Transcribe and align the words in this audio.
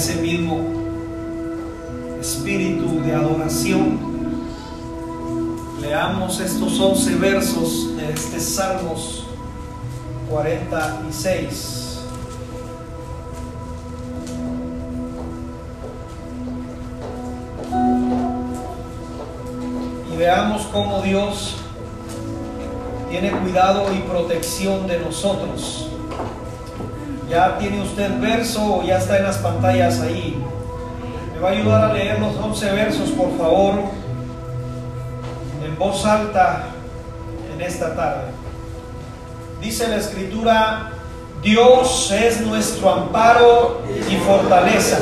ese 0.00 0.14
mismo 0.14 0.58
espíritu 2.18 3.02
de 3.02 3.14
adoración, 3.14 3.98
leamos 5.78 6.40
estos 6.40 6.80
11 6.80 7.16
versos 7.16 7.94
de 7.98 8.10
este 8.10 8.40
Salmos 8.40 9.26
46. 10.30 11.98
Y 20.10 20.16
veamos 20.16 20.62
cómo 20.72 21.02
Dios 21.02 21.56
tiene 23.10 23.32
cuidado 23.32 23.84
y 23.94 23.98
protección 24.08 24.86
de 24.86 24.98
nosotros. 24.98 25.90
Ya 27.30 27.56
tiene 27.58 27.80
usted 27.80 28.20
verso 28.20 28.78
o 28.78 28.82
ya 28.82 28.98
está 28.98 29.18
en 29.18 29.22
las 29.22 29.38
pantallas 29.38 30.00
ahí. 30.00 30.36
Me 31.32 31.38
va 31.38 31.50
a 31.50 31.52
ayudar 31.52 31.84
a 31.84 31.92
leer 31.92 32.18
los 32.18 32.36
11 32.36 32.72
versos, 32.72 33.10
por 33.10 33.38
favor, 33.38 33.74
en 35.64 35.78
voz 35.78 36.04
alta 36.04 36.64
en 37.54 37.60
esta 37.60 37.94
tarde. 37.94 38.32
Dice 39.60 39.86
la 39.86 39.96
escritura, 39.98 40.90
Dios 41.40 42.10
es 42.10 42.40
nuestro 42.40 42.92
amparo 42.92 43.82
y 44.10 44.16
fortaleza, 44.16 44.98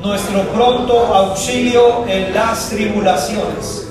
nuestro 0.00 0.42
pronto 0.52 1.12
auxilio 1.12 2.06
en 2.06 2.32
las 2.32 2.68
tribulaciones. 2.68 3.88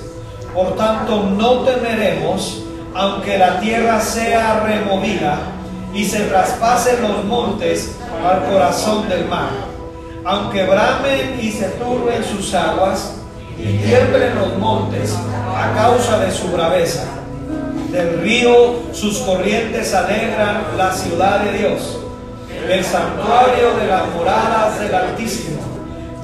Por 0.54 0.76
tanto, 0.76 1.24
no 1.24 1.58
temeremos, 1.58 2.62
aunque 2.94 3.36
la 3.36 3.60
tierra 3.60 4.00
sea 4.00 4.60
removida 4.60 5.49
y 5.92 6.04
se 6.04 6.20
traspasen 6.20 7.02
los 7.02 7.24
montes 7.24 7.96
al 8.24 8.44
corazón 8.50 9.08
del 9.08 9.26
mar, 9.26 9.50
aunque 10.24 10.64
bramen 10.64 11.38
y 11.40 11.50
se 11.50 11.66
turben 11.70 12.22
sus 12.24 12.54
aguas 12.54 13.14
y 13.58 13.78
tiemblen 13.78 14.36
los 14.36 14.56
montes 14.58 15.14
a 15.56 15.74
causa 15.74 16.18
de 16.18 16.30
su 16.30 16.48
braveza. 16.48 17.04
Del 17.90 18.20
río 18.20 18.82
sus 18.92 19.18
corrientes 19.18 19.92
alegran 19.94 20.62
la 20.76 20.92
ciudad 20.92 21.40
de 21.40 21.58
Dios, 21.58 21.98
el 22.68 22.84
santuario 22.84 23.74
de 23.80 23.86
las 23.88 24.08
moradas 24.14 24.78
del 24.78 24.94
Altísimo. 24.94 25.60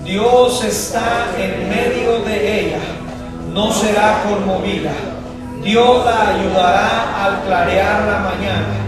Dios 0.04 0.62
está 0.62 1.26
en 1.36 1.68
medio 1.68 2.20
de 2.20 2.60
ella, 2.60 2.78
no 3.52 3.72
será 3.72 4.22
conmovida. 4.22 4.92
Dios 5.64 6.04
la 6.04 6.28
ayudará 6.28 7.24
al 7.24 7.42
clarear 7.42 8.04
la 8.04 8.18
mañana 8.20 8.85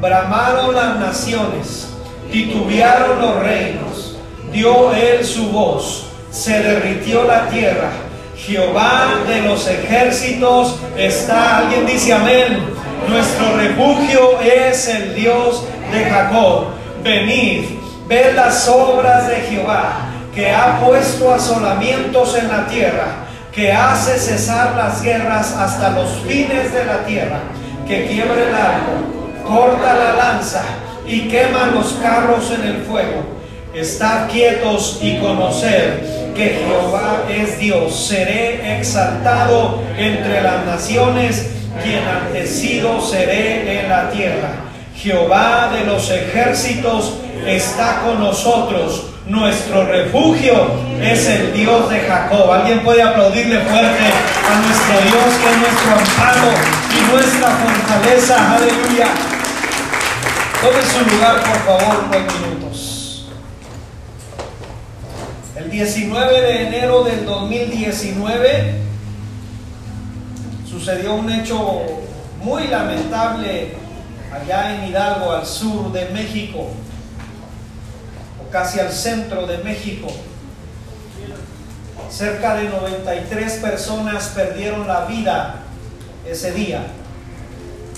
bramaron 0.00 0.74
las 0.74 0.96
naciones, 0.96 1.88
titubearon 2.32 3.20
los 3.20 3.40
reinos, 3.40 4.16
dio 4.50 4.94
él 4.94 5.24
su 5.24 5.50
voz, 5.50 6.06
se 6.30 6.58
derritió 6.60 7.24
la 7.24 7.48
tierra. 7.48 7.90
Jehová 8.36 9.08
de 9.28 9.42
los 9.42 9.68
ejércitos 9.68 10.76
está, 10.96 11.58
alguien 11.58 11.84
dice 11.86 12.14
amén, 12.14 12.58
nuestro 13.06 13.56
refugio 13.56 14.40
es 14.40 14.88
el 14.88 15.14
Dios 15.14 15.64
de 15.92 16.04
Jacob. 16.06 16.68
Venid, 17.04 17.64
ved 18.08 18.34
las 18.34 18.66
obras 18.68 19.28
de 19.28 19.36
Jehová, 19.36 20.08
que 20.34 20.50
ha 20.50 20.80
puesto 20.80 21.32
asolamientos 21.32 22.36
en 22.36 22.48
la 22.48 22.66
tierra, 22.66 23.26
que 23.52 23.72
hace 23.72 24.18
cesar 24.18 24.74
las 24.74 25.02
guerras 25.02 25.52
hasta 25.52 25.90
los 25.90 26.08
fines 26.26 26.72
de 26.72 26.84
la 26.86 27.04
tierra, 27.04 27.40
que 27.86 28.06
quiebre 28.06 28.48
el 28.48 28.54
arco 28.54 29.19
corta 29.50 29.94
la 29.94 30.12
lanza 30.12 30.62
y 31.06 31.22
quema 31.22 31.72
los 31.74 31.94
carros 31.94 32.52
en 32.52 32.64
el 32.68 32.82
fuego. 32.84 33.24
Estad 33.74 34.28
quietos 34.28 34.98
y 35.02 35.18
conocer 35.18 36.32
que 36.36 36.60
Jehová 36.64 37.24
es 37.28 37.58
Dios. 37.58 38.06
Seré 38.08 38.78
exaltado 38.78 39.82
entre 39.98 40.40
las 40.40 40.64
naciones 40.64 41.50
y 41.84 41.94
enaltecido 41.94 43.00
seré 43.00 43.80
en 43.80 43.88
la 43.88 44.10
tierra. 44.10 44.50
Jehová 44.96 45.70
de 45.72 45.84
los 45.84 46.10
ejércitos 46.10 47.14
está 47.46 48.02
con 48.04 48.20
nosotros. 48.20 49.06
Nuestro 49.26 49.86
refugio 49.86 50.54
es 51.00 51.26
el 51.28 51.52
Dios 51.52 51.88
de 51.90 52.00
Jacob. 52.00 52.50
Alguien 52.52 52.80
puede 52.80 53.02
aplaudirle 53.02 53.60
fuerte 53.60 54.04
a 54.48 54.58
nuestro 54.60 55.00
Dios 55.02 55.34
que 55.42 55.50
es 55.50 55.58
nuestro 55.58 55.92
amparo 55.92 56.50
y 56.90 57.12
nuestra 57.12 57.48
fortaleza. 57.48 58.56
Aleluya. 58.56 59.29
Tome 60.60 60.82
su 60.82 61.14
lugar, 61.14 61.42
por 61.42 61.56
favor, 61.60 62.10
minutos. 62.10 63.24
El 65.56 65.70
19 65.70 66.42
de 66.42 66.66
enero 66.66 67.02
del 67.02 67.24
2019 67.24 68.74
sucedió 70.68 71.14
un 71.14 71.30
hecho 71.30 72.02
muy 72.42 72.66
lamentable 72.66 73.74
allá 74.30 74.74
en 74.74 74.90
Hidalgo, 74.90 75.32
al 75.32 75.46
sur 75.46 75.92
de 75.92 76.10
México, 76.10 76.68
o 78.38 78.50
casi 78.52 78.80
al 78.80 78.92
centro 78.92 79.46
de 79.46 79.58
México. 79.64 80.08
Cerca 82.10 82.56
de 82.56 82.68
93 82.68 83.52
personas 83.54 84.32
perdieron 84.34 84.86
la 84.86 85.06
vida 85.06 85.54
ese 86.28 86.52
día. 86.52 86.82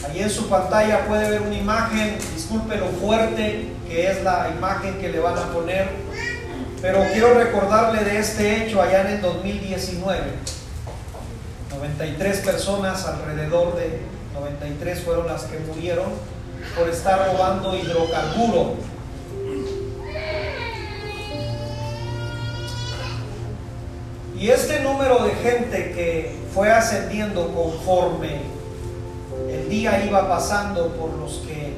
Allí 0.05 0.21
en 0.21 0.31
su 0.31 0.49
pantalla 0.49 1.07
puede 1.07 1.31
ver 1.31 1.43
una 1.43 1.55
imagen, 1.55 2.19
disculpe 2.35 2.77
lo 2.77 2.87
fuerte 2.89 3.69
que 3.87 4.11
es 4.11 4.23
la 4.23 4.51
imagen 4.57 4.99
que 4.99 5.09
le 5.09 5.21
van 5.21 5.39
a 5.39 5.53
poner, 5.53 5.89
pero 6.81 7.05
quiero 7.13 7.35
recordarle 7.35 8.03
de 8.03 8.19
este 8.19 8.65
hecho 8.65 8.83
allá 8.83 9.03
en 9.03 9.07
el 9.09 9.21
2019. 9.21 10.21
93 11.71 12.39
personas, 12.39 13.07
alrededor 13.07 13.77
de 13.77 14.01
93 14.35 15.01
fueron 15.01 15.27
las 15.27 15.45
que 15.45 15.59
murieron 15.59 16.07
por 16.77 16.89
estar 16.89 17.33
robando 17.33 17.77
hidrocarburo. 17.77 18.77
Y 24.39 24.51
este 24.51 24.81
número 24.81 25.23
de 25.25 25.35
gente 25.37 25.93
que 25.93 26.35
fue 26.53 26.71
ascendiendo 26.73 27.55
conforme 27.55 28.41
el 29.51 29.69
día 29.69 30.05
iba 30.05 30.29
pasando 30.29 30.89
por 30.89 31.13
los 31.19 31.43
que 31.47 31.75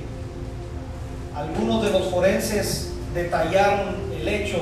algunos 1.34 1.82
de 1.82 1.90
los 1.90 2.10
forenses 2.10 2.90
detallaron 3.14 3.96
el 4.18 4.26
hecho 4.26 4.58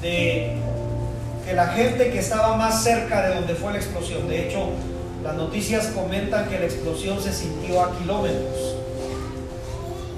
de 0.00 0.56
que 1.44 1.52
la 1.54 1.68
gente 1.68 2.10
que 2.10 2.18
estaba 2.18 2.56
más 2.56 2.82
cerca 2.82 3.28
de 3.28 3.34
donde 3.34 3.54
fue 3.54 3.72
la 3.72 3.78
explosión, 3.78 4.28
de 4.28 4.46
hecho, 4.46 4.70
las 5.22 5.34
noticias 5.34 5.88
comentan 5.88 6.48
que 6.48 6.58
la 6.58 6.66
explosión 6.66 7.20
se 7.20 7.32
sintió 7.32 7.82
a 7.82 7.96
kilómetros. 7.98 8.76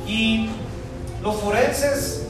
Y 0.06 0.50
los 1.22 1.36
forenses 1.36 2.26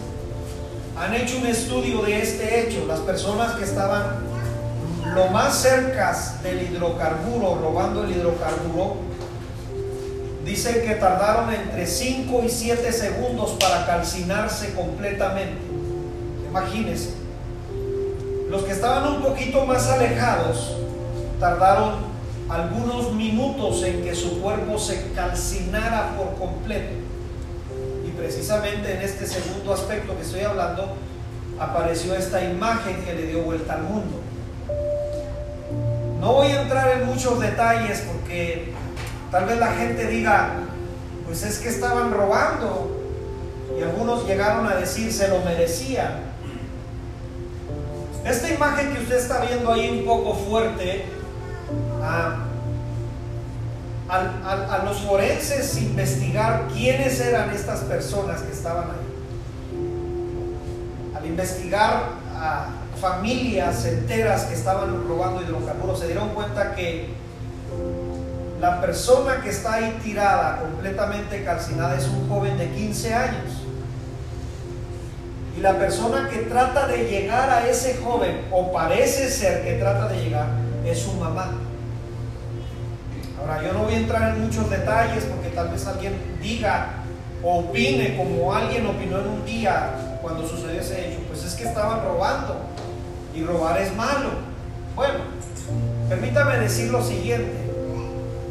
han 0.99 1.15
hecho 1.15 1.39
un 1.39 1.47
estudio 1.47 2.03
de 2.03 2.21
este 2.21 2.61
hecho. 2.61 2.85
Las 2.87 3.01
personas 3.01 3.53
que 3.53 3.65
estaban 3.65 4.19
lo 5.15 5.27
más 5.29 5.57
cerca 5.57 6.17
del 6.43 6.63
hidrocarburo, 6.63 7.59
robando 7.61 8.05
el 8.05 8.13
hidrocarburo, 8.13 8.97
Dicen 10.51 10.83
que 10.83 10.97
tardaron 10.97 11.55
entre 11.55 11.87
5 11.87 12.43
y 12.45 12.49
7 12.49 12.93
segundos 12.93 13.53
para 13.53 13.87
calcinarse 13.87 14.75
completamente. 14.75 15.61
Imagínense. 16.49 17.11
Los 18.49 18.65
que 18.65 18.73
estaban 18.73 19.15
un 19.15 19.23
poquito 19.23 19.65
más 19.65 19.87
alejados 19.87 20.77
tardaron 21.39 22.01
algunos 22.49 23.13
minutos 23.13 23.85
en 23.85 24.03
que 24.03 24.13
su 24.13 24.43
cuerpo 24.43 24.77
se 24.77 25.13
calcinara 25.13 26.17
por 26.17 26.35
completo. 26.35 26.95
Y 28.05 28.11
precisamente 28.11 28.97
en 28.97 29.03
este 29.03 29.29
segundo 29.29 29.73
aspecto 29.73 30.17
que 30.17 30.23
estoy 30.23 30.41
hablando, 30.41 30.97
apareció 31.61 32.17
esta 32.17 32.43
imagen 32.43 33.05
que 33.05 33.13
le 33.13 33.27
dio 33.29 33.43
vuelta 33.45 33.75
al 33.75 33.83
mundo. 33.83 34.19
No 36.19 36.33
voy 36.33 36.49
a 36.49 36.63
entrar 36.63 37.01
en 37.01 37.07
muchos 37.07 37.39
detalles 37.39 38.01
porque 38.01 38.75
Tal 39.31 39.45
vez 39.45 39.59
la 39.59 39.73
gente 39.73 40.07
diga, 40.07 40.55
pues 41.27 41.43
es 41.45 41.59
que 41.59 41.69
estaban 41.69 42.13
robando. 42.13 42.97
Y 43.79 43.83
algunos 43.83 44.27
llegaron 44.27 44.67
a 44.67 44.75
decir, 44.75 45.13
se 45.13 45.29
lo 45.29 45.41
merecían. 45.41 46.31
Esta 48.25 48.51
imagen 48.51 48.93
que 48.93 49.01
usted 49.01 49.17
está 49.17 49.41
viendo 49.45 49.73
ahí 49.73 49.89
un 49.91 50.05
poco 50.05 50.35
fuerte, 50.35 51.05
a, 52.03 52.47
a, 54.09 54.83
los 54.85 55.01
forenses 55.03 55.81
investigar 55.81 56.67
quiénes 56.73 57.21
eran 57.21 57.51
estas 57.51 57.81
personas 57.81 58.43
que 58.43 58.53
estaban 58.53 58.85
ahí. 58.85 59.07
Al 61.17 61.27
investigar 61.27 62.03
a 62.35 62.67
familias 63.01 63.85
enteras 63.85 64.45
que 64.45 64.55
estaban 64.55 65.07
robando 65.09 65.43
hidrocarburos, 65.43 66.01
se 66.01 66.07
dieron 66.07 66.31
cuenta 66.31 66.75
que 66.75 67.20
la 68.61 68.81
persona 68.81 69.41
que 69.43 69.49
está 69.49 69.75
ahí 69.75 69.99
tirada, 70.05 70.61
completamente 70.61 71.43
calcinada, 71.45 71.97
es 71.97 72.07
un 72.09 72.29
joven 72.29 72.59
de 72.59 72.69
15 72.69 73.15
años. 73.15 73.53
Y 75.57 75.61
la 75.63 75.79
persona 75.79 76.29
que 76.29 76.41
trata 76.41 76.87
de 76.87 77.09
llegar 77.09 77.49
a 77.49 77.67
ese 77.67 77.97
joven, 77.97 78.47
o 78.51 78.71
parece 78.71 79.31
ser 79.31 79.65
que 79.65 79.75
trata 79.75 80.09
de 80.09 80.25
llegar, 80.25 80.47
es 80.85 80.99
su 80.99 81.15
mamá. 81.15 81.53
Ahora, 83.41 83.63
yo 83.63 83.73
no 83.73 83.85
voy 83.85 83.95
a 83.95 83.99
entrar 83.99 84.37
en 84.37 84.43
muchos 84.43 84.69
detalles 84.69 85.25
porque 85.25 85.49
tal 85.49 85.71
vez 85.71 85.87
alguien 85.87 86.15
diga 86.43 86.89
o 87.43 87.61
opine 87.61 88.15
como 88.19 88.53
alguien 88.53 88.87
opinó 88.87 89.21
en 89.21 89.27
un 89.27 89.45
día 89.47 90.19
cuando 90.21 90.47
sucedió 90.47 90.79
ese 90.79 91.09
hecho. 91.09 91.21
Pues 91.29 91.45
es 91.45 91.55
que 91.55 91.65
estaban 91.65 92.05
robando 92.05 92.57
y 93.35 93.43
robar 93.43 93.81
es 93.81 93.97
malo. 93.97 94.29
Bueno, 94.95 95.21
permítame 96.11 96.59
decir 96.59 96.91
lo 96.91 97.03
siguiente. 97.03 97.70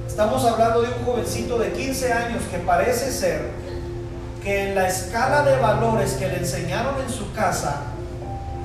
Estamos 0.10 0.44
hablando 0.44 0.82
de 0.82 0.88
un 0.90 1.06
jovencito 1.06 1.60
de 1.60 1.72
15 1.72 2.12
años 2.12 2.42
que 2.52 2.58
parece 2.58 3.12
ser 3.12 3.52
que 4.44 4.70
en 4.70 4.76
la 4.76 4.88
escala 4.90 5.44
de 5.44 5.56
valores 5.58 6.14
que 6.14 6.28
le 6.28 6.38
enseñaron 6.38 6.96
en 7.00 7.10
su 7.10 7.32
casa, 7.32 7.84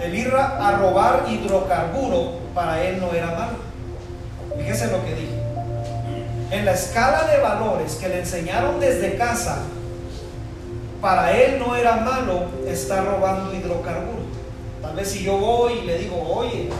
el 0.02 0.14
ir 0.17 0.32
a 0.35 0.73
robar 0.79 1.26
hidrocarburo 1.29 2.38
para 2.55 2.82
él 2.82 2.99
no 2.99 3.12
era 3.12 3.26
malo. 3.26 3.58
Fíjese 4.56 4.87
lo 4.87 5.05
que 5.05 5.14
dije. 5.14 5.43
En 6.50 6.64
la 6.64 6.73
escala 6.73 7.25
de 7.25 7.38
valores 7.38 7.96
que 7.96 8.08
le 8.08 8.20
enseñaron 8.20 8.81
desde 8.81 9.17
casa, 9.17 9.58
para 11.00 11.31
él 11.38 11.58
no 11.64 11.76
era 11.76 11.96
malo 11.96 12.46
estar 12.67 13.05
robando 13.05 13.55
hidrocarburo. 13.55 14.25
Tal 14.81 14.96
vez 14.96 15.08
si 15.08 15.23
yo 15.23 15.37
voy 15.37 15.75
y 15.75 15.82
le 15.82 15.99
digo, 15.99 16.20
oye, 16.26 16.70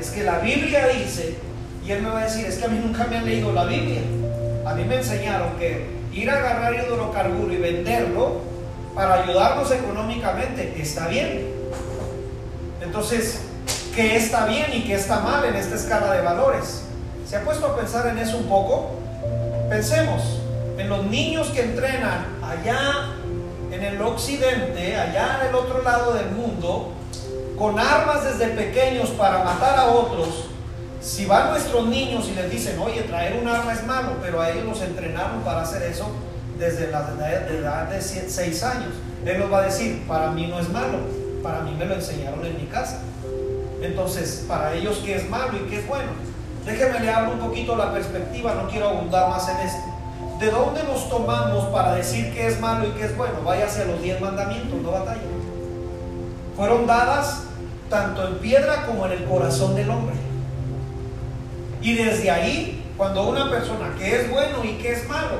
es 0.00 0.10
que 0.10 0.22
la 0.22 0.38
Biblia 0.38 0.86
dice, 0.86 1.36
y 1.84 1.92
él 1.92 2.02
me 2.02 2.08
va 2.08 2.20
a 2.20 2.24
decir, 2.24 2.46
es 2.46 2.56
que 2.56 2.64
a 2.64 2.68
mí 2.68 2.80
nunca 2.82 3.04
me 3.04 3.18
han 3.18 3.26
leído 3.26 3.52
la 3.52 3.64
Biblia. 3.64 4.00
A 4.64 4.74
mí 4.74 4.84
me 4.84 4.96
enseñaron 4.96 5.56
que 5.58 5.86
ir 6.14 6.30
a 6.30 6.38
agarrar 6.38 6.74
hidrocarburo 6.74 7.52
y 7.52 7.58
venderlo 7.58 8.40
para 8.94 9.22
ayudarnos 9.22 9.70
económicamente 9.70 10.80
está 10.80 11.08
bien. 11.08 11.46
Entonces, 12.80 13.40
¿qué 13.94 14.16
está 14.16 14.46
bien 14.46 14.66
y 14.72 14.84
qué 14.84 14.94
está 14.94 15.20
mal 15.20 15.44
en 15.44 15.56
esta 15.56 15.74
escala 15.74 16.12
de 16.12 16.22
valores? 16.22 16.84
¿Se 17.28 17.36
ha 17.36 17.44
puesto 17.44 17.66
a 17.66 17.76
pensar 17.76 18.06
en 18.06 18.18
eso 18.18 18.38
un 18.38 18.48
poco? 18.48 18.92
Pensemos 19.68 20.22
en 20.78 20.88
los 20.88 21.04
niños 21.04 21.48
que 21.48 21.62
entrenan 21.62 22.24
allá 22.42 23.12
en 23.70 23.82
el 23.82 24.00
occidente, 24.00 24.96
allá 24.96 25.40
en 25.40 25.48
el 25.48 25.54
otro 25.54 25.82
lado 25.82 26.14
del 26.14 26.30
mundo, 26.30 26.92
con 27.58 27.78
armas 27.78 28.24
desde 28.24 28.54
pequeños 28.54 29.10
para 29.10 29.44
matar 29.44 29.78
a 29.78 29.86
otros. 29.86 30.53
Si 31.04 31.26
van 31.26 31.50
nuestros 31.50 31.86
niños 31.86 32.26
y 32.30 32.34
les 32.34 32.50
dicen, 32.50 32.78
oye, 32.78 33.02
traer 33.02 33.38
un 33.38 33.46
arma 33.46 33.74
es 33.74 33.86
malo, 33.86 34.12
pero 34.22 34.40
a 34.40 34.50
ellos 34.50 34.64
los 34.64 34.80
entrenaron 34.80 35.42
para 35.42 35.60
hacer 35.60 35.82
eso 35.82 36.06
desde 36.58 36.90
la 36.90 37.00
edad 37.50 37.88
de 37.90 38.00
6 38.00 38.62
años. 38.62 38.88
Él 39.26 39.38
nos 39.38 39.52
va 39.52 39.58
a 39.58 39.62
decir, 39.64 40.02
para 40.08 40.30
mí 40.30 40.46
no 40.46 40.58
es 40.58 40.70
malo, 40.70 40.96
para 41.42 41.60
mí 41.60 41.76
me 41.78 41.84
lo 41.84 41.96
enseñaron 41.96 42.44
en 42.46 42.56
mi 42.56 42.64
casa. 42.68 43.00
Entonces, 43.82 44.46
para 44.48 44.72
ellos, 44.72 45.02
¿qué 45.04 45.16
es 45.16 45.28
malo 45.28 45.58
y 45.58 45.68
qué 45.68 45.80
es 45.80 45.86
bueno? 45.86 46.10
Déjeme 46.64 47.00
le 47.00 47.10
abro 47.10 47.32
un 47.32 47.38
poquito 47.38 47.76
la 47.76 47.92
perspectiva, 47.92 48.54
no 48.54 48.66
quiero 48.70 48.88
abundar 48.88 49.28
más 49.28 49.46
en 49.50 49.58
esto. 49.58 49.84
¿De 50.40 50.50
dónde 50.50 50.84
nos 50.84 51.10
tomamos 51.10 51.66
para 51.66 51.96
decir 51.96 52.32
qué 52.32 52.46
es 52.46 52.58
malo 52.60 52.88
y 52.88 52.92
qué 52.92 53.04
es 53.04 53.14
bueno? 53.14 53.34
Vaya 53.44 53.66
hacia 53.66 53.84
los 53.84 54.00
diez 54.00 54.18
mandamientos, 54.22 54.80
no 54.80 54.90
batalla. 54.90 55.20
Fueron 56.56 56.86
dadas 56.86 57.42
tanto 57.90 58.26
en 58.26 58.38
piedra 58.38 58.86
como 58.86 59.04
en 59.04 59.12
el 59.12 59.24
corazón 59.24 59.74
del 59.74 59.90
hombre. 59.90 60.14
Y 61.84 61.92
desde 61.92 62.30
ahí, 62.30 62.82
cuando 62.96 63.28
una 63.28 63.50
persona 63.50 63.94
que 63.98 64.16
es 64.16 64.30
bueno 64.30 64.64
y 64.64 64.78
que 64.78 64.92
es 64.92 65.06
malo, 65.06 65.36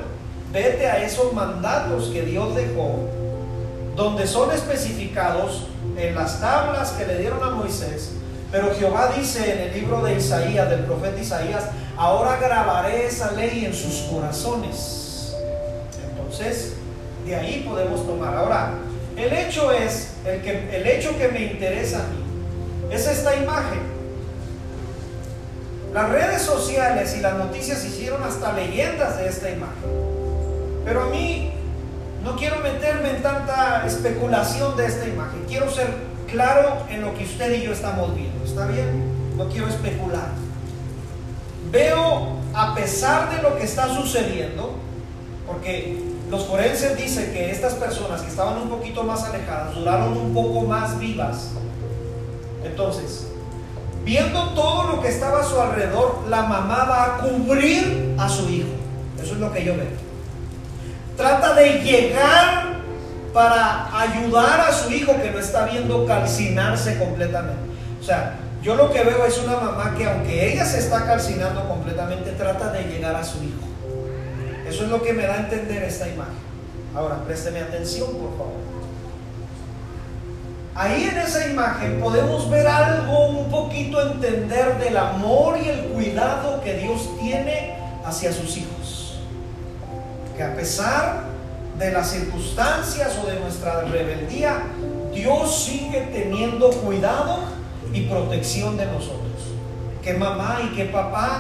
vete 0.53 0.87
a 0.87 1.03
esos 1.03 1.33
mandatos 1.33 2.11
que 2.11 2.21
Dios 2.21 2.55
dejó, 2.55 3.09
donde 3.97 4.27
son 4.27 4.53
especificados 4.53 5.69
en 5.97 6.15
las 6.15 6.43
tablas 6.43 6.91
que 6.93 7.07
le 7.07 7.17
dieron 7.17 7.43
a 7.43 7.49
Moisés, 7.49 8.11
pero 8.53 8.75
Jehová 8.75 9.15
dice 9.17 9.55
en 9.55 9.59
el 9.71 9.75
libro 9.75 10.03
de 10.03 10.17
Isaías, 10.17 10.69
del 10.69 10.81
profeta 10.81 11.19
Isaías, 11.19 11.65
ahora 11.97 12.37
grabaré 12.37 13.07
esa 13.07 13.33
ley 13.33 13.65
en 13.65 13.73
sus 13.73 14.03
corazones. 14.11 15.35
Entonces, 16.11 16.75
de 17.25 17.37
ahí 17.37 17.65
podemos 17.67 18.07
tomar. 18.07 18.37
Ahora, 18.37 18.75
el 19.17 19.33
hecho 19.33 19.73
es, 19.73 20.11
el, 20.27 20.43
que, 20.43 20.77
el 20.77 20.87
hecho 20.87 21.17
que 21.17 21.29
me 21.29 21.41
interesa 21.41 22.01
a 22.01 22.09
mí, 22.09 22.95
es 22.95 23.07
esta 23.07 23.35
imagen. 23.35 23.94
Las 25.95 26.11
redes 26.11 26.43
sociales 26.43 27.15
y 27.17 27.21
las 27.21 27.35
noticias 27.35 27.85
hicieron 27.85 28.21
hasta 28.25 28.53
leyendas 28.53 29.17
de 29.17 29.29
esta 29.29 29.49
imagen. 29.49 29.85
Pero 30.85 31.05
a 31.05 31.07
mí 31.07 31.53
no 32.25 32.35
quiero 32.35 32.59
meterme 32.59 33.11
en 33.11 33.23
tanta 33.23 33.87
especulación 33.87 34.77
de 34.77 34.87
esta 34.87 35.07
imagen. 35.07 35.45
Quiero 35.47 35.71
ser 35.71 35.87
claro 36.29 36.79
en 36.91 37.01
lo 37.01 37.15
que 37.15 37.23
usted 37.23 37.55
y 37.55 37.63
yo 37.63 37.73
estamos 37.73 38.13
viendo. 38.13 38.45
¿Está 38.45 38.67
bien? 38.67 39.05
No 39.37 39.49
quiero 39.49 39.69
especular. 39.69 40.31
Veo, 41.71 42.39
a 42.55 42.75
pesar 42.75 43.31
de 43.31 43.41
lo 43.41 43.57
que 43.57 43.63
está 43.63 43.87
sucediendo, 43.95 44.75
porque 45.47 46.03
los 46.29 46.45
forenses 46.47 46.97
dicen 46.97 47.33
que 47.33 47.53
estas 47.53 47.75
personas 47.75 48.21
que 48.21 48.31
estaban 48.31 48.61
un 48.61 48.69
poquito 48.69 49.05
más 49.05 49.23
alejadas 49.23 49.77
duraron 49.77 50.17
un 50.17 50.35
poco 50.35 50.63
más 50.63 50.99
vivas. 50.99 51.51
Entonces, 52.65 53.29
viendo 54.05 54.51
todo 54.51 54.95
lo 54.95 55.03
que 55.03 55.09
estaba 55.09 55.41
a 55.41 55.45
su 55.45 55.61
alrededor, 55.61 56.25
la 56.29 56.43
mamá 56.43 56.85
va 56.85 57.05
a 57.05 57.19
cubrir 57.19 58.15
a 58.19 58.29
su 58.29 58.49
hijo. 58.49 58.69
Eso 59.23 59.35
es 59.35 59.41
lo 59.41 59.53
que 59.53 59.65
yo 59.65 59.75
veo. 59.75 59.87
Trata 61.17 61.55
de 61.55 61.83
llegar 61.83 62.75
para 63.33 64.01
ayudar 64.01 64.61
a 64.61 64.73
su 64.73 64.91
hijo 64.93 65.15
que 65.21 65.31
lo 65.31 65.39
está 65.39 65.67
viendo 65.67 66.07
calcinarse 66.07 66.99
completamente. 66.99 67.63
O 68.01 68.05
sea, 68.05 68.37
yo 68.63 68.75
lo 68.77 68.93
que 68.93 69.03
veo 69.03 69.25
es 69.25 69.39
una 69.39 69.57
mamá 69.57 69.95
que 69.97 70.07
aunque 70.07 70.53
ella 70.53 70.65
se 70.65 70.79
está 70.79 71.05
calcinando 71.05 71.69
completamente, 71.69 72.33
trata 72.33 72.71
de 72.71 72.85
llegar 72.85 73.15
a 73.17 73.25
su 73.25 73.43
hijo. 73.43 73.61
Eso 74.67 74.85
es 74.85 74.91
lo 74.91 75.03
que 75.03 75.13
me 75.13 75.27
da 75.27 75.35
a 75.35 75.39
entender 75.39 75.83
esta 75.83 76.09
imagen. 76.09 76.35
Ahora, 76.95 77.17
présteme 77.25 77.61
atención, 77.61 78.09
por 78.13 78.31
favor. 78.39 78.64
Ahí 80.77 81.05
en 81.05 81.19
esa 81.19 81.47
imagen 81.49 82.01
podemos 82.01 82.51
ver 82.51 82.67
algo, 82.67 83.29
un 83.29 83.49
poquito 83.49 84.01
entender 84.03 84.77
del 84.79 84.97
amor 84.97 85.57
y 85.57 85.69
el 85.69 85.85
cuidado 85.87 86.61
que 86.63 86.75
Dios 86.75 87.11
tiene 87.21 87.77
hacia 88.05 88.33
sus 88.33 88.57
hijos. 88.57 89.21
Que 90.37 90.43
a 90.43 90.55
pesar 90.57 91.23
de 91.79 91.93
las 91.93 92.11
circunstancias 92.11 93.17
o 93.23 93.27
de 93.27 93.39
nuestra 93.39 93.83
rebeldía, 93.83 94.65
Dios 95.15 95.65
sigue 95.65 96.09
teniendo 96.13 96.71
cuidado 96.71 97.39
y 97.93 98.03
protección 98.03 98.77
de 98.77 98.87
nosotros. 98.87 99.21
Que 100.03 100.15
mamá 100.15 100.59
y 100.65 100.75
que 100.75 100.87
papá 100.87 101.39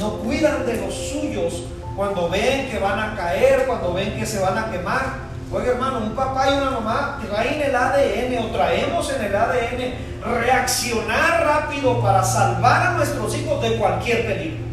no 0.00 0.18
cuidan 0.18 0.66
de 0.66 0.80
los 0.80 0.92
suyos 0.92 1.62
cuando 1.94 2.28
ven 2.28 2.68
que 2.68 2.80
van 2.80 2.98
a 2.98 3.14
caer, 3.14 3.66
cuando 3.66 3.94
ven 3.94 4.16
que 4.18 4.26
se 4.26 4.40
van 4.40 4.58
a 4.58 4.70
quemar. 4.72 5.23
Oye 5.54 5.68
hermano, 5.68 5.98
un 5.98 6.14
papá 6.14 6.50
y 6.50 6.58
una 6.58 6.70
mamá 6.70 7.20
traen 7.30 7.62
el 7.62 7.74
ADN 7.74 8.44
o 8.44 8.50
traemos 8.50 9.12
en 9.12 9.24
el 9.24 9.36
ADN 9.36 9.94
reaccionar 10.24 11.44
rápido 11.44 12.00
para 12.00 12.24
salvar 12.24 12.88
a 12.88 12.92
nuestros 12.92 13.36
hijos 13.36 13.62
de 13.62 13.76
cualquier 13.76 14.26
peligro 14.26 14.64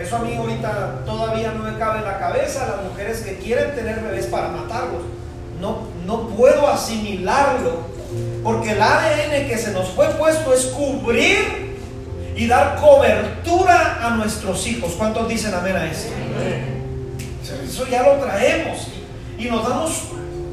eso 0.00 0.16
a 0.16 0.20
mí 0.20 0.34
ahorita 0.34 1.02
todavía 1.04 1.52
no 1.52 1.64
me 1.64 1.78
cabe 1.78 1.98
en 1.98 2.04
la 2.06 2.18
cabeza 2.18 2.66
las 2.66 2.84
mujeres 2.84 3.20
que 3.20 3.36
quieren 3.36 3.74
tener 3.74 4.00
bebés 4.00 4.26
para 4.26 4.48
matarlos. 4.48 5.02
No, 5.60 5.88
no 6.06 6.28
puedo 6.28 6.68
asimilarlo. 6.68 7.90
Porque 8.42 8.72
el 8.72 8.80
ADN 8.80 9.46
que 9.46 9.58
se 9.58 9.72
nos 9.72 9.90
fue 9.90 10.08
puesto 10.14 10.54
es 10.54 10.66
cubrir 10.66 11.76
y 12.34 12.46
dar 12.46 12.76
cobertura 12.76 13.98
a 14.02 14.10
nuestros 14.16 14.66
hijos. 14.66 14.92
¿Cuántos 14.96 15.28
dicen 15.28 15.54
amén 15.54 15.76
a 15.76 15.86
eso? 15.86 16.08
Eso 17.62 17.86
ya 17.86 18.02
lo 18.02 18.14
traemos. 18.14 18.88
Y 19.40 19.48
nos 19.48 19.66
damos 19.66 20.02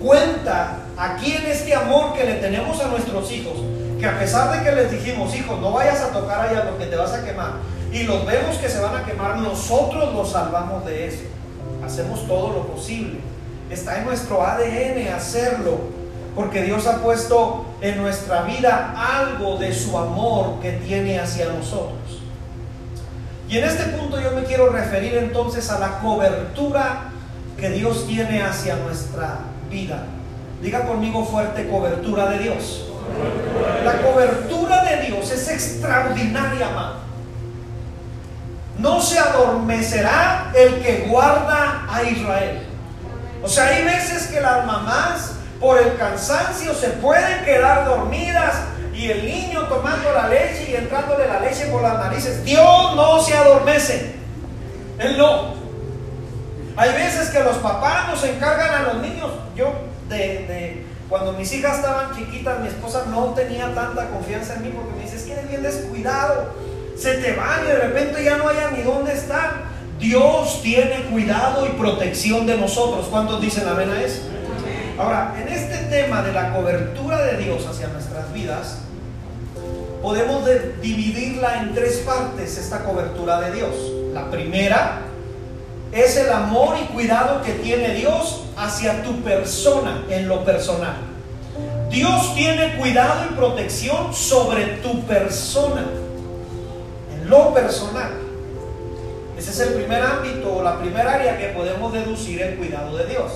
cuenta 0.01 0.77
aquí 0.96 1.34
en 1.34 1.46
este 1.46 1.75
amor 1.75 2.13
que 2.13 2.24
le 2.24 2.36
tenemos 2.36 2.79
a 2.79 2.88
nuestros 2.88 3.29
hijos, 3.34 3.58
que 4.00 4.06
a 4.06 4.17
pesar 4.17 4.58
de 4.58 4.63
que 4.63 4.74
les 4.74 4.89
dijimos, 4.89 5.36
hijos, 5.36 5.60
no 5.60 5.74
vayas 5.74 6.00
a 6.00 6.13
tocar 6.13 6.48
allá 6.48 6.70
porque 6.70 6.86
te 6.86 6.96
vas 6.96 7.12
a 7.12 7.25
quemar, 7.25 7.56
y 7.91 8.03
los 8.03 8.25
vemos 8.25 8.56
que 8.56 8.70
se 8.70 8.79
van 8.79 8.96
a 8.96 9.03
quemar, 9.03 9.39
nosotros 9.39 10.13
los 10.13 10.32
salvamos 10.32 10.86
de 10.86 11.08
eso. 11.08 11.24
Hacemos 11.86 12.25
todo 12.27 12.53
lo 12.53 12.67
posible. 12.67 13.20
Está 13.70 13.98
en 13.98 14.06
nuestro 14.06 14.41
ADN 14.41 15.13
hacerlo, 15.13 15.79
porque 16.34 16.63
Dios 16.63 16.88
ha 16.88 17.03
puesto 17.03 17.65
en 17.82 17.98
nuestra 17.98 18.44
vida 18.44 18.94
algo 18.96 19.58
de 19.58 19.74
su 19.74 19.98
amor 19.98 20.62
que 20.62 20.72
tiene 20.72 21.20
hacia 21.20 21.50
nosotros. 21.50 22.22
Y 23.50 23.58
en 23.58 23.65
este 23.65 23.84
punto 23.98 24.22
yo 24.22 24.32
me 24.32 24.44
quiero 24.44 24.70
referir 24.70 25.15
entonces 25.15 25.70
a 25.72 25.77
la 25.77 26.00
cobertura 26.00 27.07
que 27.58 27.70
Dios 27.70 28.06
tiene 28.08 28.44
hacia 28.44 28.76
nuestra 28.78 29.40
vida. 29.70 30.06
Diga 30.62 30.86
conmigo 30.86 31.26
fuerte 31.26 31.68
cobertura 31.68 32.30
de 32.30 32.40
Dios. 32.40 32.90
La 33.84 34.02
cobertura 34.02 34.84
de 34.84 35.08
Dios 35.08 35.32
es 35.32 35.48
extraordinaria, 35.50 36.68
amado 36.68 37.08
no 38.78 39.02
se 39.02 39.18
adormecerá 39.18 40.52
el 40.56 40.82
que 40.82 41.08
guarda 41.10 41.86
a 41.90 42.04
Israel. 42.04 42.64
O 43.44 43.48
sea, 43.48 43.66
hay 43.68 43.84
veces 43.84 44.28
que 44.28 44.40
las 44.40 44.66
mamás 44.66 45.34
por 45.60 45.80
el 45.80 45.98
cansancio 45.98 46.74
se 46.74 46.90
pueden 46.90 47.44
quedar 47.44 47.86
dormidas 47.86 48.56
y 48.94 49.10
el 49.10 49.26
niño 49.26 49.62
tomando 49.68 50.12
la 50.14 50.28
leche 50.28 50.68
y 50.70 50.76
entrándole 50.76 51.28
la 51.28 51.40
leche 51.40 51.68
por 51.68 51.82
las 51.82 51.96
narices. 51.96 52.44
Dios 52.44 52.96
no 52.96 53.22
se 53.22 53.36
adormece. 53.36 54.16
Él 55.00 55.18
no. 55.18 55.57
Hay 56.77 56.93
veces 56.93 57.29
que 57.29 57.43
los 57.43 57.57
papás 57.57 58.07
nos 58.07 58.24
encargan 58.24 58.72
a 58.72 58.93
los 58.93 59.01
niños. 59.01 59.31
Yo, 59.55 59.74
de, 60.10 60.86
cuando 61.10 61.34
mis 61.34 61.51
hijas 61.53 61.77
estaban 61.77 62.15
chiquitas, 62.15 62.60
mi 62.60 62.67
esposa 62.67 63.05
no 63.10 63.34
tenía 63.34 63.74
tanta 63.74 64.10
confianza 64.10 64.53
en 64.53 64.62
mí 64.62 64.69
porque 64.75 64.96
me 64.96 65.01
dice, 65.01 65.15
es 65.15 65.24
que 65.24 65.34
eres 65.34 65.50
bien 65.50 65.63
descuidado. 65.63 66.53
Se 66.96 67.15
te 67.15 67.36
van 67.36 67.63
y 67.65 67.67
de 67.69 67.79
repente 67.79 68.24
ya 68.24 68.38
no 68.38 68.48
hay 68.50 68.57
ni 68.75 68.84
dónde 68.84 69.13
estar. 69.13 69.65
Dios 70.00 70.62
tiene 70.62 71.05
cuidado 71.10 71.65
y 71.65 71.69
protección 71.69 72.46
de 72.46 72.57
nosotros. 72.57 73.07
¿Cuántos 73.10 73.41
dicen 73.41 73.67
amén 73.67 73.89
a 73.89 74.00
eso? 74.03 74.22
Ahora, 75.00 75.34
en 75.39 75.48
este 75.48 75.77
tema 75.86 76.22
de 76.22 76.31
la 76.31 76.53
cobertura 76.53 77.24
de 77.24 77.38
Dios 77.38 77.65
hacia 77.65 77.88
nuestras 77.88 78.31
vidas, 78.34 78.79
podemos 80.03 80.48
dividirla 80.81 81.62
en 81.62 81.74
tres 81.74 82.03
partes, 82.05 82.60
esta 82.60 82.84
cobertura 82.84 83.41
de 83.41 83.51
Dios. 83.51 83.74
La 84.13 84.29
primera 84.29 85.01
es 85.91 86.17
el 86.17 86.32
amor 86.32 86.77
y 86.82 86.86
cuidado 86.94 87.41
que 87.41 87.53
tiene 87.53 87.94
Dios 87.94 88.44
hacia 88.56 89.03
tu 89.03 89.22
persona 89.22 90.03
en 90.10 90.27
lo 90.27 90.44
personal. 90.44 90.96
Dios 91.89 92.36
tiene 92.36 92.75
cuidado 92.77 93.25
y 93.29 93.36
protección 93.36 94.13
sobre 94.13 94.65
tu 94.77 95.01
persona, 95.06 95.86
en 97.13 97.29
lo 97.29 97.53
personal. 97.53 98.12
Ese 99.38 99.51
es 99.51 99.60
el 99.60 99.74
primer 99.75 100.01
ámbito 100.01 100.56
o 100.56 100.63
la 100.63 100.79
primera 100.79 101.13
área 101.13 101.38
que 101.38 101.48
podemos 101.50 101.94
deducir 101.94 102.41
el 102.41 102.58
cuidado 102.58 102.98
de 102.98 103.06
Dios. 103.06 103.32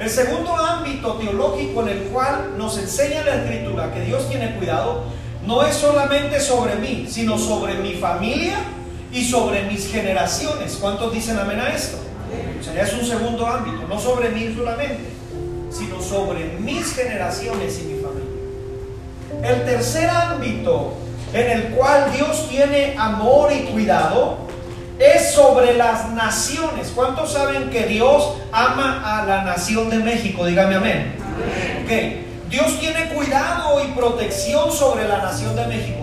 El 0.00 0.10
segundo 0.10 0.56
ámbito 0.56 1.14
teológico 1.14 1.82
en 1.82 1.88
el 1.90 2.02
cual 2.04 2.54
nos 2.58 2.76
enseña 2.78 3.22
la 3.22 3.36
escritura 3.36 3.92
que 3.92 4.00
Dios 4.00 4.28
tiene 4.28 4.56
cuidado 4.56 5.04
no 5.46 5.64
es 5.64 5.76
solamente 5.76 6.40
sobre 6.40 6.76
mí, 6.76 7.06
sino 7.08 7.38
sobre 7.38 7.74
mi 7.74 7.94
familia 7.94 8.56
y 9.12 9.24
sobre 9.24 9.62
mis 9.64 9.90
generaciones. 9.90 10.78
¿Cuántos 10.80 11.12
dicen 11.12 11.38
amén 11.38 11.60
a 11.60 11.74
esto? 11.74 11.98
O 12.60 12.62
sea, 12.62 12.82
es 12.82 12.92
un 12.94 13.04
segundo 13.04 13.46
ámbito, 13.46 13.86
no 13.88 13.98
sobre 13.98 14.30
mí 14.30 14.54
solamente, 14.56 15.10
sino 15.70 16.00
sobre 16.00 16.44
mis 16.60 16.94
generaciones 16.94 17.80
y 17.80 17.82
mi 17.84 18.00
familia. 18.00 18.22
El 19.42 19.64
tercer 19.64 20.08
ámbito 20.08 20.94
en 21.32 21.50
el 21.50 21.62
cual 21.70 22.12
Dios 22.14 22.48
tiene 22.48 22.94
amor 22.98 23.52
y 23.52 23.64
cuidado 23.64 24.38
es 24.98 25.32
sobre 25.32 25.76
las 25.76 26.10
naciones. 26.10 26.92
¿Cuántos 26.94 27.32
saben 27.32 27.70
que 27.70 27.86
Dios 27.86 28.34
ama 28.52 29.20
a 29.20 29.26
la 29.26 29.42
nación 29.42 29.90
de 29.90 29.98
México? 29.98 30.44
Dígame 30.46 30.76
amén. 30.76 31.16
amén. 31.84 32.26
Dios 32.48 32.78
tiene 32.78 33.08
cuidado 33.08 33.82
y 33.82 33.88
protección 33.92 34.70
sobre 34.70 35.08
la 35.08 35.18
nación 35.18 35.56
de 35.56 35.66
México. 35.66 36.01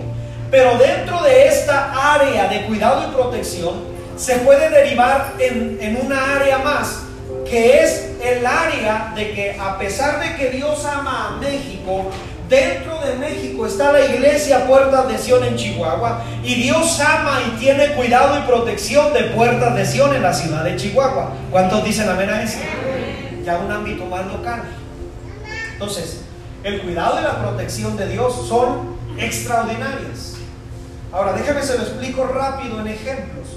Pero 0.50 0.76
dentro 0.78 1.22
de 1.22 1.46
esta 1.46 2.14
área 2.14 2.48
de 2.48 2.66
cuidado 2.66 3.08
y 3.08 3.14
protección 3.14 3.84
se 4.16 4.36
puede 4.38 4.68
derivar 4.68 5.34
en, 5.38 5.78
en 5.80 6.04
una 6.04 6.36
área 6.36 6.58
más, 6.58 7.02
que 7.48 7.82
es 7.82 8.10
el 8.22 8.44
área 8.44 9.12
de 9.14 9.32
que 9.32 9.58
a 9.58 9.78
pesar 9.78 10.20
de 10.20 10.36
que 10.36 10.50
Dios 10.50 10.84
ama 10.84 11.28
a 11.28 11.40
México, 11.40 12.10
dentro 12.48 13.00
de 13.00 13.14
México 13.14 13.64
está 13.64 13.92
la 13.92 14.04
iglesia 14.04 14.66
Puertas 14.66 15.08
de 15.08 15.16
Sion 15.16 15.44
en 15.44 15.56
Chihuahua 15.56 16.24
y 16.42 16.54
Dios 16.56 17.00
ama 17.00 17.40
y 17.46 17.58
tiene 17.60 17.92
cuidado 17.92 18.36
y 18.38 18.42
protección 18.42 19.12
de 19.14 19.22
Puertas 19.24 19.74
de 19.76 19.86
Sion 19.86 20.14
en 20.14 20.22
la 20.22 20.34
ciudad 20.34 20.64
de 20.64 20.76
Chihuahua. 20.76 21.32
¿Cuántos 21.50 21.84
dicen 21.84 22.08
amén 22.08 22.28
a 22.28 22.42
eso? 22.42 22.58
Ya 23.44 23.56
un 23.58 23.70
ámbito 23.70 24.04
más 24.06 24.26
local. 24.26 24.64
Entonces, 25.72 26.22
el 26.64 26.82
cuidado 26.82 27.20
y 27.20 27.22
la 27.22 27.40
protección 27.40 27.96
de 27.96 28.08
Dios 28.08 28.48
son 28.48 28.96
extraordinarias. 29.16 30.29
Ahora, 31.12 31.32
déjeme 31.32 31.62
se 31.62 31.76
lo 31.76 31.82
explico 31.82 32.24
rápido 32.24 32.80
en 32.80 32.86
ejemplos. 32.86 33.48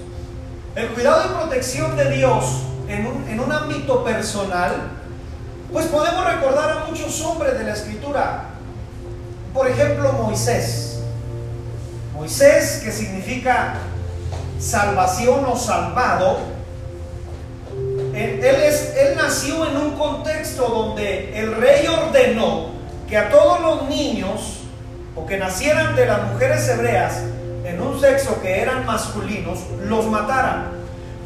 El 0.75 0.87
cuidado 0.89 1.23
y 1.25 1.33
protección 1.35 1.95
de 1.95 2.09
Dios 2.09 2.63
en 2.87 3.05
un, 3.05 3.27
en 3.29 3.39
un 3.39 3.51
ámbito 3.51 4.03
personal, 4.03 4.89
pues 5.71 5.85
podemos 5.85 6.25
recordar 6.25 6.71
a 6.71 6.85
muchos 6.85 7.21
hombres 7.21 7.57
de 7.57 7.63
la 7.63 7.73
escritura. 7.73 8.45
Por 9.53 9.67
ejemplo, 9.67 10.11
Moisés. 10.13 10.99
Moisés, 12.15 12.81
que 12.83 12.91
significa 12.91 13.75
salvación 14.59 15.45
o 15.45 15.55
salvado, 15.55 16.39
él, 18.15 18.43
es, 18.43 18.95
él 18.97 19.15
nació 19.15 19.67
en 19.67 19.77
un 19.77 19.91
contexto 19.91 20.67
donde 20.67 21.39
el 21.39 21.55
rey 21.55 21.85
ordenó 21.87 22.71
que 23.07 23.17
a 23.17 23.29
todos 23.29 23.61
los 23.61 23.89
niños 23.89 24.59
o 25.15 25.25
que 25.25 25.37
nacieran 25.37 25.95
de 25.95 26.05
las 26.05 26.31
mujeres 26.31 26.67
hebreas 26.67 27.21
en 27.63 27.81
un 27.81 27.99
sexo 27.99 28.41
que 28.41 28.61
eran 28.61 28.85
masculinos, 28.85 29.59
los 29.85 30.05
mataran. 30.07 30.71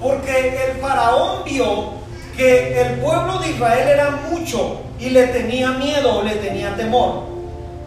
Porque 0.01 0.65
el 0.65 0.79
faraón 0.79 1.43
vio 1.43 1.93
que 2.35 2.79
el 2.81 2.99
pueblo 2.99 3.39
de 3.39 3.49
Israel 3.49 3.87
era 3.87 4.11
mucho 4.29 4.81
y 4.99 5.09
le 5.09 5.27
tenía 5.27 5.71
miedo, 5.71 6.23
le 6.23 6.35
tenía 6.35 6.75
temor. 6.75 7.23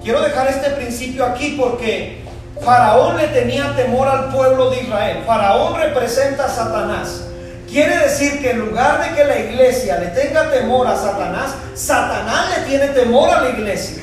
Quiero 0.03 0.23
dejar 0.23 0.49
este 0.49 0.71
principio 0.71 1.25
aquí 1.25 1.57
porque 1.61 2.21
Faraón 2.63 3.17
le 3.17 3.29
tenía 3.29 3.75
temor 3.77 4.09
al 4.09 4.33
pueblo 4.33 4.71
de 4.71 4.83
Israel. 4.83 5.23
Faraón 5.27 5.79
representa 5.79 6.47
a 6.47 6.49
Satanás. 6.49 7.23
Quiere 7.69 7.97
decir 7.99 8.41
que 8.41 8.51
en 8.51 8.61
lugar 8.61 9.03
de 9.03 9.15
que 9.15 9.25
la 9.25 9.39
iglesia 9.39 9.99
le 9.99 10.09
tenga 10.09 10.51
temor 10.51 10.87
a 10.87 10.97
Satanás, 10.97 11.55
Satanás 11.75 12.59
le 12.59 12.65
tiene 12.67 12.89
temor 12.89 13.31
a 13.31 13.43
la 13.43 13.51
iglesia 13.51 14.03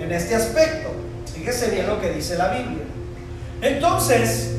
en 0.00 0.12
este 0.12 0.36
aspecto. 0.36 0.90
Fíjese 1.34 1.70
bien 1.70 1.86
lo 1.88 2.00
que 2.00 2.10
dice 2.10 2.36
la 2.36 2.48
Biblia. 2.48 2.84
Entonces, 3.62 4.56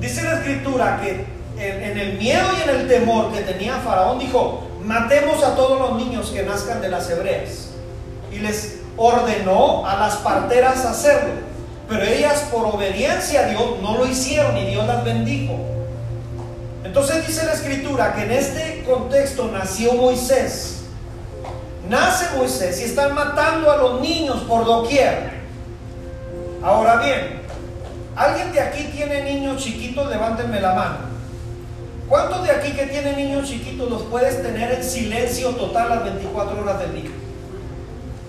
dice 0.00 0.22
la 0.24 0.34
escritura 0.34 1.00
que 1.00 1.24
en, 1.56 1.96
el 1.96 2.18
miedo 2.18 2.48
y 2.58 2.68
en 2.68 2.80
el 2.80 2.88
temor 2.88 3.32
que 3.32 3.42
tenía 3.42 3.76
Faraón, 3.76 4.18
dijo, 4.18 4.64
matemos 4.84 5.42
a 5.44 5.54
todos 5.54 5.78
los 5.78 5.96
niños 5.96 6.30
que 6.30 6.42
nazcan 6.42 6.80
de 6.80 6.88
las 6.88 7.08
hebreas. 7.08 7.68
Y 8.32 8.40
les 8.40 8.80
ordenó 8.96 9.86
a 9.86 9.96
las 10.00 10.16
parteras 10.16 10.84
hacerlo. 10.84 11.30
Pero 11.88 12.02
ellas 12.02 12.48
por 12.50 12.66
obediencia 12.66 13.42
a 13.42 13.48
Dios 13.50 13.62
no 13.80 13.98
lo 13.98 14.06
hicieron 14.06 14.56
y 14.56 14.66
Dios 14.66 14.84
las 14.86 15.04
bendijo. 15.04 15.54
Entonces 16.84 17.26
dice 17.26 17.44
la 17.46 17.52
escritura 17.52 18.14
que 18.14 18.22
en 18.22 18.32
este 18.32 18.82
contexto 18.84 19.48
nació 19.52 19.94
Moisés. 19.94 20.80
Nace 21.88 22.36
Moisés 22.36 22.80
y 22.80 22.84
están 22.84 23.14
matando 23.14 23.70
a 23.70 23.76
los 23.76 24.00
niños 24.00 24.40
por 24.48 24.64
doquier. 24.64 25.42
Ahora 26.62 26.96
bien, 26.96 27.41
¿alguien 28.16 28.52
de 28.52 28.60
aquí 28.60 28.84
tiene 28.84 29.22
niños 29.22 29.62
chiquitos? 29.62 30.08
Levántenme 30.08 30.60
la 30.60 30.74
mano. 30.74 30.96
¿Cuántos 32.08 32.44
de 32.44 32.50
aquí 32.50 32.72
que 32.72 32.86
tienen 32.86 33.16
niños 33.16 33.48
chiquitos 33.48 33.88
los 33.88 34.02
puedes 34.02 34.42
tener 34.42 34.72
en 34.72 34.84
silencio 34.84 35.50
total 35.50 35.88
las 35.88 36.04
24 36.04 36.60
horas 36.60 36.78
del 36.80 36.94
día? 36.94 37.10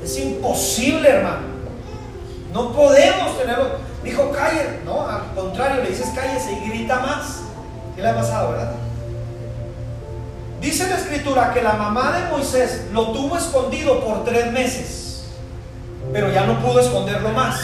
Es 0.03 0.17
imposible, 0.19 1.09
hermano. 1.09 1.53
No 2.53 2.71
podemos 2.71 3.37
tenerlo. 3.37 3.71
Dijo, 4.03 4.31
calle. 4.31 4.79
No, 4.85 5.07
al 5.07 5.33
contrario, 5.35 5.83
le 5.83 5.89
dices 5.89 6.11
cállese 6.15 6.53
y 6.53 6.69
grita 6.69 6.99
más. 6.99 7.41
¿Qué 7.95 8.01
le 8.01 8.09
ha 8.09 8.15
pasado, 8.15 8.51
verdad? 8.51 8.73
Dice 10.61 10.87
la 10.87 10.95
escritura 10.95 11.53
que 11.53 11.61
la 11.61 11.73
mamá 11.73 12.17
de 12.17 12.29
Moisés 12.29 12.85
lo 12.93 13.11
tuvo 13.11 13.37
escondido 13.37 13.99
por 13.99 14.23
tres 14.23 14.49
meses, 14.53 15.25
pero 16.13 16.31
ya 16.31 16.45
no 16.45 16.57
pudo 16.61 16.79
esconderlo 16.79 17.29
más. 17.29 17.59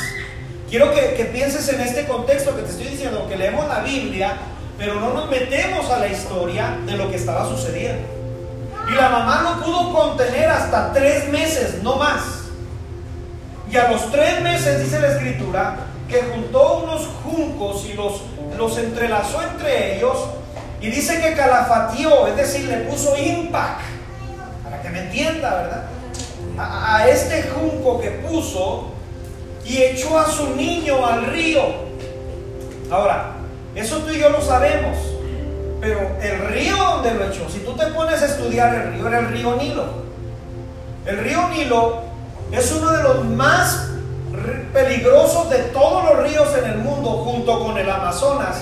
Quiero 0.69 0.93
que, 0.93 1.29
pienses 1.33 1.67
en 1.69 1.81
este 1.81 2.07
contexto 2.07 2.55
que 2.55 2.61
te 2.61 2.69
estoy 2.69 2.87
diciendo, 2.87 3.27
que 3.27 3.37
leemos 3.37 3.67
la 3.67 3.79
Biblia, 3.79 4.37
pero 4.77 4.95
no 4.95 5.13
nos 5.13 5.29
metemos 5.29 5.89
a 5.89 5.99
la 5.99 6.07
historia 6.07 6.77
de 6.85 6.95
lo 6.97 7.09
que 7.09 7.15
estaba 7.15 7.47
sucediendo. 7.47 8.07
Y 8.89 8.95
la 8.95 9.09
mamá 9.09 9.41
no 9.41 9.63
pudo 9.63 9.93
contener 9.93 10.49
hasta 10.49 10.93
tres 10.93 11.27
meses, 11.29 11.81
no 11.83 11.95
más. 11.95 12.21
Y 13.71 13.77
a 13.77 13.91
los 13.91 14.11
tres 14.11 14.41
meses, 14.41 14.83
dice 14.83 14.99
la 14.99 15.09
escritura, 15.09 15.77
que 16.07 16.23
juntó 16.23 16.83
unos 16.83 17.07
juncos 17.23 17.85
y 17.85 17.93
los 17.93 18.21
los 18.59 18.77
entrelazó 18.77 19.41
entre 19.41 19.95
ellos 19.95 20.17
y 20.81 20.89
dice 20.89 21.19
que 21.21 21.33
calafateó, 21.33 22.27
es 22.27 22.35
decir, 22.35 22.65
le 22.65 22.77
puso 22.79 23.17
impact, 23.17 23.81
para 24.63 24.81
que 24.81 24.89
me 24.89 24.99
entienda, 24.99 25.55
¿verdad? 25.55 25.83
A, 26.57 27.07
este 27.07 27.43
junco 27.43 27.99
que 28.01 28.11
puso 28.11 28.91
y 29.65 29.77
echó 29.77 30.17
a 30.17 30.27
su 30.27 30.55
niño 30.55 31.05
al 31.05 31.27
río. 31.27 31.61
Ahora, 32.89 33.35
eso 33.75 33.99
tú 33.99 34.11
y 34.11 34.19
yo 34.19 34.29
lo 34.29 34.41
sabemos, 34.41 34.97
pero 35.79 35.99
el 36.21 36.47
río 36.49 36.75
donde 36.75 37.13
lo 37.13 37.25
echó, 37.25 37.49
si 37.49 37.59
tú 37.59 37.73
te 37.73 37.85
pones 37.87 38.21
a 38.21 38.25
estudiar 38.25 38.73
el 38.75 38.93
río, 38.93 39.07
era 39.07 39.19
el 39.19 39.27
río 39.29 39.55
Nilo. 39.55 39.85
El 41.05 41.19
río 41.19 41.47
Nilo 41.49 42.01
es 42.51 42.71
uno 42.71 42.91
de 42.91 43.03
los 43.03 43.25
más 43.25 43.89
peligrosos 44.73 45.49
de 45.49 45.59
todos 45.73 46.03
los 46.03 46.23
ríos 46.29 46.49
en 46.57 46.71
el 46.71 46.77
mundo 46.79 47.09
junto 47.09 47.63
con 47.63 47.77
el 47.77 47.89
Amazonas, 47.89 48.61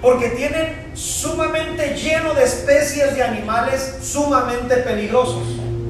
porque 0.00 0.30
tienen 0.30 0.90
sumamente 0.94 1.94
lleno 1.94 2.34
de 2.34 2.44
especies 2.44 3.14
de 3.14 3.22
animales 3.22 3.98
sumamente 4.02 4.76
peligrosos. 4.78 5.42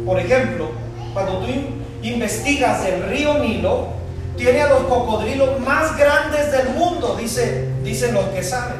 Por 0.04 0.18
ejemplo, 0.18 0.70
cuando 1.12 1.38
tú 1.38 1.46
investigas 2.02 2.84
el 2.86 3.04
río 3.08 3.34
Nilo, 3.38 3.95
tiene 4.36 4.62
a 4.62 4.68
los 4.68 4.82
cocodrilos 4.84 5.58
más 5.60 5.96
grandes 5.96 6.52
del 6.52 6.70
mundo, 6.70 7.16
dice, 7.18 7.68
dicen 7.82 8.14
los 8.14 8.26
que 8.26 8.42
saben. 8.42 8.76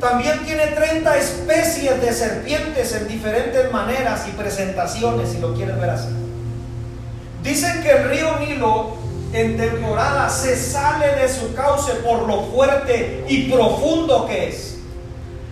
También 0.00 0.44
tiene 0.44 0.66
30 0.66 1.16
especies 1.16 2.00
de 2.00 2.12
serpientes 2.12 2.94
en 2.94 3.08
diferentes 3.08 3.72
maneras 3.72 4.26
y 4.28 4.32
presentaciones, 4.32 5.30
si 5.30 5.38
lo 5.38 5.54
quieres 5.54 5.80
ver 5.80 5.90
así. 5.90 6.08
Dicen 7.42 7.82
que 7.82 7.90
el 7.90 8.10
río 8.10 8.38
Nilo 8.38 8.96
en 9.32 9.56
temporada 9.56 10.28
se 10.28 10.56
sale 10.56 11.14
de 11.16 11.28
su 11.28 11.54
cauce 11.54 11.92
por 11.94 12.26
lo 12.28 12.44
fuerte 12.44 13.24
y 13.28 13.50
profundo 13.50 14.26
que 14.26 14.48
es. 14.48 14.76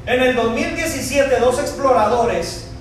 En 0.07 0.21
el 0.23 0.35
2017 0.35 1.39
dos 1.41 1.59
exploradores 1.59 2.72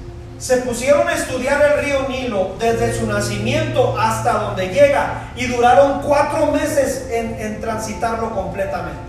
se 0.42 0.58
pusieron 0.58 1.08
a 1.08 1.14
estudiar 1.14 1.62
el 1.62 1.86
río 1.86 2.10
Nilo 2.10 2.56
desde 2.60 2.98
su 2.98 3.06
nacimiento 3.06 3.96
hasta 3.98 4.34
donde 4.40 4.70
llega 4.70 5.32
y 5.36 5.46
duraron 5.46 6.02
cuatro 6.02 6.48
meses 6.48 7.06
en, 7.12 7.62
transitarlo 7.62 8.32
completamente. 8.32 9.00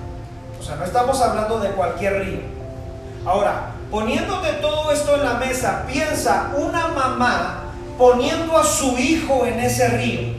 O 0.61 0.63
sea, 0.63 0.77
no 0.77 0.85
estamos 0.85 1.19
hablando 1.23 1.59
de 1.59 1.71
cualquier 1.71 2.23
río. 2.23 2.41
Ahora, 3.25 3.71
poniéndote 3.91 4.53
todo 4.61 4.93
esto 4.93 5.15
en 5.15 5.25
la 5.25 5.35
mesa, 5.35 5.85
piensa 5.91 6.51
una 6.55 6.89
mamá 6.89 7.63
poniendo 7.97 8.59
a 8.59 8.65
su 8.65 8.99
hijo 8.99 9.47
en 9.47 9.59
ese 9.61 9.89
río. 9.89 10.35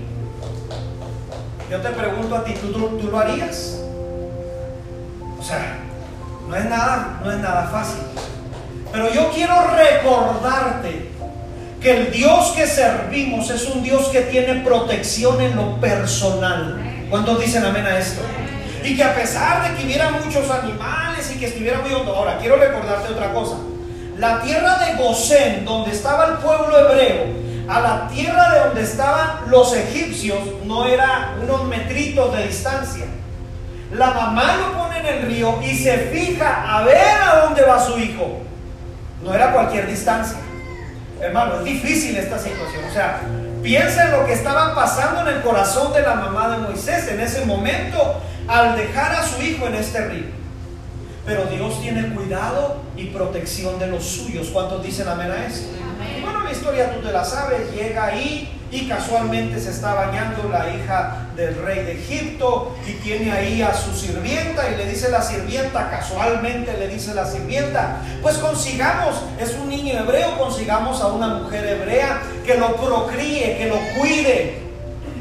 Yo 1.72 1.82
te 1.82 1.90
pregunto 1.90 2.36
a 2.36 2.44
ti, 2.44 2.54
¿tú, 2.54 2.72
tú 2.72 3.08
lo 3.10 3.18
harías? 3.18 3.80
O 5.40 5.42
sea, 5.42 5.80
no 6.48 6.56
es 6.56 6.66
nada, 6.66 7.20
no 7.24 7.32
es 7.32 7.40
nada 7.40 7.68
fácil. 7.72 8.04
Pero 8.94 9.12
yo 9.12 9.32
quiero 9.32 9.56
recordarte 9.76 11.10
que 11.82 11.92
el 11.98 12.12
Dios 12.12 12.52
que 12.52 12.68
servimos 12.68 13.50
es 13.50 13.66
un 13.66 13.82
Dios 13.82 14.06
que 14.10 14.22
tiene 14.22 14.62
protección 14.62 15.42
en 15.42 15.56
lo 15.56 15.78
personal. 15.78 16.80
¿Cuántos 17.10 17.40
dicen 17.40 17.66
amén 17.66 17.88
a 17.88 17.98
esto? 17.98 18.22
Y 18.84 18.96
que 18.96 19.04
a 19.04 19.16
pesar 19.16 19.68
de 19.68 19.76
que 19.76 19.86
hubiera 19.86 20.12
muchos 20.12 20.48
animales 20.52 21.32
y 21.36 21.40
que 21.40 21.48
estuviera 21.48 21.80
muy 21.80 21.92
hondo, 21.92 22.16
ahora 22.16 22.38
quiero 22.38 22.58
recordarte 22.58 23.12
otra 23.12 23.34
cosa. 23.34 23.56
La 24.20 24.42
tierra 24.42 24.78
de 24.86 25.04
Gosén, 25.04 25.66
donde 25.66 25.90
estaba 25.90 26.28
el 26.28 26.34
pueblo 26.34 26.78
hebreo, 26.78 27.26
a 27.68 27.80
la 27.80 28.08
tierra 28.10 28.52
de 28.52 28.60
donde 28.60 28.84
estaban 28.84 29.50
los 29.50 29.76
egipcios, 29.76 30.38
no 30.66 30.86
era 30.86 31.34
unos 31.42 31.64
metritos 31.64 32.38
de 32.38 32.46
distancia. 32.46 33.06
La 33.92 34.12
mamá 34.12 34.56
lo 34.58 34.78
pone 34.78 35.00
en 35.00 35.06
el 35.08 35.22
río 35.24 35.60
y 35.64 35.76
se 35.76 35.98
fija 35.98 36.78
a 36.78 36.84
ver 36.84 37.22
a 37.24 37.42
dónde 37.42 37.64
va 37.64 37.84
su 37.84 37.98
hijo. 37.98 38.53
No 39.24 39.34
era 39.34 39.54
cualquier 39.54 39.88
distancia. 39.88 40.38
Hermano, 41.22 41.60
es 41.60 41.64
difícil 41.64 42.18
esta 42.18 42.38
situación. 42.38 42.84
O 42.90 42.94
sea, 42.94 43.22
piensa 43.62 44.06
en 44.06 44.12
lo 44.12 44.26
que 44.26 44.34
estaba 44.34 44.76
pasando 44.76 45.22
en 45.22 45.38
el 45.38 45.42
corazón 45.42 45.94
de 45.94 46.02
la 46.02 46.16
mamá 46.16 46.50
de 46.50 46.58
Moisés 46.58 47.08
en 47.08 47.22
ese 47.22 47.46
momento 47.46 48.22
al 48.48 48.76
dejar 48.76 49.14
a 49.14 49.24
su 49.24 49.42
hijo 49.42 49.68
en 49.68 49.76
este 49.76 50.06
río. 50.06 50.26
Pero 51.26 51.46
Dios 51.46 51.82
tiene 51.82 52.14
cuidado 52.14 52.82
y 52.98 53.06
protección 53.06 53.80
de 53.80 53.88
los 53.88 54.04
suyos. 54.04 54.50
¿Cuántos 54.50 54.84
dicen 54.84 55.08
amén 55.08 55.32
a? 55.32 55.83
Historia 56.54 56.94
tú 56.94 57.02
te 57.02 57.12
la 57.12 57.26
sabes. 57.26 57.74
Llega 57.74 58.06
ahí 58.06 58.50
y 58.72 58.88
casualmente 58.88 59.60
se 59.60 59.72
está 59.72 59.94
bañando 59.94 60.50
la 60.50 60.70
hija 60.74 61.28
del 61.36 61.56
rey 61.64 61.84
de 61.84 61.94
Egipto 61.94 62.76
y 62.88 62.94
tiene 62.94 63.32
ahí 63.32 63.62
a 63.62 63.74
su 63.74 63.94
sirvienta 63.94 64.70
y 64.70 64.78
le 64.78 64.86
dice 64.86 65.10
la 65.10 65.22
sirvienta, 65.22 65.90
casualmente 65.90 66.76
le 66.78 66.88
dice 66.88 67.14
la 67.14 67.26
sirvienta, 67.26 67.98
pues 68.22 68.38
consigamos, 68.38 69.16
es 69.40 69.56
un 69.56 69.70
niño 69.70 70.00
hebreo, 70.00 70.38
consigamos 70.38 71.02
a 71.02 71.08
una 71.08 71.28
mujer 71.28 71.66
hebrea 71.66 72.22
que 72.46 72.56
lo 72.56 72.76
procríe, 72.76 73.58
que 73.58 73.68
lo 73.68 73.78
cuide. 74.00 74.60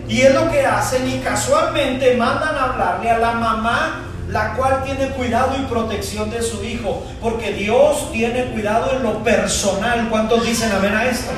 Y 0.09 0.21
es 0.21 0.35
lo 0.35 0.51
que 0.51 0.67
hacen 0.67 1.09
y 1.09 1.19
casualmente 1.21 2.17
mandan 2.17 2.55
a 2.57 2.65
hablarle 2.65 3.11
a 3.11 3.19
la 3.19 3.33
mamá 3.33 4.12
la 4.33 4.55
cual 4.55 4.83
tiene 4.83 5.11
cuidado 5.11 5.55
y 5.59 5.67
protección 5.67 6.31
de 6.31 6.43
su 6.43 6.65
hijo, 6.65 7.03
porque 7.21 7.53
Dios 7.53 8.11
tiene 8.13 8.47
cuidado 8.47 8.97
en 8.97 9.03
lo 9.03 9.23
personal. 9.23 10.09
¿Cuántos 10.09 10.47
dicen 10.47 10.73
amén 10.73 10.95
a 10.95 11.05
esto? 11.05 11.31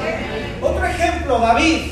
Otro 0.63 0.87
ejemplo, 0.87 1.41
David. 1.41 1.91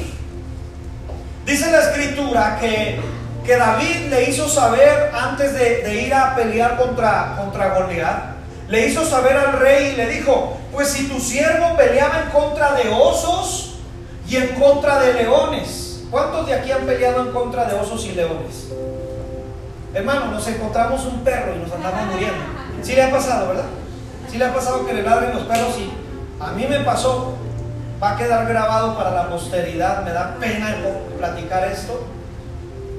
Dice 1.44 1.72
la 1.72 1.80
escritura 1.80 2.56
que, 2.60 3.00
que 3.44 3.56
David 3.56 4.10
le 4.10 4.30
hizo 4.30 4.48
saber 4.48 5.10
antes 5.12 5.54
de, 5.54 6.02
ir 6.02 6.14
a 6.14 6.36
pelear 6.36 6.76
contra, 6.76 7.34
contra 7.36 7.74
Goliat, 7.74 8.36
le 8.68 8.86
hizo 8.86 9.04
saber 9.04 9.36
al 9.36 9.58
rey 9.58 9.94
y 9.94 9.96
le 9.96 10.06
dijo, 10.06 10.56
pues 10.70 10.88
si 10.88 11.08
tu 11.08 11.18
siervo 11.18 11.76
peleaba 11.76 12.22
en 12.22 12.30
contra 12.30 12.74
de 12.74 12.88
osos 12.90 13.74
y 14.28 14.36
en 14.36 14.54
contra 14.54 15.00
de 15.00 15.14
leones, 15.14 16.04
¿cuántos 16.12 16.46
de 16.46 16.54
aquí 16.54 16.70
han 16.70 16.86
peleado 16.86 17.22
en 17.22 17.32
contra 17.32 17.64
de 17.64 17.74
osos 17.74 18.06
y 18.06 18.12
leones? 18.12 18.68
Hermano, 19.94 20.26
nos 20.26 20.46
encontramos 20.48 21.04
un 21.04 21.20
perro 21.20 21.54
y 21.54 21.58
nos 21.58 21.72
andamos 21.72 22.06
muriendo. 22.12 22.40
Sí 22.82 22.94
le 22.94 23.02
ha 23.02 23.10
pasado, 23.10 23.48
¿verdad? 23.48 23.66
Sí 24.30 24.38
le 24.38 24.44
ha 24.46 24.54
pasado 24.54 24.86
que 24.86 24.94
le 24.94 25.02
ladren 25.02 25.34
los 25.34 25.42
perros 25.42 25.76
y 25.78 25.92
a 26.42 26.52
mí 26.52 26.66
me 26.66 26.80
pasó 26.80 27.34
va 28.02 28.12
a 28.12 28.16
quedar 28.16 28.48
grabado 28.48 28.96
para 28.96 29.10
la 29.10 29.28
posteridad. 29.28 30.02
Me 30.02 30.12
da 30.12 30.36
pena 30.40 30.76
platicar 31.18 31.64
esto. 31.68 32.06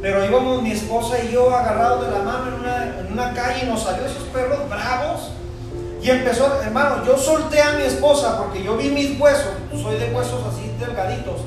Pero 0.01 0.25
íbamos 0.25 0.61
mi 0.61 0.71
esposa 0.71 1.17
y 1.23 1.31
yo 1.31 1.55
agarrados 1.55 2.05
de 2.05 2.11
la 2.11 2.19
mano 2.19 2.47
en 2.49 2.53
una, 2.55 2.99
en 2.99 3.11
una 3.11 3.33
calle 3.33 3.65
y 3.65 3.69
nos 3.69 3.83
salió 3.83 4.05
esos 4.05 4.23
perros 4.25 4.69
bravos. 4.69 5.31
Y 6.01 6.09
empezó, 6.09 6.61
hermano, 6.61 7.05
yo 7.05 7.17
solté 7.17 7.61
a 7.61 7.73
mi 7.73 7.83
esposa 7.83 8.37
porque 8.37 8.61
yo 8.61 8.75
vi 8.75 8.89
mis 8.89 9.17
huesos, 9.17 9.53
soy 9.71 9.97
de 9.97 10.13
huesos 10.13 10.41
así 10.45 10.75
delgaditos. 10.77 11.41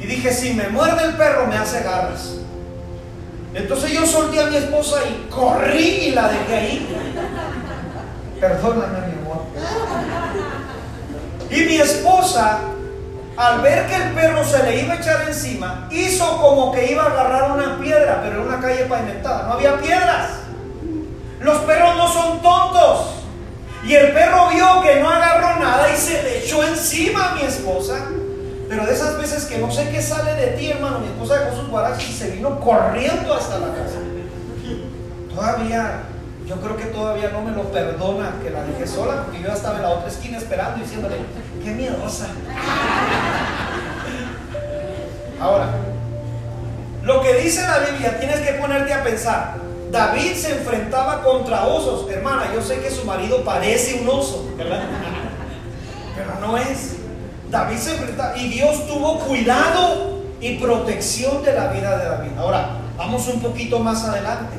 Y 0.00 0.06
dije, 0.06 0.32
si 0.32 0.54
me 0.54 0.68
muerde 0.68 1.04
el 1.04 1.14
perro 1.14 1.46
me 1.46 1.56
hace 1.56 1.82
garras. 1.84 2.38
Entonces 3.56 3.90
yo 3.90 4.06
solté 4.06 4.38
a 4.38 4.46
mi 4.46 4.56
esposa 4.56 4.96
y 5.08 5.30
corrí 5.30 5.78
y 5.78 6.10
la 6.12 6.28
dejé 6.28 6.54
ahí. 6.54 6.96
Perdóname, 8.38 8.98
mi 9.06 9.22
amor. 9.22 9.44
Y 11.50 11.60
mi 11.62 11.76
esposa 11.76 12.60
al 13.36 13.60
ver 13.62 13.86
que 13.86 13.96
el 13.96 14.10
perro 14.12 14.44
se 14.44 14.62
le 14.62 14.82
iba 14.82 14.94
a 14.94 14.96
echar 14.96 15.24
encima, 15.26 15.88
hizo 15.90 16.38
como 16.38 16.72
que 16.72 16.92
iba 16.92 17.02
a 17.02 17.06
agarrar 17.06 17.50
una 17.52 17.78
piedra, 17.78 18.20
pero 18.22 18.42
en 18.42 18.48
una 18.48 18.60
calle 18.60 18.84
pavimentada, 18.84 19.46
no 19.46 19.54
había 19.54 19.78
piedras. 19.78 20.30
Los 21.40 21.58
perros 21.58 21.96
no 21.96 22.08
son 22.12 22.42
tontos. 22.42 23.06
Y 23.84 23.94
el 23.94 24.12
perro 24.12 24.48
vio 24.48 24.82
que 24.82 25.00
no 25.00 25.10
agarró 25.10 25.60
nada 25.60 25.88
y 25.94 25.96
se 25.96 26.22
le 26.22 26.44
echó 26.44 26.62
encima 26.62 27.30
a 27.30 27.34
mi 27.36 27.42
esposa. 27.42 28.06
Pero 28.68 28.84
de 28.84 28.92
esas 28.92 29.16
veces 29.18 29.44
que 29.44 29.58
no 29.58 29.70
sé 29.70 29.88
qué 29.90 30.02
sale 30.02 30.34
de 30.34 30.48
ti, 30.48 30.70
hermano, 30.70 30.98
mi 30.98 31.06
esposa 31.06 31.40
dejó 31.40 31.56
sus 31.56 31.68
guaraches 31.68 32.10
y 32.10 32.12
se 32.12 32.30
vino 32.30 32.58
corriendo 32.60 33.32
hasta 33.32 33.58
la 33.58 33.68
casa. 33.68 33.98
Todavía, 35.32 36.00
yo 36.46 36.56
creo 36.56 36.76
que 36.76 36.86
todavía 36.86 37.30
no 37.30 37.42
me 37.42 37.52
lo 37.52 37.70
perdona 37.70 38.34
que 38.42 38.50
la 38.50 38.64
dejé 38.64 38.86
sola, 38.86 39.24
porque 39.24 39.42
yo 39.42 39.52
estaba 39.52 39.76
en 39.76 39.82
la 39.82 39.90
otra 39.90 40.08
esquina 40.08 40.38
esperando 40.38 40.82
diciéndole, 40.82 41.16
qué 41.62 41.70
miedosa. 41.70 42.26
Ahora, 45.40 45.68
lo 47.02 47.22
que 47.22 47.34
dice 47.34 47.62
la 47.62 47.78
Biblia, 47.78 48.18
tienes 48.18 48.40
que 48.40 48.54
ponerte 48.54 48.92
a 48.92 49.04
pensar. 49.04 49.54
David 49.92 50.34
se 50.34 50.58
enfrentaba 50.58 51.22
contra 51.22 51.66
osos. 51.66 52.10
Hermana, 52.10 52.52
yo 52.52 52.60
sé 52.60 52.80
que 52.80 52.90
su 52.90 53.04
marido 53.04 53.44
parece 53.44 54.00
un 54.00 54.08
oso, 54.08 54.48
¿verdad? 54.56 54.82
Pero 56.16 56.40
no 56.40 56.56
es. 56.56 56.96
David 57.50 57.78
se 57.78 57.92
enfrentaba 57.92 58.36
y 58.36 58.48
Dios 58.48 58.86
tuvo 58.86 59.18
cuidado 59.20 60.22
y 60.40 60.56
protección 60.56 61.42
de 61.42 61.52
la 61.52 61.68
vida 61.68 61.96
de 61.98 62.04
David. 62.04 62.30
Ahora, 62.38 62.78
vamos 62.96 63.26
un 63.28 63.40
poquito 63.40 63.78
más 63.78 64.04
adelante. 64.04 64.56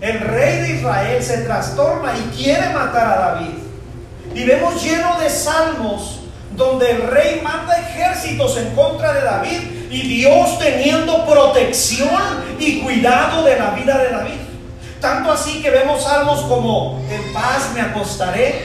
El 0.00 0.20
rey 0.20 0.60
de 0.60 0.74
Israel 0.76 1.22
se 1.22 1.38
trastorna 1.38 2.14
y 2.16 2.36
quiere 2.36 2.70
matar 2.70 3.06
a 3.06 3.16
David. 3.16 3.54
Y 4.34 4.44
vemos 4.44 4.82
lleno 4.82 5.18
de 5.18 5.30
salmos 5.30 6.20
donde 6.56 6.90
el 6.90 7.02
rey 7.02 7.40
manda 7.42 7.76
ejércitos 7.78 8.56
en 8.58 8.74
contra 8.74 9.12
de 9.12 9.22
David 9.22 9.60
y 9.90 10.02
Dios 10.02 10.58
teniendo 10.58 11.24
protección 11.26 12.10
y 12.58 12.80
cuidado 12.80 13.44
de 13.44 13.58
la 13.58 13.70
vida 13.70 13.98
de 13.98 14.10
David. 14.10 14.40
Tanto 15.00 15.32
así 15.32 15.60
que 15.60 15.70
vemos 15.70 16.04
salmos 16.04 16.40
como 16.42 17.02
en 17.10 17.32
paz 17.32 17.70
me 17.74 17.80
acostaré 17.80 18.62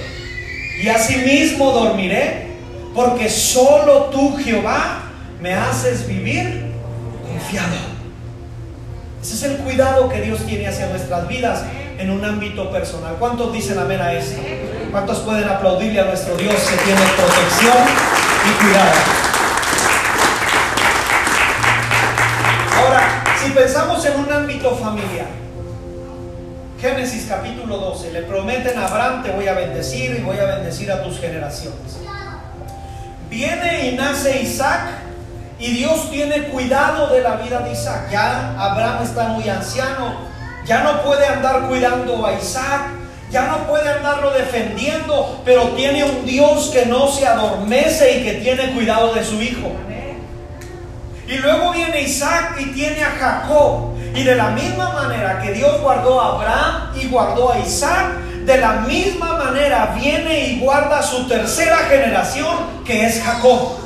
y 0.81 0.87
asimismo 0.87 1.71
dormiré, 1.71 2.48
porque 2.93 3.29
solo 3.29 4.05
tú 4.05 4.37
Jehová 4.37 5.03
me 5.41 5.53
haces 5.53 6.07
vivir 6.07 6.71
confiado. 7.27 7.75
Ese 9.21 9.33
es 9.33 9.43
el 9.43 9.57
cuidado 9.57 10.09
que 10.09 10.21
Dios 10.21 10.45
tiene 10.45 10.67
hacia 10.67 10.87
nuestras 10.87 11.27
vidas 11.27 11.63
en 11.97 12.09
un 12.09 12.23
ámbito 12.23 12.71
personal. 12.71 13.15
¿Cuántos 13.19 13.51
dicen 13.51 13.77
amén 13.77 13.99
a 14.01 14.13
esto? 14.13 14.41
¿Cuántos 14.91 15.19
pueden 15.19 15.47
aplaudirle 15.47 15.99
a 15.99 16.05
nuestro 16.05 16.35
Dios 16.35 16.55
que 16.55 16.77
tiene 16.77 17.01
protección 17.17 17.77
y 18.45 18.63
cuidado? 18.63 18.91
Ahora, 22.77 23.23
si 23.43 23.51
pensamos 23.51 24.05
en 24.05 24.19
un 24.19 24.31
ámbito 24.31 24.75
familiar, 24.75 25.27
Génesis 26.79 27.25
capítulo 27.27 27.77
12, 27.77 28.13
le 28.13 28.21
prometen 28.21 28.79
a 28.79 28.87
Abraham, 28.87 29.21
te 29.21 29.31
voy 29.31 29.47
a 29.49 29.53
bendecir 29.53 30.15
y 30.17 30.21
voy 30.21 30.37
a 30.37 30.45
bendecir 30.45 30.89
a 30.89 31.03
tus 31.03 31.19
generaciones. 31.19 31.99
Viene 33.29 33.89
y 33.89 33.95
nace 33.95 34.41
Isaac 34.41 34.81
Y 35.59 35.71
Dios 35.73 36.09
tiene 36.09 36.45
cuidado 36.45 37.07
de 37.13 37.21
la 37.21 37.35
vida 37.35 37.59
de 37.59 37.73
Isaac. 37.73 38.09
Ya 38.11 38.55
Abraham 38.57 39.03
está 39.03 39.27
muy 39.29 39.47
anciano, 39.49 40.15
ya 40.65 40.83
no 40.83 41.03
puede 41.03 41.27
andar 41.27 41.67
cuidando 41.67 42.25
a 42.25 42.33
Isaac, 42.33 42.91
ya 43.29 43.47
no 43.47 43.67
puede 43.67 43.89
andarlo 43.89 44.31
defendiendo, 44.31 45.41
pero 45.43 45.69
tiene 45.69 46.03
un 46.03 46.25
Dios 46.25 46.69
que 46.73 46.85
no 46.85 47.07
se 47.09 47.27
adormece 47.27 48.19
y 48.19 48.23
que 48.23 48.33
tiene 48.35 48.71
cuidado 48.73 49.13
de 49.13 49.23
su 49.23 49.41
hijo. 49.41 49.69
Y 51.27 51.37
luego 51.37 51.71
viene 51.73 52.01
Isaac 52.01 52.55
y 52.59 52.65
tiene 52.71 53.03
a 53.03 53.11
Jacob. 53.11 53.95
Y 54.15 54.23
de 54.23 54.35
la 54.35 54.49
misma 54.49 54.91
manera 54.93 55.39
que 55.41 55.51
Dios 55.51 55.79
guardó 55.81 56.19
a 56.19 56.35
Abraham 56.35 56.91
y 56.99 57.07
guardó 57.07 57.51
a 57.51 57.59
Isaac, 57.59 58.13
de 58.49 58.57
la 58.57 58.71
misma 58.87 59.37
manera 59.37 59.95
viene 59.95 60.47
y 60.47 60.59
guarda 60.59 61.03
su 61.03 61.27
tercera 61.27 61.77
generación, 61.87 62.83
que 62.83 63.05
es 63.05 63.21
Jacob. 63.21 63.77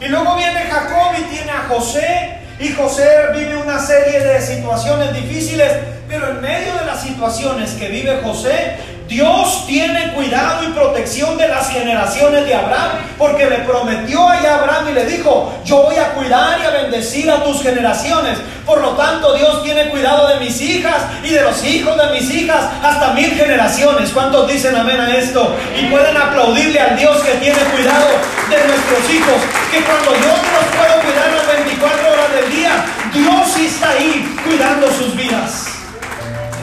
Y 0.00 0.06
luego 0.06 0.36
viene 0.36 0.60
Jacob 0.60 1.14
y 1.18 1.22
tiene 1.24 1.50
a 1.50 1.66
José. 1.68 2.38
Y 2.60 2.68
José 2.68 3.08
vive 3.34 3.56
una 3.56 3.80
serie 3.80 4.20
de 4.20 4.40
situaciones 4.40 5.12
difíciles, 5.12 5.72
pero 6.08 6.28
en 6.28 6.40
medio 6.40 6.72
de 6.74 6.84
las 6.86 7.02
situaciones 7.02 7.72
que 7.72 7.88
vive 7.88 8.20
José, 8.22 8.76
Dios 9.10 9.66
tiene 9.66 10.12
cuidado 10.12 10.62
y 10.62 10.68
protección 10.68 11.36
de 11.36 11.48
las 11.48 11.68
generaciones 11.68 12.46
de 12.46 12.54
Abraham, 12.54 12.92
porque 13.18 13.50
le 13.50 13.58
prometió 13.58 14.28
a 14.28 14.34
Abraham 14.34 14.90
y 14.90 14.92
le 14.92 15.04
dijo, 15.04 15.52
yo 15.64 15.82
voy 15.82 15.96
a 15.96 16.12
cuidar 16.12 16.60
y 16.60 16.64
a 16.64 16.70
bendecir 16.70 17.28
a 17.28 17.42
tus 17.42 17.60
generaciones. 17.60 18.38
Por 18.64 18.80
lo 18.80 18.90
tanto, 18.90 19.34
Dios 19.34 19.64
tiene 19.64 19.88
cuidado 19.88 20.28
de 20.28 20.38
mis 20.38 20.60
hijas 20.60 21.02
y 21.24 21.30
de 21.30 21.42
los 21.42 21.64
hijos 21.64 21.96
de 21.96 22.20
mis 22.20 22.30
hijas 22.32 22.70
hasta 22.84 23.12
mil 23.12 23.32
generaciones. 23.32 24.10
¿Cuántos 24.10 24.46
dicen 24.46 24.76
amén 24.76 25.00
a 25.00 25.12
esto? 25.16 25.56
Y 25.76 25.86
pueden 25.86 26.16
aplaudirle 26.16 26.78
al 26.78 26.96
Dios 26.96 27.16
que 27.22 27.32
tiene 27.32 27.58
cuidado 27.58 28.06
de 28.48 28.68
nuestros 28.68 29.10
hijos, 29.10 29.42
que 29.72 29.80
cuando 29.80 30.12
yo 30.12 30.28
no 30.28 30.52
los 30.54 30.76
puedo 30.76 31.02
cuidar 31.02 31.32
las 31.34 31.48
24 31.56 32.12
horas 32.12 32.32
del 32.32 32.52
día, 32.52 32.84
Dios 33.12 33.56
está 33.56 33.90
ahí 33.90 34.36
cuidando 34.46 34.86
sus 34.92 35.16
vidas. 35.16 35.66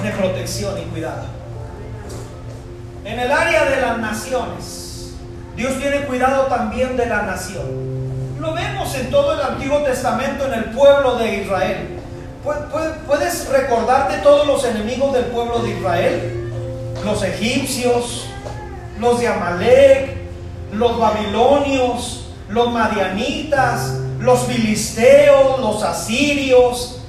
Tiene 0.01 0.15
protección 0.15 0.79
y 0.79 0.83
cuidado. 0.83 1.36
En 3.07 3.17
el 3.21 3.31
área 3.31 3.63
de 3.63 3.79
las 3.79 3.99
naciones, 3.99 5.13
Dios 5.55 5.79
tiene 5.79 6.01
cuidado 6.01 6.47
también 6.47 6.97
de 6.97 7.05
la 7.05 7.21
nación. 7.21 7.63
Lo 8.37 8.53
vemos 8.53 8.93
en 8.95 9.09
todo 9.09 9.33
el 9.33 9.39
Antiguo 9.39 9.77
Testamento 9.79 10.45
en 10.45 10.53
el 10.53 10.65
pueblo 10.71 11.15
de 11.15 11.37
Israel. 11.37 12.01
¿Puedes 13.07 13.47
recordarte 13.47 14.17
todos 14.17 14.45
los 14.45 14.65
enemigos 14.65 15.13
del 15.13 15.23
pueblo 15.27 15.59
de 15.59 15.69
Israel? 15.69 16.51
Los 17.05 17.23
egipcios, 17.23 18.27
los 18.99 19.21
de 19.21 19.29
Amalek, 19.29 20.17
los 20.73 20.99
babilonios, 20.99 22.27
los 22.49 22.73
madianitas, 22.73 23.99
los 24.19 24.41
filisteos, 24.47 25.61
los 25.61 25.81
asirios. 25.81 26.99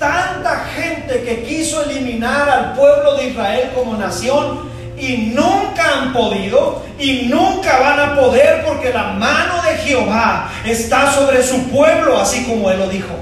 Tanta 0.00 0.64
gente 0.74 1.22
que 1.22 1.44
quiso 1.44 1.84
eliminar 1.84 2.50
al 2.50 2.72
pueblo 2.72 3.14
de 3.14 3.28
Israel 3.28 3.70
como 3.72 3.96
nación 3.96 4.73
y 4.96 5.32
nunca 5.34 6.00
han 6.00 6.12
podido 6.12 6.82
y 6.98 7.26
nunca 7.26 7.80
van 7.80 8.00
a 8.00 8.14
poder 8.14 8.64
porque 8.64 8.92
la 8.92 9.12
mano 9.14 9.62
de 9.62 9.76
Jehová 9.78 10.50
está 10.64 11.12
sobre 11.12 11.42
su 11.42 11.68
pueblo, 11.70 12.18
así 12.18 12.44
como 12.44 12.70
él 12.70 12.78
lo 12.78 12.88
dijo. 12.88 13.14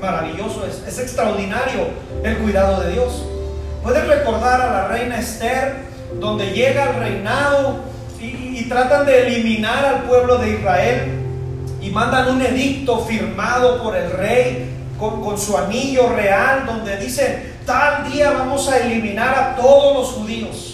Maravilloso 0.00 0.66
es, 0.66 0.82
es 0.86 0.98
extraordinario 0.98 1.88
el 2.24 2.38
cuidado 2.38 2.80
de 2.82 2.92
Dios. 2.92 3.24
Puedes 3.82 4.06
recordar 4.06 4.60
a 4.60 4.70
la 4.70 4.88
reina 4.88 5.18
Esther, 5.18 5.76
donde 6.20 6.52
llega 6.52 6.84
al 6.84 6.96
reinado 6.96 7.80
y, 8.20 8.64
tratan 8.68 9.04
de 9.04 9.26
eliminar 9.26 9.84
al 9.84 10.02
pueblo 10.04 10.38
de 10.38 10.50
Israel 10.50 11.18
y 11.80 11.90
mandan 11.90 12.28
un 12.28 12.40
edicto 12.40 13.00
firmado 13.00 13.82
por 13.82 13.96
el 13.96 14.10
rey 14.12 14.70
con, 14.98 15.20
con, 15.20 15.36
su 15.36 15.58
anillo 15.58 16.10
real 16.10 16.64
donde 16.64 16.96
dice, 16.96 17.54
tal 17.66 18.10
día 18.10 18.30
vamos 18.30 18.68
a 18.68 18.78
eliminar 18.78 19.36
a 19.36 19.56
todos 19.56 19.94
los 19.96 20.08
judíos. 20.12 20.71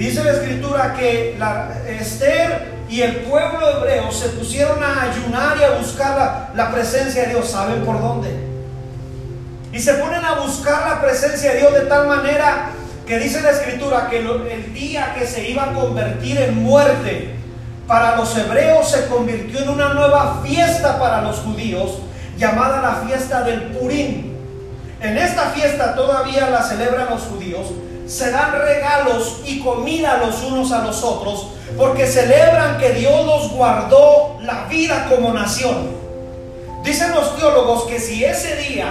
Dice 0.00 0.24
la 0.24 0.32
escritura 0.32 0.94
que 0.98 1.36
la, 1.38 1.74
Esther 1.86 2.72
y 2.88 3.02
el 3.02 3.16
pueblo 3.16 3.68
hebreo 3.68 4.10
se 4.10 4.30
pusieron 4.30 4.82
a 4.82 5.02
ayunar 5.02 5.58
y 5.58 5.62
a 5.62 5.72
buscar 5.72 6.16
la, 6.16 6.50
la 6.54 6.72
presencia 6.72 7.24
de 7.24 7.28
Dios. 7.34 7.50
¿Saben 7.50 7.84
por 7.84 8.00
dónde? 8.00 8.30
Y 9.70 9.78
se 9.78 9.92
ponen 9.92 10.24
a 10.24 10.36
buscar 10.36 10.88
la 10.88 11.02
presencia 11.02 11.52
de 11.52 11.58
Dios 11.58 11.74
de 11.74 11.80
tal 11.82 12.08
manera 12.08 12.70
que 13.06 13.18
dice 13.18 13.42
la 13.42 13.50
escritura 13.50 14.08
que 14.08 14.20
el 14.20 14.72
día 14.72 15.14
que 15.18 15.26
se 15.26 15.46
iba 15.50 15.64
a 15.64 15.74
convertir 15.74 16.38
en 16.38 16.62
muerte 16.62 17.34
para 17.86 18.16
los 18.16 18.34
hebreos 18.38 18.90
se 18.90 19.06
convirtió 19.06 19.60
en 19.60 19.68
una 19.68 19.92
nueva 19.92 20.40
fiesta 20.42 20.98
para 20.98 21.20
los 21.20 21.40
judíos 21.40 21.98
llamada 22.38 22.80
la 22.80 23.06
fiesta 23.06 23.42
del 23.42 23.64
Purim. 23.64 24.32
En 25.02 25.18
esta 25.18 25.50
fiesta 25.50 25.94
todavía 25.94 26.48
la 26.48 26.62
celebran 26.62 27.10
los 27.10 27.20
judíos 27.24 27.66
se 28.10 28.32
dan 28.32 28.52
regalos 28.52 29.36
y 29.44 29.60
comida 29.60 30.18
los 30.18 30.42
unos 30.42 30.72
a 30.72 30.84
los 30.84 31.04
otros 31.04 31.46
porque 31.78 32.08
celebran 32.08 32.76
que 32.78 32.90
Dios 32.90 33.24
los 33.24 33.52
guardó 33.52 34.36
la 34.42 34.64
vida 34.64 35.06
como 35.08 35.32
nación. 35.32 35.90
Dicen 36.82 37.12
los 37.14 37.36
teólogos 37.36 37.84
que 37.84 38.00
si 38.00 38.24
ese 38.24 38.56
día 38.56 38.88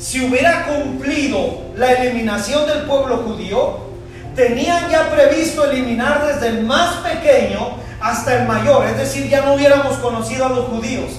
se 0.00 0.26
hubiera 0.26 0.66
cumplido 0.66 1.60
la 1.76 1.92
eliminación 1.92 2.66
del 2.66 2.82
pueblo 2.82 3.18
judío, 3.18 3.86
tenían 4.34 4.90
ya 4.90 5.10
previsto 5.10 5.64
eliminar 5.64 6.26
desde 6.26 6.48
el 6.48 6.64
más 6.64 6.96
pequeño 6.96 7.76
hasta 8.00 8.40
el 8.40 8.48
mayor, 8.48 8.84
es 8.86 8.98
decir, 8.98 9.28
ya 9.28 9.42
no 9.42 9.54
hubiéramos 9.54 9.96
conocido 9.98 10.46
a 10.46 10.48
los 10.48 10.66
judíos. 10.66 11.12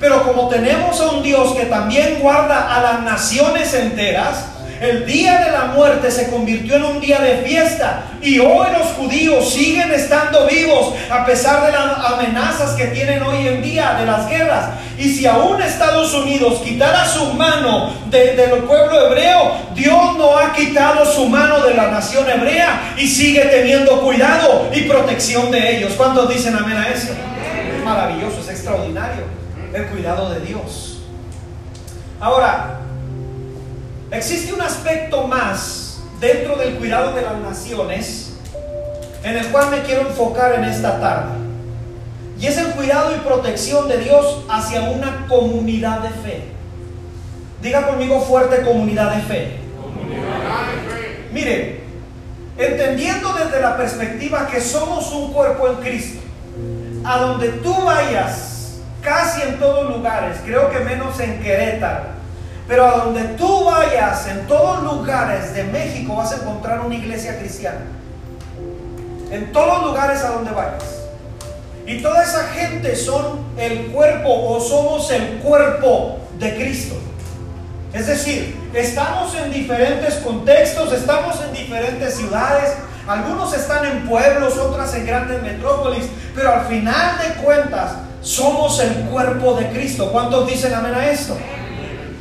Pero 0.00 0.24
como 0.24 0.48
tenemos 0.48 1.00
a 1.00 1.10
un 1.10 1.22
Dios 1.22 1.54
que 1.54 1.66
también 1.66 2.18
guarda 2.20 2.76
a 2.76 2.82
las 2.82 3.02
naciones 3.02 3.72
enteras, 3.72 4.57
el 4.80 5.06
día 5.06 5.44
de 5.44 5.50
la 5.50 5.64
muerte 5.66 6.10
se 6.10 6.30
convirtió 6.30 6.76
en 6.76 6.84
un 6.84 7.00
día 7.00 7.20
de 7.20 7.38
fiesta 7.38 8.04
y 8.22 8.38
hoy 8.38 8.66
los 8.72 8.88
judíos 8.96 9.52
siguen 9.52 9.92
estando 9.92 10.46
vivos 10.46 10.94
a 11.10 11.24
pesar 11.26 11.66
de 11.66 11.72
las 11.72 12.12
amenazas 12.12 12.72
que 12.72 12.86
tienen 12.86 13.22
hoy 13.22 13.46
en 13.46 13.62
día 13.62 13.94
de 13.98 14.06
las 14.06 14.28
guerras. 14.28 14.70
Y 14.96 15.08
si 15.08 15.26
aún 15.26 15.60
Estados 15.62 16.12
Unidos 16.14 16.60
quitara 16.64 17.06
su 17.06 17.32
mano 17.34 17.92
del 18.10 18.50
pueblo 18.64 19.06
hebreo, 19.06 19.52
Dios 19.74 20.16
no 20.16 20.36
ha 20.36 20.52
quitado 20.52 21.04
su 21.04 21.28
mano 21.28 21.60
de 21.60 21.74
la 21.74 21.90
nación 21.90 22.28
hebrea 22.28 22.94
y 22.96 23.06
sigue 23.06 23.42
teniendo 23.46 24.00
cuidado 24.00 24.68
y 24.72 24.82
protección 24.82 25.50
de 25.50 25.76
ellos. 25.76 25.92
¿Cuántos 25.96 26.28
dicen 26.28 26.56
amén 26.56 26.76
a 26.76 26.88
eso? 26.88 27.12
Es 27.12 27.84
maravilloso, 27.84 28.40
es 28.40 28.48
extraordinario 28.48 29.24
el 29.72 29.86
cuidado 29.86 30.30
de 30.30 30.40
Dios. 30.40 31.00
Ahora, 32.20 32.80
Existe 34.10 34.54
un 34.54 34.62
aspecto 34.62 35.26
más 35.26 36.00
dentro 36.18 36.56
del 36.56 36.76
cuidado 36.76 37.14
de 37.14 37.22
las 37.22 37.36
naciones 37.36 38.32
en 39.22 39.36
el 39.36 39.46
cual 39.48 39.70
me 39.70 39.82
quiero 39.82 40.02
enfocar 40.02 40.54
en 40.54 40.64
esta 40.64 40.98
tarde. 40.98 41.32
Y 42.40 42.46
es 42.46 42.56
el 42.56 42.68
cuidado 42.68 43.14
y 43.14 43.18
protección 43.18 43.86
de 43.88 43.98
Dios 43.98 44.44
hacia 44.48 44.82
una 44.82 45.26
comunidad 45.26 46.00
de 46.00 46.08
fe. 46.08 46.42
Diga 47.60 47.86
conmigo 47.86 48.20
fuerte 48.22 48.62
comunidad 48.62 49.14
de 49.14 49.22
fe. 49.22 49.56
Mire, 51.32 51.80
entendiendo 52.56 53.34
desde 53.34 53.60
la 53.60 53.76
perspectiva 53.76 54.46
que 54.46 54.60
somos 54.60 55.12
un 55.12 55.32
cuerpo 55.32 55.68
en 55.68 55.74
Cristo, 55.76 56.20
a 57.04 57.18
donde 57.18 57.48
tú 57.48 57.74
vayas, 57.84 58.78
casi 59.02 59.42
en 59.42 59.58
todos 59.58 59.94
lugares, 59.94 60.38
creo 60.44 60.70
que 60.70 60.78
menos 60.78 61.18
en 61.20 61.42
Querétaro, 61.42 62.17
pero 62.68 62.86
a 62.86 62.98
donde 62.98 63.24
tú 63.28 63.64
vayas, 63.64 64.28
en 64.28 64.46
todos 64.46 64.82
lugares 64.82 65.54
de 65.54 65.64
México, 65.64 66.16
vas 66.16 66.32
a 66.32 66.36
encontrar 66.36 66.80
una 66.80 66.94
iglesia 66.94 67.38
cristiana. 67.38 67.80
En 69.30 69.50
todos 69.52 69.84
lugares 69.84 70.22
a 70.22 70.32
donde 70.32 70.50
vayas. 70.50 70.84
Y 71.86 72.02
toda 72.02 72.22
esa 72.22 72.48
gente 72.48 72.94
son 72.94 73.40
el 73.56 73.86
cuerpo 73.86 74.28
o 74.28 74.60
somos 74.60 75.10
el 75.10 75.38
cuerpo 75.38 76.18
de 76.38 76.54
Cristo. 76.56 76.96
Es 77.94 78.06
decir, 78.06 78.54
estamos 78.74 79.34
en 79.34 79.50
diferentes 79.50 80.16
contextos, 80.16 80.92
estamos 80.92 81.40
en 81.40 81.54
diferentes 81.54 82.16
ciudades, 82.16 82.74
algunos 83.06 83.54
están 83.54 83.86
en 83.86 84.06
pueblos, 84.06 84.58
otras 84.58 84.94
en 84.94 85.06
grandes 85.06 85.42
metrópolis, 85.42 86.04
pero 86.34 86.52
al 86.52 86.66
final 86.66 87.18
de 87.18 87.42
cuentas 87.42 87.92
somos 88.20 88.78
el 88.80 88.92
cuerpo 89.06 89.54
de 89.54 89.70
Cristo. 89.70 90.12
¿Cuántos 90.12 90.46
dicen 90.46 90.74
amén 90.74 90.94
a 90.94 91.10
esto? 91.10 91.34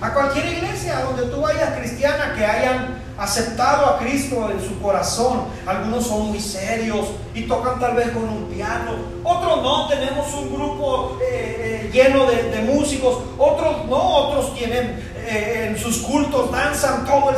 A 0.02 0.14
cualquier 0.14 0.46
iglesia 0.46 1.02
donde 1.02 1.24
tú 1.24 1.42
vayas 1.42 1.78
cristiana 1.78 2.34
que 2.36 2.46
hayan 2.46 3.08
aceptado 3.18 3.88
a 3.88 4.00
Cristo 4.00 4.50
en 4.52 4.62
su 4.62 4.80
corazón. 4.80 5.46
Algunos 5.66 6.06
son 6.06 6.28
muy 6.28 6.40
serios 6.40 7.08
y 7.34 7.44
tocan 7.44 7.80
tal 7.80 7.96
vez 7.96 8.12
con 8.12 8.24
un 8.24 8.46
piano, 8.46 8.92
otros 9.24 9.62
no, 9.64 9.88
tenemos 9.88 10.32
un 10.34 10.54
grupo 10.54 11.18
eh, 11.22 11.86
eh, 11.86 11.90
lleno 11.92 12.26
de, 12.26 12.62
músicos, 12.62 13.24
otros 13.38 13.86
no, 13.88 13.98
otros 13.98 14.56
tienen 14.56 15.00
eh, 15.16 15.70
en 15.70 15.78
sus 15.78 16.00
cultos, 16.00 16.52
danzan 16.52 17.06
todo 17.06 17.32
el 17.32 17.38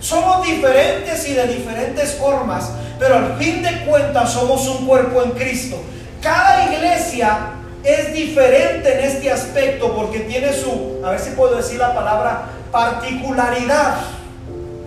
Somos 0.00 0.46
diferentes 0.46 1.28
y 1.28 1.34
de 1.34 1.46
diferentes 1.46 2.14
formas, 2.14 2.70
pero 2.98 3.16
al 3.16 3.36
fin 3.38 3.62
de 3.62 3.84
cuentas 3.84 4.32
somos 4.32 4.66
un 4.66 4.86
cuerpo 4.86 5.22
en 5.22 5.30
Cristo. 5.32 5.76
Cada 6.20 6.72
iglesia 6.72 7.59
es 7.84 8.12
diferente 8.12 8.92
en 8.92 9.00
este 9.00 9.30
aspecto 9.30 9.94
porque 9.94 10.20
tiene 10.20 10.52
su, 10.52 11.00
a 11.04 11.10
ver 11.10 11.20
si 11.20 11.30
puedo 11.30 11.56
decir 11.56 11.78
la 11.78 11.94
palabra, 11.94 12.46
particularidad. 12.70 13.96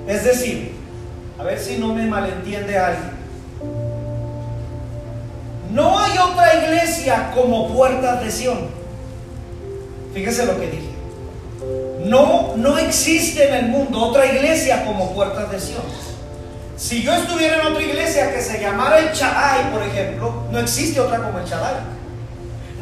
Es 0.07 0.23
decir, 0.23 0.75
a 1.39 1.43
ver 1.43 1.59
si 1.59 1.77
no 1.77 1.93
me 1.93 2.05
malentiende 2.05 2.77
alguien. 2.77 3.11
No 5.71 5.97
hay 5.97 6.17
otra 6.19 6.53
iglesia 6.63 7.31
como 7.33 7.73
puertas 7.73 8.23
de 8.23 8.31
Sion. 8.31 8.69
Fíjese 10.13 10.45
lo 10.45 10.59
que 10.59 10.67
dije. 10.67 10.89
No, 12.05 12.53
no 12.57 12.77
existe 12.77 13.47
en 13.47 13.55
el 13.55 13.65
mundo 13.67 13.99
otra 13.99 14.25
iglesia 14.25 14.85
como 14.85 15.13
puertas 15.13 15.49
de 15.49 15.59
Sion. 15.59 15.81
Si 16.75 17.01
yo 17.01 17.13
estuviera 17.13 17.61
en 17.61 17.67
otra 17.67 17.81
iglesia 17.81 18.31
que 18.31 18.41
se 18.41 18.59
llamara 18.59 18.99
el 18.99 19.13
Chaday, 19.13 19.71
por 19.71 19.81
ejemplo, 19.81 20.43
no 20.51 20.59
existe 20.59 20.99
otra 20.99 21.23
como 21.23 21.39
el 21.39 21.45
Chaday. 21.45 21.75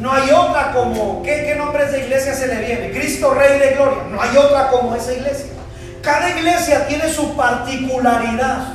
No 0.01 0.11
hay 0.11 0.31
otra 0.31 0.71
como, 0.71 1.21
¿qué, 1.21 1.45
¿qué 1.45 1.55
nombres 1.55 1.91
de 1.91 1.99
iglesia 1.99 2.33
se 2.33 2.47
le 2.47 2.65
viene? 2.65 2.89
Cristo 2.89 3.35
Rey 3.35 3.59
de 3.59 3.75
Gloria. 3.75 4.03
No 4.09 4.19
hay 4.19 4.35
otra 4.35 4.69
como 4.69 4.95
esa 4.95 5.13
iglesia. 5.13 5.45
Cada 6.01 6.31
iglesia 6.31 6.87
tiene 6.87 7.07
su 7.07 7.35
particularidad. 7.35 8.73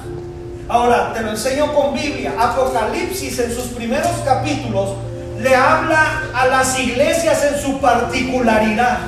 Ahora, 0.68 1.12
te 1.12 1.22
lo 1.22 1.30
enseño 1.30 1.74
con 1.74 1.94
Biblia. 1.94 2.32
Apocalipsis 2.38 3.40
en 3.40 3.52
sus 3.52 3.64
primeros 3.72 4.12
capítulos 4.24 4.90
le 5.40 5.52
habla 5.52 6.22
a 6.32 6.46
las 6.46 6.78
iglesias 6.78 7.44
en 7.44 7.60
su 7.60 7.80
particularidad. 7.80 8.98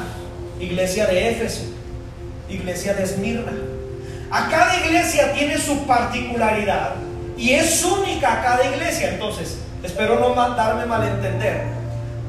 Iglesia 0.59 1.07
de 1.07 1.31
Éfeso, 1.31 1.63
iglesia 2.49 2.95
de 2.95 3.05
Esmirna. 3.05 3.53
A 4.33 4.49
cada 4.49 4.77
iglesia 4.85 5.33
tiene 5.35 5.57
su 5.57 5.87
particularidad 5.87 6.95
y 7.37 7.53
es 7.53 7.85
única 7.85 8.41
a 8.41 8.43
cada 8.43 8.65
iglesia. 8.65 9.11
Entonces, 9.11 9.59
espero 9.85 10.19
no 10.19 10.35
darme 10.57 10.85
malentender. 10.85 11.78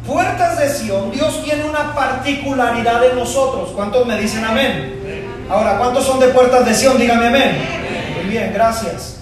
Puertas 0.06 0.58
de 0.58 0.70
Sion, 0.70 1.12
Dios 1.12 1.44
tiene 1.44 1.64
una 1.66 1.94
particularidad 1.94 3.04
en 3.06 3.16
nosotros. 3.16 3.70
¿Cuántos 3.76 4.06
me 4.06 4.20
dicen 4.20 4.44
amén? 4.44 5.28
Ahora, 5.50 5.78
¿cuántos 5.78 6.06
son 6.06 6.20
de 6.20 6.28
Puertas 6.28 6.66
de 6.66 6.74
Sion? 6.74 6.98
Dígame 6.98 7.28
amén. 7.28 8.16
Muy 8.16 8.26
bien, 8.26 8.52
gracias. 8.54 9.18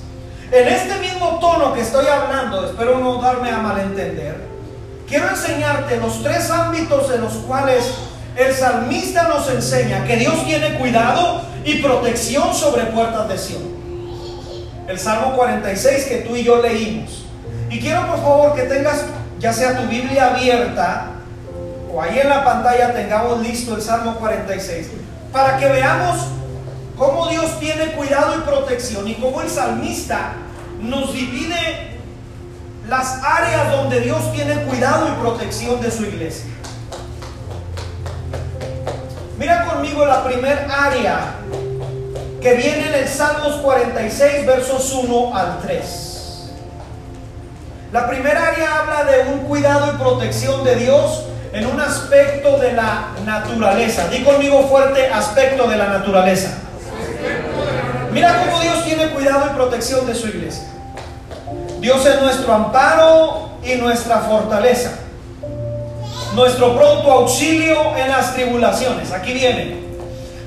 En 0.52 0.68
este 0.68 0.98
mismo 1.00 1.40
tono 1.40 1.74
que 1.74 1.82
estoy 1.82 2.06
hablando, 2.08 2.66
espero 2.66 3.00
no 3.00 3.22
darme 3.22 3.50
a 3.50 3.58
malentender, 3.58 4.48
quiero 5.08 5.30
enseñarte 5.30 5.98
los 5.98 6.24
tres 6.24 6.50
ámbitos 6.50 7.12
en 7.14 7.22
los 7.22 7.34
cuales 7.34 7.84
el 8.38 8.54
salmista 8.54 9.28
nos 9.28 9.50
enseña 9.50 10.06
que 10.06 10.16
Dios 10.16 10.46
tiene 10.46 10.76
cuidado 10.76 11.42
y 11.66 11.76
protección 11.82 12.54
sobre 12.54 12.84
puertas 12.86 13.28
de 13.28 13.38
Sion. 13.38 13.78
El 14.88 14.98
Salmo 14.98 15.36
46 15.36 16.06
que 16.06 16.18
tú 16.18 16.36
y 16.36 16.44
yo 16.44 16.62
leímos. 16.62 17.26
Y 17.70 17.80
quiero 17.80 18.08
por 18.08 18.22
favor 18.22 18.56
que 18.56 18.64
tengas 18.64 19.04
ya 19.40 19.54
sea 19.54 19.78
tu 19.78 19.88
Biblia 19.88 20.36
abierta 20.36 21.12
o 21.94 22.02
ahí 22.02 22.20
en 22.20 22.30
la 22.30 22.44
pantalla 22.44 22.94
tengamos 22.94 23.42
listo 23.42 23.76
el 23.76 23.82
Salmo 23.82 24.16
46 24.16 24.88
para 25.32 25.58
que 25.58 25.68
veamos 25.68 26.18
cómo 26.98 27.28
Dios 27.28 27.60
tiene 27.60 27.92
cuidado 27.94 28.38
y 28.38 28.42
protección 28.42 29.08
y 29.08 29.16
cómo 29.16 29.42
el 29.42 29.50
salmista 29.50 30.34
nos 30.82 31.14
divide 31.14 31.98
las 32.88 33.22
áreas 33.24 33.72
donde 33.72 34.00
Dios 34.02 34.32
tiene 34.34 34.56
cuidado 34.64 35.08
y 35.10 35.22
protección 35.22 35.82
de 35.82 35.92
su 35.92 36.04
iglesia. 36.04 36.46
Mira 39.38 39.66
conmigo 39.66 40.06
la 40.06 40.24
primer 40.24 40.68
área 40.72 41.36
que 42.42 42.54
viene 42.54 42.88
en 42.88 42.94
el 42.96 43.08
Salmos 43.08 43.58
46, 43.58 44.46
versos 44.46 44.94
1 44.94 45.36
al 45.36 45.60
3. 45.62 46.07
La 47.92 48.06
primera 48.06 48.48
área 48.48 48.80
habla 48.80 49.10
de 49.10 49.32
un 49.32 49.40
cuidado 49.46 49.94
y 49.94 49.98
protección 49.98 50.64
de 50.66 50.76
Dios 50.76 51.24
en 51.54 51.66
un 51.68 51.80
aspecto 51.80 52.58
de 52.58 52.74
la 52.74 53.14
naturaleza. 53.26 54.10
Di 54.10 54.24
conmigo 54.24 54.68
fuerte 54.68 55.08
aspecto 55.08 55.68
de 55.68 55.78
la 55.78 55.88
naturaleza. 55.88 56.50
Mira 58.12 58.44
cómo 58.44 58.60
Dios 58.60 58.84
tiene 58.84 59.10
cuidado 59.12 59.46
y 59.50 59.56
protección 59.56 60.06
de 60.06 60.16
su 60.16 60.28
iglesia. 60.28 60.64
Dios 61.80 62.06
es 62.06 62.22
nuestro 62.22 62.54
amparo 62.54 63.52
y 63.64 63.76
nuestra 63.76 64.20
fortaleza. 64.20 64.92
Nuestro 66.36 66.76
pronto 66.76 67.10
auxilio 67.10 67.96
en 67.96 68.10
las 68.10 68.34
tribulaciones. 68.34 69.14
Aquí 69.14 69.34
viene. 69.34 69.88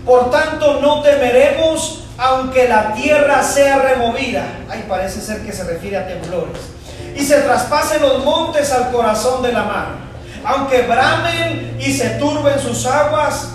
Por 0.04 0.30
tanto, 0.30 0.78
no 0.82 1.00
temeremos 1.00 2.04
aunque 2.18 2.68
la 2.68 2.92
tierra 2.92 3.42
sea 3.42 3.78
removida. 3.78 4.44
Ay, 4.68 4.84
parece 4.86 5.22
ser 5.22 5.40
que 5.40 5.52
se 5.52 5.64
refiere 5.64 5.96
a 5.96 6.06
temblores. 6.06 6.79
Y 7.20 7.22
se 7.22 7.36
traspasen 7.42 8.00
los 8.00 8.24
montes 8.24 8.72
al 8.72 8.90
corazón 8.90 9.42
de 9.42 9.52
la 9.52 9.64
mar. 9.64 9.86
Aunque 10.42 10.82
bramen 10.82 11.76
y 11.78 11.92
se 11.92 12.08
turben 12.10 12.58
sus 12.58 12.86
aguas 12.86 13.50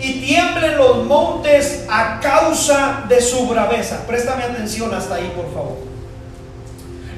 y 0.00 0.20
tiemblen 0.22 0.76
los 0.76 1.04
montes 1.04 1.84
a 1.88 2.18
causa 2.18 3.04
de 3.08 3.22
su 3.22 3.46
braveza. 3.46 4.04
Préstame 4.08 4.42
atención 4.42 4.92
hasta 4.92 5.14
ahí, 5.14 5.32
por 5.36 5.46
favor. 5.54 5.76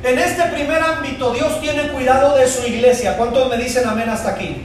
En 0.02 0.18
este 0.18 0.42
primer 0.42 0.82
ámbito, 0.82 1.32
Dios 1.32 1.58
tiene 1.62 1.88
cuidado 1.88 2.36
de 2.36 2.46
su 2.46 2.66
iglesia. 2.66 3.16
¿Cuántos 3.16 3.48
me 3.48 3.56
dicen 3.56 3.88
amén 3.88 4.10
hasta 4.10 4.32
aquí? 4.32 4.62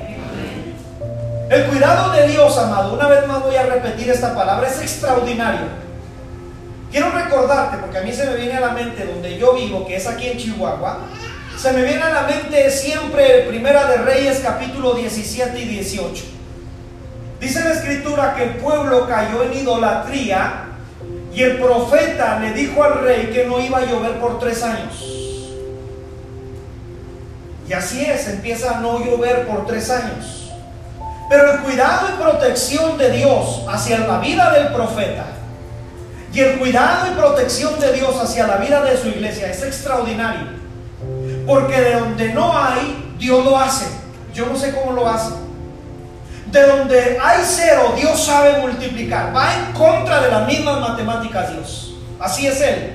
El 1.50 1.64
cuidado 1.68 2.12
de 2.12 2.28
Dios, 2.28 2.58
amado, 2.58 2.96
una 2.96 3.08
vez 3.08 3.26
más 3.28 3.42
voy 3.44 3.56
a 3.56 3.64
repetir 3.64 4.10
esta 4.10 4.36
palabra, 4.36 4.68
es 4.68 4.82
extraordinario. 4.82 5.83
Quiero 6.94 7.10
recordarte, 7.10 7.78
porque 7.78 7.98
a 7.98 8.02
mí 8.04 8.14
se 8.14 8.24
me 8.28 8.36
viene 8.36 8.54
a 8.54 8.60
la 8.60 8.70
mente 8.70 9.04
donde 9.04 9.36
yo 9.36 9.56
vivo, 9.56 9.84
que 9.84 9.96
es 9.96 10.06
aquí 10.06 10.28
en 10.28 10.38
Chihuahua, 10.38 11.00
se 11.58 11.74
me 11.74 11.82
viene 11.82 12.04
a 12.04 12.12
la 12.12 12.22
mente 12.22 12.70
siempre 12.70 13.48
Primera 13.48 13.88
de 13.88 13.98
Reyes 13.98 14.42
capítulo 14.44 14.94
17 14.94 15.58
y 15.58 15.66
18. 15.70 16.24
Dice 17.40 17.64
la 17.64 17.74
escritura 17.74 18.36
que 18.36 18.44
el 18.44 18.50
pueblo 18.58 19.08
cayó 19.08 19.42
en 19.42 19.58
idolatría 19.58 20.66
y 21.34 21.42
el 21.42 21.58
profeta 21.58 22.40
le 22.40 22.54
dijo 22.54 22.84
al 22.84 23.02
rey 23.02 23.32
que 23.34 23.48
no 23.48 23.60
iba 23.60 23.80
a 23.80 23.86
llover 23.86 24.20
por 24.20 24.38
tres 24.38 24.62
años. 24.62 25.04
Y 27.68 27.74
así 27.74 28.06
es, 28.06 28.28
empieza 28.28 28.78
a 28.78 28.82
no 28.82 29.04
llover 29.04 29.48
por 29.48 29.66
tres 29.66 29.90
años. 29.90 30.52
Pero 31.28 31.54
el 31.54 31.60
cuidado 31.62 32.10
y 32.10 32.22
protección 32.22 33.00
de 33.00 33.10
Dios 33.10 33.64
hacia 33.68 33.98
la 33.98 34.20
vida 34.20 34.52
del 34.52 34.68
profeta 34.68 35.33
y 36.34 36.40
el 36.40 36.58
cuidado 36.58 37.12
y 37.12 37.16
protección 37.16 37.80
de 37.80 37.94
Dios 37.94 38.20
hacia 38.20 38.48
la 38.48 38.58
vida 38.58 38.84
de 38.84 38.98
su 38.98 39.08
iglesia 39.08 39.52
es 39.52 39.62
extraordinario. 39.62 40.48
Porque 41.46 41.80
de 41.80 41.94
donde 41.94 42.34
no 42.34 42.58
hay, 42.58 43.14
Dios 43.20 43.46
lo 43.46 43.56
hace. 43.56 43.86
Yo 44.34 44.48
no 44.48 44.56
sé 44.56 44.74
cómo 44.74 44.94
lo 44.94 45.08
hace. 45.08 45.32
De 46.48 46.66
donde 46.66 47.20
hay 47.22 47.44
cero, 47.46 47.94
Dios 47.96 48.26
sabe 48.26 48.58
multiplicar. 48.62 49.36
Va 49.36 49.54
en 49.54 49.74
contra 49.74 50.22
de 50.22 50.32
las 50.32 50.48
mismas 50.48 50.80
matemáticas 50.80 51.52
Dios. 51.52 51.96
Así 52.20 52.48
es 52.48 52.60
Él. 52.62 52.94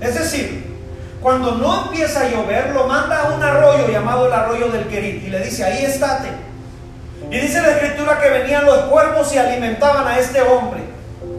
Es 0.00 0.14
decir, 0.14 0.78
cuando 1.20 1.56
no 1.56 1.86
empieza 1.86 2.20
a 2.20 2.28
llover, 2.28 2.70
lo 2.70 2.86
manda 2.86 3.22
a 3.22 3.32
un 3.32 3.42
arroyo 3.42 3.88
llamado 3.88 4.28
el 4.28 4.32
arroyo 4.32 4.68
del 4.68 4.86
Querit 4.86 5.24
y 5.24 5.30
le 5.30 5.40
dice, 5.40 5.64
ahí 5.64 5.84
estate. 5.84 6.28
Y 7.32 7.36
dice 7.36 7.60
la 7.60 7.70
escritura 7.72 8.20
que 8.20 8.28
venían 8.28 8.64
los 8.64 8.78
cuervos 8.84 9.34
y 9.34 9.38
alimentaban 9.38 10.06
a 10.06 10.20
este 10.20 10.40
hombre. 10.40 10.82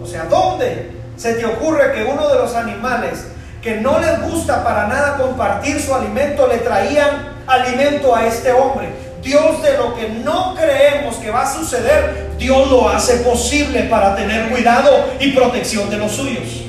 O 0.04 0.06
sea, 0.06 0.26
¿dónde 0.26 0.95
se 1.18 1.34
te 1.36 1.46
ocurre 1.46 1.94
que 1.94 2.04
uno 2.04 2.28
de 2.28 2.36
los 2.36 2.56
animales 2.56 3.28
que 3.62 3.82
no 3.82 4.00
les 4.00 4.22
gusta 4.22 4.64
para 4.64 4.88
nada 4.88 5.18
compartir 5.18 5.82
su 5.82 5.94
alimento 5.94 6.48
le 6.48 6.58
traían 6.58 7.36
alimento 7.48 8.16
a 8.16 8.26
este 8.26 8.52
hombre? 8.52 8.90
Dios 9.22 9.64
de 9.64 9.76
lo 9.76 9.96
que 9.96 10.08
no 10.08 10.54
creemos 10.54 11.16
que 11.16 11.32
va 11.32 11.42
a 11.42 11.52
suceder, 11.52 12.36
Dios 12.38 12.70
lo 12.70 12.88
hace 12.88 13.18
posible 13.18 13.84
para 13.84 14.16
tener 14.16 14.50
cuidado 14.52 15.06
y 15.20 15.32
protección 15.32 15.90
de 15.90 15.98
los 15.98 16.12
suyos. 16.12 16.66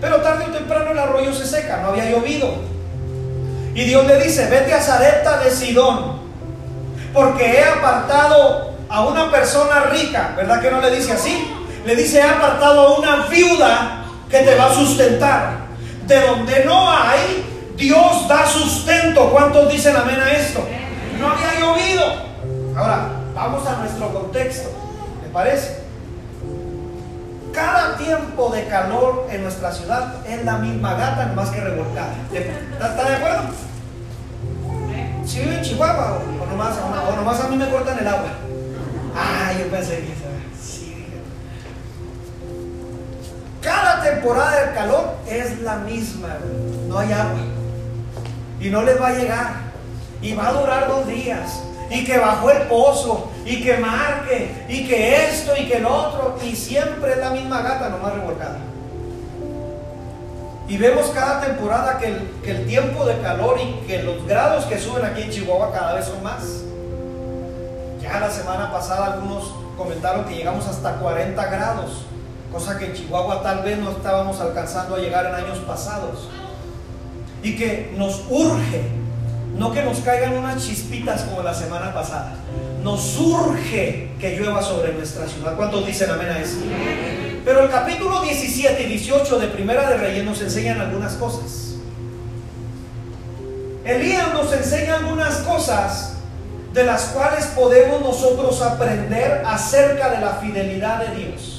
Pero 0.00 0.16
tarde 0.22 0.44
o 0.48 0.52
temprano 0.52 0.92
el 0.92 0.98
arroyo 0.98 1.32
se 1.34 1.46
seca, 1.46 1.78
no 1.82 1.88
había 1.88 2.10
llovido. 2.10 2.54
Y 3.74 3.84
Dios 3.84 4.06
le 4.06 4.18
dice, 4.18 4.48
vete 4.48 4.72
a 4.72 4.80
Zareta 4.80 5.38
de 5.38 5.50
Sidón, 5.50 6.20
porque 7.12 7.58
he 7.58 7.64
apartado 7.64 8.72
a 8.88 9.06
una 9.06 9.30
persona 9.30 9.80
rica, 9.90 10.32
¿verdad 10.36 10.62
que 10.62 10.70
no 10.70 10.80
le 10.80 10.90
dice 10.90 11.12
así? 11.12 11.52
Le 11.84 11.96
dice, 11.96 12.18
he 12.18 12.22
apartado 12.22 12.80
a 12.80 12.98
una 12.98 13.26
viuda 13.26 14.04
que 14.30 14.38
te 14.38 14.54
va 14.54 14.66
a 14.66 14.74
sustentar. 14.74 15.64
De 16.06 16.20
donde 16.20 16.64
no 16.64 16.90
hay, 16.90 17.72
Dios 17.76 18.28
da 18.28 18.46
sustento. 18.46 19.30
¿Cuántos 19.30 19.70
dicen 19.72 19.96
amén 19.96 20.20
a 20.20 20.32
esto? 20.32 20.66
no 21.18 21.30
había 21.30 21.60
llovido. 21.60 22.04
Ahora, 22.76 23.08
vamos 23.34 23.66
a 23.66 23.76
nuestro 23.76 24.12
contexto. 24.12 24.68
¿Le 25.22 25.28
parece? 25.30 25.84
Cada 27.52 27.96
tiempo 27.96 28.50
de 28.50 28.66
calor 28.66 29.28
en 29.30 29.42
nuestra 29.42 29.72
ciudad 29.72 30.14
es 30.26 30.44
la 30.44 30.58
misma 30.58 30.94
gata, 30.94 31.32
más 31.36 31.50
que 31.50 31.60
revolcada. 31.60 32.14
¿Está 32.32 33.08
de 33.08 33.16
acuerdo? 33.16 33.42
Si 35.24 35.38
vive 35.38 35.56
en 35.56 35.62
Chihuahua 35.62 36.18
o 36.42 36.46
nomás, 36.46 36.74
o 36.78 37.16
nomás 37.16 37.40
a 37.40 37.48
mí 37.48 37.56
me 37.56 37.68
cortan 37.68 37.98
el 37.98 38.08
agua. 38.08 38.30
Ah, 39.16 39.52
yo 39.58 39.70
pensé 39.70 40.02
Cada 43.64 44.02
temporada 44.02 44.66
de 44.66 44.74
calor 44.74 45.14
es 45.26 45.60
la 45.62 45.76
misma, 45.76 46.36
no 46.86 46.98
hay 46.98 47.12
agua. 47.12 47.40
Y 48.60 48.68
no 48.68 48.82
les 48.82 49.00
va 49.00 49.08
a 49.08 49.12
llegar. 49.12 49.64
y 50.20 50.34
va 50.34 50.48
a 50.48 50.52
durar 50.52 50.88
dos 50.88 51.06
días 51.06 51.62
y 51.90 52.02
que 52.04 52.16
bajó 52.18 52.50
el 52.50 52.62
pozo 52.62 53.30
y 53.44 53.62
que 53.62 53.76
marque 53.76 54.64
y 54.68 54.86
que 54.86 55.26
esto 55.26 55.52
y 55.58 55.66
que 55.66 55.76
el 55.76 55.84
otro 55.86 56.38
y 56.42 56.56
siempre 56.56 57.12
es 57.12 57.18
la 57.18 57.30
misma 57.30 57.60
gata 57.60 57.90
nomás 57.90 58.14
revolcada. 58.14 58.58
Y 60.66 60.78
vemos 60.78 61.10
cada 61.10 61.42
temporada 61.42 61.98
que 61.98 62.50
el 62.50 62.66
tiempo 62.66 63.04
de 63.04 63.20
calor 63.20 63.58
y 63.60 63.86
que 63.86 64.02
los 64.02 64.26
grados 64.26 64.64
que 64.64 64.78
suben 64.78 65.04
aquí 65.04 65.22
en 65.22 65.30
Chihuahua 65.30 65.72
cada 65.72 65.94
vez 65.94 66.06
son 66.06 66.22
más. 66.22 66.42
Ya 68.00 68.18
la 68.18 68.30
semana 68.30 68.72
pasada 68.72 69.12
algunos 69.12 69.54
comentaron 69.76 70.24
que 70.24 70.36
llegamos 70.36 70.66
hasta 70.66 70.94
40 70.96 71.44
grados, 71.46 72.06
cosa 72.54 72.78
que 72.78 72.86
en 72.86 72.92
Chihuahua 72.94 73.42
tal 73.42 73.64
vez 73.64 73.78
no 73.78 73.90
estábamos 73.90 74.40
alcanzando 74.40 74.94
a 74.94 74.98
llegar 74.98 75.26
en 75.26 75.34
años 75.34 75.58
pasados. 75.66 76.28
Y 77.42 77.56
que 77.56 77.92
nos 77.96 78.22
urge, 78.30 78.82
no 79.58 79.72
que 79.72 79.82
nos 79.82 79.98
caigan 79.98 80.34
unas 80.34 80.64
chispitas 80.64 81.22
como 81.22 81.42
la 81.42 81.52
semana 81.52 81.92
pasada, 81.92 82.36
nos 82.82 83.18
urge 83.18 84.12
que 84.20 84.36
llueva 84.36 84.62
sobre 84.62 84.94
nuestra 84.94 85.26
ciudad. 85.26 85.56
¿Cuántos 85.56 85.84
dicen 85.84 86.08
amén 86.10 86.28
a 86.28 86.38
eso? 86.38 86.58
Pero 87.44 87.64
el 87.64 87.70
capítulo 87.70 88.22
17 88.22 88.84
y 88.84 88.86
18 88.86 89.38
de 89.40 89.48
Primera 89.48 89.90
de 89.90 89.96
Reyes 89.98 90.24
nos 90.24 90.40
enseñan 90.40 90.80
algunas 90.80 91.14
cosas. 91.14 91.74
Elías 93.84 94.32
nos 94.32 94.50
enseña 94.52 94.96
algunas 94.98 95.38
cosas 95.38 96.14
de 96.72 96.84
las 96.84 97.06
cuales 97.06 97.46
podemos 97.46 98.00
nosotros 98.00 98.62
aprender 98.62 99.42
acerca 99.44 100.10
de 100.10 100.20
la 100.20 100.36
fidelidad 100.36 101.04
de 101.04 101.16
Dios. 101.16 101.53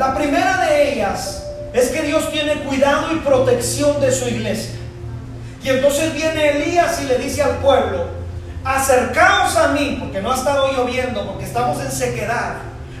La 0.00 0.14
primera 0.14 0.56
de 0.64 0.94
ellas 0.94 1.42
es 1.74 1.90
que 1.90 2.00
Dios 2.00 2.32
tiene 2.32 2.54
cuidado 2.62 3.12
y 3.12 3.16
protección 3.16 4.00
de 4.00 4.10
su 4.10 4.26
iglesia. 4.28 4.76
Y 5.62 5.68
entonces 5.68 6.14
viene 6.14 6.56
Elías 6.56 7.02
y 7.02 7.04
le 7.04 7.18
dice 7.18 7.42
al 7.42 7.58
pueblo, 7.58 8.06
acercaos 8.64 9.58
a 9.58 9.68
mí, 9.68 9.98
porque 10.00 10.22
no 10.22 10.32
ha 10.32 10.36
estado 10.36 10.72
lloviendo, 10.72 11.26
porque 11.26 11.44
estamos 11.44 11.78
en 11.84 11.92
sequedad 11.92 12.54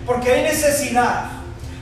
porque 0.04 0.30
hay 0.30 0.42
necesidad. 0.42 1.24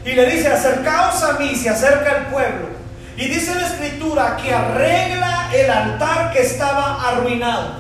Y 0.05 0.13
le 0.13 0.27
dice, 0.27 0.53
acercaos 0.53 1.21
a 1.25 1.33
mí, 1.33 1.53
se 1.57 1.69
acerca 1.69 2.19
el 2.19 2.27
pueblo. 2.27 2.69
Y 3.17 3.27
dice 3.27 3.57
la 3.57 3.67
escritura 3.67 4.37
que 4.37 4.55
arregla 4.55 5.51
el 5.53 5.69
altar 5.69 6.31
que 6.31 6.43
estaba 6.43 7.09
arruinado. 7.09 7.73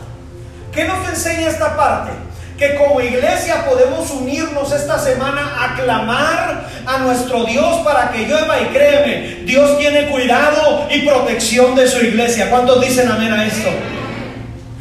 ¿Qué 0.73 0.87
nos 0.87 1.09
enseña 1.09 1.47
esta 1.47 1.77
parte? 1.77 2.11
Que 2.59 2.75
como 2.75 3.01
iglesia 3.01 3.65
podemos 3.65 4.11
unirnos 4.11 4.73
esta 4.73 4.99
semana 4.99 5.57
a 5.61 5.77
clamar 5.81 6.69
a 6.85 6.99
nuestro 6.99 7.45
Dios 7.45 7.77
para 7.85 8.11
que 8.11 8.27
llueva 8.27 8.61
y 8.61 8.65
créeme, 8.67 9.45
Dios 9.45 9.79
tiene 9.79 10.09
cuidado 10.09 10.89
y 10.91 11.03
protección 11.03 11.77
de 11.77 11.87
su 11.87 12.05
iglesia. 12.05 12.51
¿Cuántos 12.51 12.81
dicen 12.81 13.09
amén 13.09 13.33
a 13.33 13.47
esto? 13.47 13.69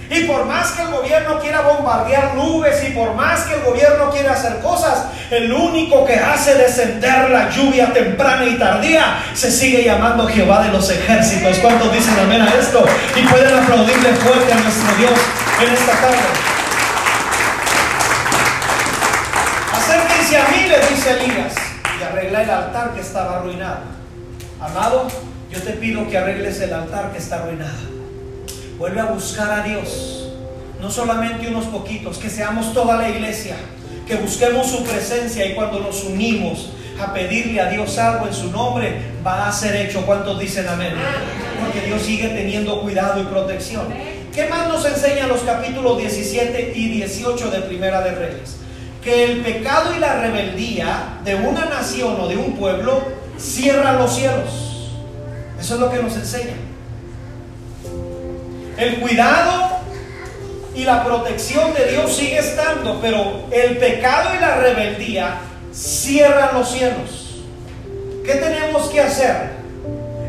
Y 0.09 0.23
por 0.23 0.45
más 0.45 0.71
que 0.71 0.81
el 0.81 0.87
gobierno 0.87 1.39
quiera 1.39 1.61
bombardear 1.61 2.33
nubes 2.33 2.83
y 2.83 2.93
por 2.93 3.13
más 3.13 3.41
que 3.41 3.53
el 3.55 3.61
gobierno 3.61 4.09
quiera 4.09 4.33
hacer 4.33 4.57
cosas, 4.59 5.05
el 5.29 5.53
único 5.53 6.03
que 6.03 6.15
hace 6.15 6.55
descender 6.55 7.29
la 7.29 7.51
lluvia 7.51 7.93
temprana 7.93 8.45
y 8.45 8.57
tardía 8.57 9.19
se 9.35 9.51
sigue 9.51 9.83
llamando 9.83 10.27
Jehová 10.27 10.63
de 10.63 10.71
los 10.71 10.89
ejércitos. 10.89 11.59
¿Cuántos 11.59 11.93
dicen 11.93 12.17
amén 12.19 12.41
a 12.41 12.49
esto? 12.55 12.83
Y 13.15 13.21
pueden 13.27 13.53
aplaudirle 13.53 14.13
fuerte 14.13 14.51
a 14.51 14.55
nuestro 14.55 14.95
Dios 14.95 15.19
en 15.61 15.73
esta 15.73 15.91
tarde. 15.91 16.56
Acérquense 20.27 20.37
a 20.37 20.57
mí, 20.57 20.67
le 20.67 20.93
dice 20.93 21.11
Elías, 21.11 21.53
y 21.97 22.03
arregla 22.03 22.43
el 22.43 22.49
altar 22.49 22.93
que 22.93 22.99
estaba 22.99 23.37
arruinado. 23.37 23.79
Amado, 24.59 25.07
yo 25.49 25.61
te 25.61 25.71
pido 25.71 26.05
que 26.09 26.17
arregles 26.17 26.59
el 26.59 26.73
altar 26.73 27.13
que 27.13 27.19
está 27.19 27.37
arruinado. 27.37 27.77
Vuelve 28.77 28.99
a 28.99 29.05
buscar 29.05 29.49
a 29.49 29.63
Dios. 29.63 30.29
No 30.81 30.91
solamente 30.91 31.47
unos 31.47 31.67
poquitos, 31.67 32.17
que 32.17 32.29
seamos 32.29 32.73
toda 32.73 32.97
la 32.97 33.07
iglesia, 33.07 33.55
que 34.05 34.15
busquemos 34.15 34.67
su 34.67 34.83
presencia 34.83 35.45
y 35.45 35.55
cuando 35.55 35.79
nos 35.79 36.03
unimos 36.03 36.71
a 36.99 37.13
pedirle 37.13 37.61
a 37.61 37.69
Dios 37.69 37.97
algo 37.97 38.27
en 38.27 38.33
su 38.33 38.51
nombre, 38.51 38.99
va 39.25 39.47
a 39.47 39.51
ser 39.53 39.77
hecho. 39.77 40.05
¿Cuántos 40.05 40.37
dicen 40.41 40.67
amén? 40.67 40.93
Porque 41.63 41.87
Dios 41.87 42.01
sigue 42.01 42.27
teniendo 42.27 42.81
cuidado 42.81 43.21
y 43.21 43.25
protección. 43.27 43.85
¿Qué 44.33 44.45
más 44.49 44.67
nos 44.67 44.85
enseñan 44.85 45.29
los 45.29 45.39
capítulos 45.43 45.97
17 45.99 46.73
y 46.75 46.89
18 46.89 47.49
de 47.49 47.61
Primera 47.61 48.01
de 48.01 48.11
Reyes? 48.11 48.56
Que 49.07 49.23
el 49.23 49.39
pecado 49.39 49.95
y 49.95 49.99
la 49.99 50.19
rebeldía 50.19 51.19
de 51.23 51.35
una 51.35 51.63
nación 51.63 52.19
o 52.19 52.27
de 52.27 52.35
un 52.35 52.57
pueblo 52.57 53.03
cierran 53.39 53.99
los 53.99 54.13
cielos. 54.13 54.91
Eso 55.57 55.75
es 55.75 55.79
lo 55.79 55.89
que 55.89 56.03
nos 56.03 56.13
enseña. 56.17 56.55
El 58.77 58.99
cuidado 58.99 59.77
y 60.75 60.83
la 60.83 61.05
protección 61.05 61.73
de 61.73 61.85
Dios 61.85 62.17
sigue 62.17 62.37
estando, 62.37 62.99
pero 62.99 63.45
el 63.49 63.77
pecado 63.77 64.35
y 64.35 64.41
la 64.41 64.57
rebeldía 64.57 65.37
cierran 65.71 66.55
los 66.55 66.69
cielos. 66.69 67.43
¿Qué 68.25 68.33
tenemos 68.33 68.89
que 68.89 68.99
hacer? 68.99 69.51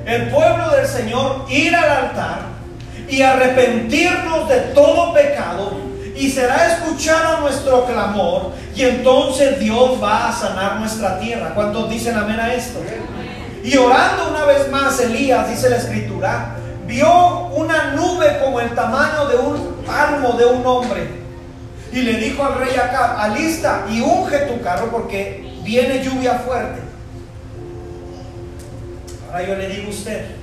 El 0.07 0.29
pueblo 0.29 0.71
del 0.71 0.87
Señor 0.87 1.47
ir 1.49 1.75
al 1.75 1.91
altar 1.91 2.43
y 3.09 3.23
arrepentirnos 3.23 4.49
de 4.49 4.61
todo 4.73 5.13
pecado 5.15 5.88
y 6.19 6.31
será 6.31 6.75
escuchado 6.75 7.41
nuestro 7.41 7.87
clamor 7.87 8.53
y 8.75 8.83
entonces 8.83 9.61
Dios 9.61 10.03
va 10.03 10.29
a 10.29 10.33
sanar 10.33 10.81
nuestra 10.81 11.21
tierra. 11.21 11.55
¿Cuántos 11.55 11.89
dicen 11.89 12.17
amén 12.17 12.41
a 12.41 12.53
esto? 12.53 12.81
Y 13.63 13.77
orando 13.77 14.31
una 14.31 14.45
vez 14.45 14.69
más, 14.69 14.99
Elías, 15.01 15.49
dice 15.49 15.71
la 15.71 15.77
escritura, 15.77 16.57
vio 16.87 17.47
una 17.55 17.93
nube 17.93 18.41
como 18.43 18.61
el 18.61 18.75
tamaño 18.75 19.27
de 19.29 19.37
un 19.37 19.77
palmo 19.87 20.33
de 20.33 20.47
un 20.47 20.67
hombre. 20.67 21.09
Y 21.93 22.01
le 22.01 22.15
dijo 22.15 22.45
al 22.45 22.57
rey 22.57 22.75
acá, 22.75 23.23
alista 23.23 23.85
y 23.89 24.01
unge 24.01 24.39
tu 24.39 24.61
carro 24.61 24.91
porque 24.91 25.61
viene 25.63 26.03
lluvia 26.03 26.35
fuerte. 26.35 26.81
Ahora 29.29 29.47
yo 29.47 29.55
le 29.55 29.69
digo 29.69 29.87
a 29.87 29.91
usted, 29.91 30.38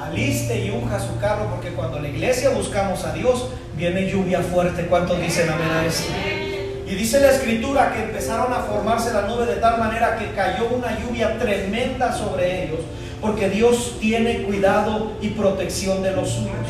aliste 0.00 0.64
y 0.64 0.70
unja 0.70 0.98
su 1.00 1.18
carro 1.18 1.46
porque 1.50 1.70
cuando 1.70 1.98
la 1.98 2.08
iglesia 2.08 2.50
buscamos 2.50 3.04
a 3.04 3.12
Dios, 3.12 3.48
viene 3.76 4.10
lluvia 4.10 4.40
fuerte. 4.40 4.86
¿Cuántos 4.86 5.20
dicen 5.20 5.48
amén 5.48 5.70
a 5.70 5.86
eso? 5.86 6.04
Y 6.86 6.94
dice 6.94 7.20
la 7.20 7.30
escritura 7.30 7.92
que 7.92 8.04
empezaron 8.04 8.52
a 8.52 8.60
formarse 8.60 9.12
la 9.12 9.22
nube 9.22 9.46
de 9.46 9.56
tal 9.56 9.78
manera 9.78 10.16
que 10.16 10.30
cayó 10.32 10.68
una 10.68 10.98
lluvia 10.98 11.38
tremenda 11.38 12.12
sobre 12.12 12.64
ellos 12.64 12.80
porque 13.20 13.48
Dios 13.48 13.96
tiene 14.00 14.42
cuidado 14.42 15.12
y 15.20 15.30
protección 15.30 16.02
de 16.02 16.12
los 16.12 16.30
suyos. 16.30 16.68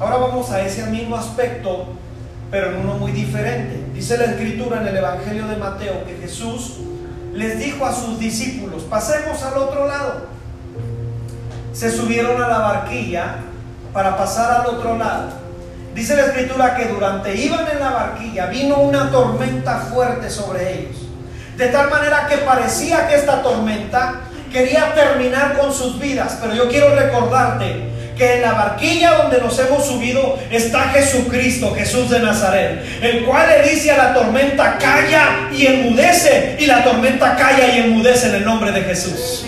Ahora 0.00 0.16
vamos 0.16 0.50
a 0.50 0.60
ese 0.60 0.86
mismo 0.86 1.16
aspecto, 1.16 1.86
pero 2.50 2.70
en 2.70 2.76
uno 2.76 2.94
muy 2.94 3.12
diferente. 3.12 3.80
Dice 3.94 4.18
la 4.18 4.26
escritura 4.26 4.80
en 4.82 4.88
el 4.88 4.96
Evangelio 4.96 5.46
de 5.46 5.56
Mateo 5.56 6.04
que 6.04 6.16
Jesús 6.20 6.78
les 7.34 7.58
dijo 7.58 7.86
a 7.86 7.94
sus 7.94 8.18
discípulos, 8.18 8.82
pasemos 8.82 9.42
al 9.42 9.56
otro 9.58 9.86
lado. 9.86 10.37
Se 11.78 11.92
subieron 11.92 12.42
a 12.42 12.48
la 12.48 12.58
barquilla 12.58 13.36
para 13.92 14.16
pasar 14.16 14.62
al 14.62 14.66
otro 14.66 14.98
lado. 14.98 15.28
Dice 15.94 16.16
la 16.16 16.24
escritura 16.24 16.74
que 16.74 16.86
durante 16.86 17.36
iban 17.36 17.68
en 17.70 17.78
la 17.78 17.90
barquilla 17.90 18.46
vino 18.46 18.78
una 18.78 19.12
tormenta 19.12 19.86
fuerte 19.88 20.28
sobre 20.28 20.72
ellos. 20.72 20.96
De 21.56 21.68
tal 21.68 21.88
manera 21.88 22.26
que 22.28 22.38
parecía 22.38 23.06
que 23.06 23.14
esta 23.14 23.42
tormenta 23.42 24.22
quería 24.52 24.92
terminar 24.92 25.56
con 25.56 25.72
sus 25.72 26.00
vidas, 26.00 26.38
pero 26.42 26.52
yo 26.52 26.68
quiero 26.68 26.96
recordarte 26.96 27.90
que 28.16 28.34
en 28.34 28.42
la 28.42 28.54
barquilla 28.54 29.12
donde 29.12 29.40
nos 29.40 29.56
hemos 29.60 29.86
subido 29.86 30.36
está 30.50 30.80
Jesucristo, 30.88 31.76
Jesús 31.76 32.10
de 32.10 32.18
Nazaret, 32.18 32.84
el 33.02 33.24
cual 33.24 33.46
le 33.50 33.70
dice 33.70 33.92
a 33.92 33.98
la 33.98 34.14
tormenta, 34.14 34.78
calla 34.78 35.48
y 35.52 35.64
enmudece, 35.64 36.56
y 36.58 36.66
la 36.66 36.82
tormenta 36.82 37.36
calla 37.36 37.68
y 37.68 37.78
enmudece 37.82 38.30
en 38.30 38.34
el 38.34 38.44
nombre 38.44 38.72
de 38.72 38.80
Jesús. 38.80 39.46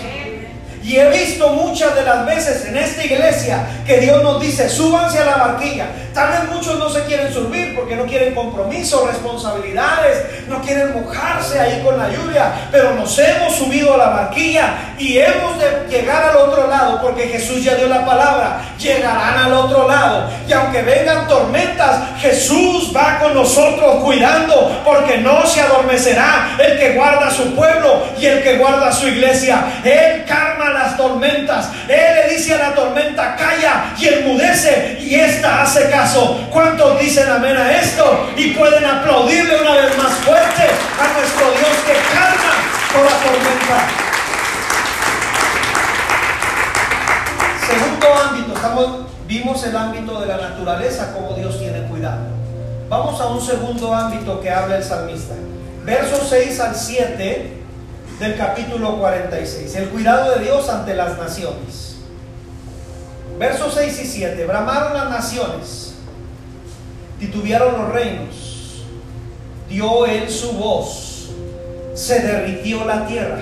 Y 0.83 0.97
he 0.97 1.09
visto 1.09 1.49
muchas 1.49 1.93
de 1.95 2.03
las 2.03 2.25
veces 2.25 2.65
en 2.65 2.75
esta 2.75 3.03
iglesia 3.03 3.65
que 3.85 3.97
Dios 3.99 4.23
nos 4.23 4.41
dice, 4.41 4.67
súbanse 4.67 5.19
a 5.19 5.25
la 5.25 5.37
barquilla. 5.37 5.85
Tal 6.13 6.29
vez 6.29 6.51
muchos 6.51 6.77
no 6.79 6.89
se 6.89 7.03
quieren 7.05 7.31
subir 7.31 7.75
porque 7.75 7.95
no 7.95 8.05
quieren 8.05 8.33
compromiso, 8.33 9.07
responsabilidades, 9.07 10.47
no 10.47 10.61
quieren 10.61 10.93
mojarse 10.93 11.59
ahí 11.59 11.81
con 11.85 11.97
la 11.97 12.09
lluvia, 12.09 12.51
pero 12.71 12.95
nos 12.95 13.17
hemos 13.19 13.55
subido 13.55 13.93
a 13.93 13.97
la 13.97 14.09
barquilla 14.09 14.73
y 14.97 15.19
hemos 15.19 15.57
de 15.59 15.87
llegar 15.89 16.23
al 16.23 16.37
otro 16.37 16.67
lado 16.67 16.99
porque 17.01 17.27
Jesús 17.27 17.63
ya 17.63 17.75
dio 17.75 17.87
la 17.87 18.05
palabra, 18.05 18.61
llegarán 18.77 19.37
al 19.37 19.53
otro 19.53 19.87
lado. 19.87 20.29
Y 20.47 20.51
aunque 20.51 20.81
vengan 20.81 21.27
tormentas, 21.27 22.19
Jesús 22.19 22.91
va 22.95 23.19
con 23.19 23.33
nosotros 23.33 24.03
cuidando 24.03 24.81
porque 24.83 25.19
no 25.19 25.45
se 25.45 25.61
adormecerá 25.61 26.57
el 26.59 26.77
que 26.77 26.93
guarda 26.93 27.31
su 27.31 27.55
pueblo 27.55 28.03
y 28.19 28.25
el 28.25 28.43
que 28.43 28.57
guarda 28.57 28.91
su 28.91 29.07
iglesia. 29.07 29.81
Él 29.83 30.25
calma 30.61 30.79
las 30.79 30.97
tormentas. 30.97 31.69
Él 31.87 32.15
le 32.15 32.35
dice 32.35 32.53
a 32.55 32.69
la 32.69 32.75
tormenta, 32.75 33.35
calla 33.35 33.93
y 33.97 34.07
enmudece 34.07 34.97
y 35.01 35.15
esta 35.15 35.63
hace 35.63 35.89
caso. 35.89 36.47
¿Cuántos 36.51 36.99
dicen 36.99 37.29
amén 37.29 37.57
a 37.57 37.71
esto? 37.71 38.29
Y 38.37 38.51
pueden 38.51 38.85
aplaudirle 38.85 39.61
una 39.61 39.75
vez 39.75 39.97
más 39.97 40.13
fuerte 40.19 40.63
a 40.99 41.19
nuestro 41.19 41.51
Dios 41.51 41.77
que 41.85 41.93
calma 42.13 42.53
toda 42.93 43.09
tormenta. 43.19 43.87
Segundo 47.67 48.23
ámbito, 48.23 48.53
estamos 48.55 49.11
Vimos 49.27 49.63
el 49.63 49.77
ámbito 49.77 50.19
de 50.19 50.27
la 50.27 50.35
naturaleza, 50.35 51.13
como 51.13 51.33
Dios 51.37 51.57
tiene 51.57 51.83
cuidado. 51.83 52.19
Vamos 52.89 53.21
a 53.21 53.27
un 53.27 53.39
segundo 53.39 53.93
ámbito 53.93 54.41
que 54.41 54.49
habla 54.49 54.75
el 54.75 54.83
salmista. 54.83 55.35
Versos 55.85 56.27
6 56.29 56.59
al 56.59 56.75
7 56.75 57.60
del 58.21 58.37
capítulo 58.37 58.99
46. 58.99 59.75
El 59.75 59.89
cuidado 59.89 60.35
de 60.35 60.45
Dios 60.45 60.69
ante 60.69 60.93
las 60.93 61.17
naciones. 61.17 61.95
Versos 63.39 63.73
6 63.73 64.01
y 64.03 64.05
7. 64.05 64.45
Bramaron 64.45 64.93
las 64.93 65.09
naciones, 65.09 65.95
titubearon 67.19 67.81
los 67.81 67.91
reinos, 67.91 68.83
dio 69.67 70.05
él 70.05 70.29
su 70.29 70.53
voz, 70.53 71.31
se 71.95 72.19
derritió 72.19 72.85
la 72.85 73.07
tierra. 73.07 73.41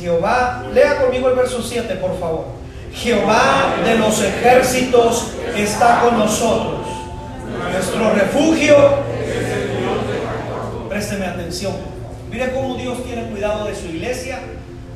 Jehová, 0.00 0.64
lea 0.72 1.02
conmigo 1.02 1.28
el 1.28 1.34
verso 1.34 1.62
7, 1.62 1.94
por 1.96 2.18
favor. 2.18 2.46
Jehová 2.94 3.74
de 3.84 3.98
los 3.98 4.20
ejércitos 4.22 5.28
está 5.54 6.00
con 6.00 6.18
nosotros. 6.18 6.80
Nuestro 7.70 8.14
refugio. 8.14 8.76
Présteme 10.88 11.26
atención. 11.26 11.91
Mire 12.32 12.50
cómo 12.54 12.76
Dios 12.76 13.04
tiene 13.04 13.24
cuidado 13.24 13.66
de 13.66 13.74
su 13.74 13.88
iglesia 13.88 14.38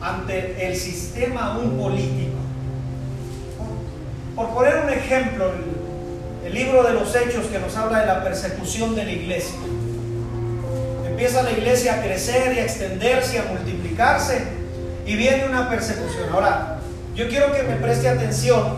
ante 0.01 0.67
el 0.67 0.75
sistema 0.75 1.53
aún 1.53 1.77
político. 1.77 2.33
Por 4.35 4.55
poner 4.55 4.79
un 4.85 4.91
ejemplo, 4.91 5.53
el, 6.47 6.55
libro 6.55 6.83
de 6.85 6.95
los 6.95 7.15
Hechos 7.15 7.47
que 7.53 7.59
nos 7.59 7.77
habla 7.77 8.01
de 8.01 8.07
la 8.07 8.25
persecución 8.25 8.95
de 8.95 9.05
la 9.05 9.13
iglesia. 9.13 9.59
Empieza 11.07 11.43
la 11.43 11.53
iglesia 11.53 11.97
a 11.97 12.03
crecer 12.03 12.57
y 12.57 12.61
a 12.61 12.65
extenderse 12.65 13.39
a 13.39 13.45
multiplicarse 13.45 14.43
y 15.05 15.15
viene 15.17 15.45
una 15.45 15.69
persecución. 15.69 16.31
Ahora, 16.33 16.79
yo 17.15 17.29
quiero 17.29 17.53
que 17.53 17.65
me 17.65 17.77
preste 17.77 18.09
atención 18.09 18.77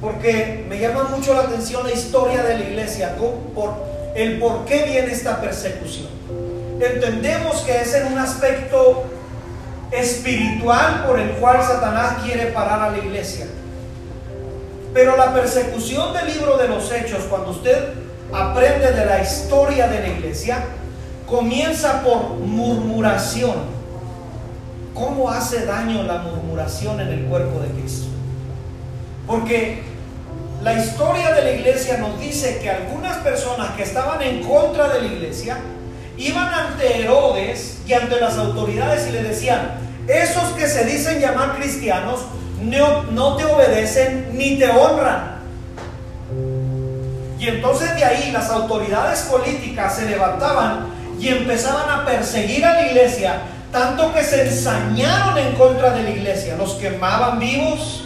porque 0.00 0.64
me 0.68 0.80
llama 0.80 1.04
mucho 1.04 1.34
la 1.34 1.42
atención 1.42 1.84
la 1.84 1.92
historia 1.92 2.42
de 2.42 2.58
la 2.58 2.64
iglesia, 2.64 3.14
por 3.16 3.74
el 4.16 4.40
por 4.40 4.64
qué 4.64 4.82
viene 4.82 5.12
esta 5.12 5.40
persecución. 5.40 6.21
Entendemos 6.82 7.60
que 7.60 7.80
es 7.80 7.94
en 7.94 8.12
un 8.12 8.18
aspecto 8.18 9.04
espiritual 9.92 11.04
por 11.06 11.20
el 11.20 11.30
cual 11.34 11.62
Satanás 11.62 12.16
quiere 12.24 12.46
parar 12.46 12.80
a 12.80 12.90
la 12.90 12.98
iglesia. 12.98 13.46
Pero 14.92 15.16
la 15.16 15.32
persecución 15.32 16.12
del 16.12 16.26
libro 16.26 16.56
de 16.56 16.66
los 16.66 16.90
hechos, 16.90 17.20
cuando 17.30 17.52
usted 17.52 17.90
aprende 18.32 18.90
de 18.90 19.06
la 19.06 19.22
historia 19.22 19.86
de 19.86 20.00
la 20.00 20.08
iglesia, 20.08 20.64
comienza 21.24 22.02
por 22.02 22.30
murmuración. 22.40 23.70
¿Cómo 24.92 25.30
hace 25.30 25.64
daño 25.64 26.02
la 26.02 26.18
murmuración 26.18 27.00
en 27.00 27.08
el 27.08 27.24
cuerpo 27.26 27.60
de 27.60 27.68
Cristo? 27.68 28.08
Porque 29.28 29.84
la 30.64 30.74
historia 30.74 31.32
de 31.32 31.44
la 31.44 31.52
iglesia 31.52 31.98
nos 31.98 32.18
dice 32.18 32.58
que 32.60 32.68
algunas 32.68 33.18
personas 33.18 33.70
que 33.76 33.84
estaban 33.84 34.20
en 34.20 34.42
contra 34.42 34.88
de 34.88 35.00
la 35.00 35.06
iglesia 35.06 35.58
iban 36.26 36.52
ante 36.52 37.02
Herodes 37.02 37.78
y 37.86 37.92
ante 37.92 38.20
las 38.20 38.38
autoridades 38.38 39.08
y 39.08 39.12
le 39.12 39.22
decían, 39.22 39.72
esos 40.06 40.44
que 40.52 40.68
se 40.68 40.84
dicen 40.84 41.20
llamar 41.20 41.56
cristianos 41.56 42.20
no, 42.60 43.02
no 43.04 43.36
te 43.36 43.44
obedecen 43.44 44.30
ni 44.32 44.58
te 44.58 44.68
honran. 44.70 45.32
Y 47.38 47.48
entonces 47.48 47.94
de 47.96 48.04
ahí 48.04 48.30
las 48.30 48.50
autoridades 48.50 49.22
políticas 49.22 49.96
se 49.96 50.06
levantaban 50.06 50.86
y 51.18 51.28
empezaban 51.28 51.90
a 51.90 52.04
perseguir 52.04 52.64
a 52.64 52.74
la 52.74 52.86
iglesia, 52.86 53.42
tanto 53.72 54.12
que 54.12 54.22
se 54.22 54.42
ensañaron 54.42 55.38
en 55.38 55.54
contra 55.54 55.90
de 55.90 56.04
la 56.04 56.10
iglesia, 56.10 56.56
los 56.56 56.74
quemaban 56.74 57.40
vivos, 57.40 58.04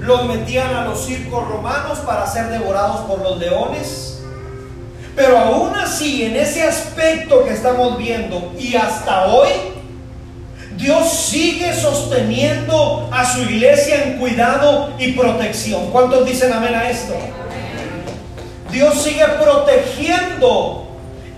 los 0.00 0.26
metían 0.26 0.74
a 0.74 0.84
los 0.84 1.06
circos 1.06 1.48
romanos 1.48 1.98
para 2.00 2.26
ser 2.26 2.48
devorados 2.48 3.00
por 3.06 3.22
los 3.22 3.38
leones. 3.38 4.05
Pero 5.16 5.38
aún 5.38 5.74
así, 5.74 6.24
en 6.24 6.36
ese 6.36 6.62
aspecto 6.62 7.42
que 7.44 7.54
estamos 7.54 7.96
viendo 7.96 8.52
y 8.58 8.76
hasta 8.76 9.28
hoy, 9.28 9.48
Dios 10.76 11.10
sigue 11.10 11.74
sosteniendo 11.74 13.08
a 13.10 13.24
su 13.24 13.40
iglesia 13.40 14.04
en 14.04 14.18
cuidado 14.18 14.92
y 14.98 15.12
protección. 15.12 15.90
¿Cuántos 15.90 16.26
dicen 16.26 16.52
amén 16.52 16.74
a 16.74 16.90
esto? 16.90 17.14
Dios 18.70 19.02
sigue 19.02 19.24
protegiendo 19.40 20.86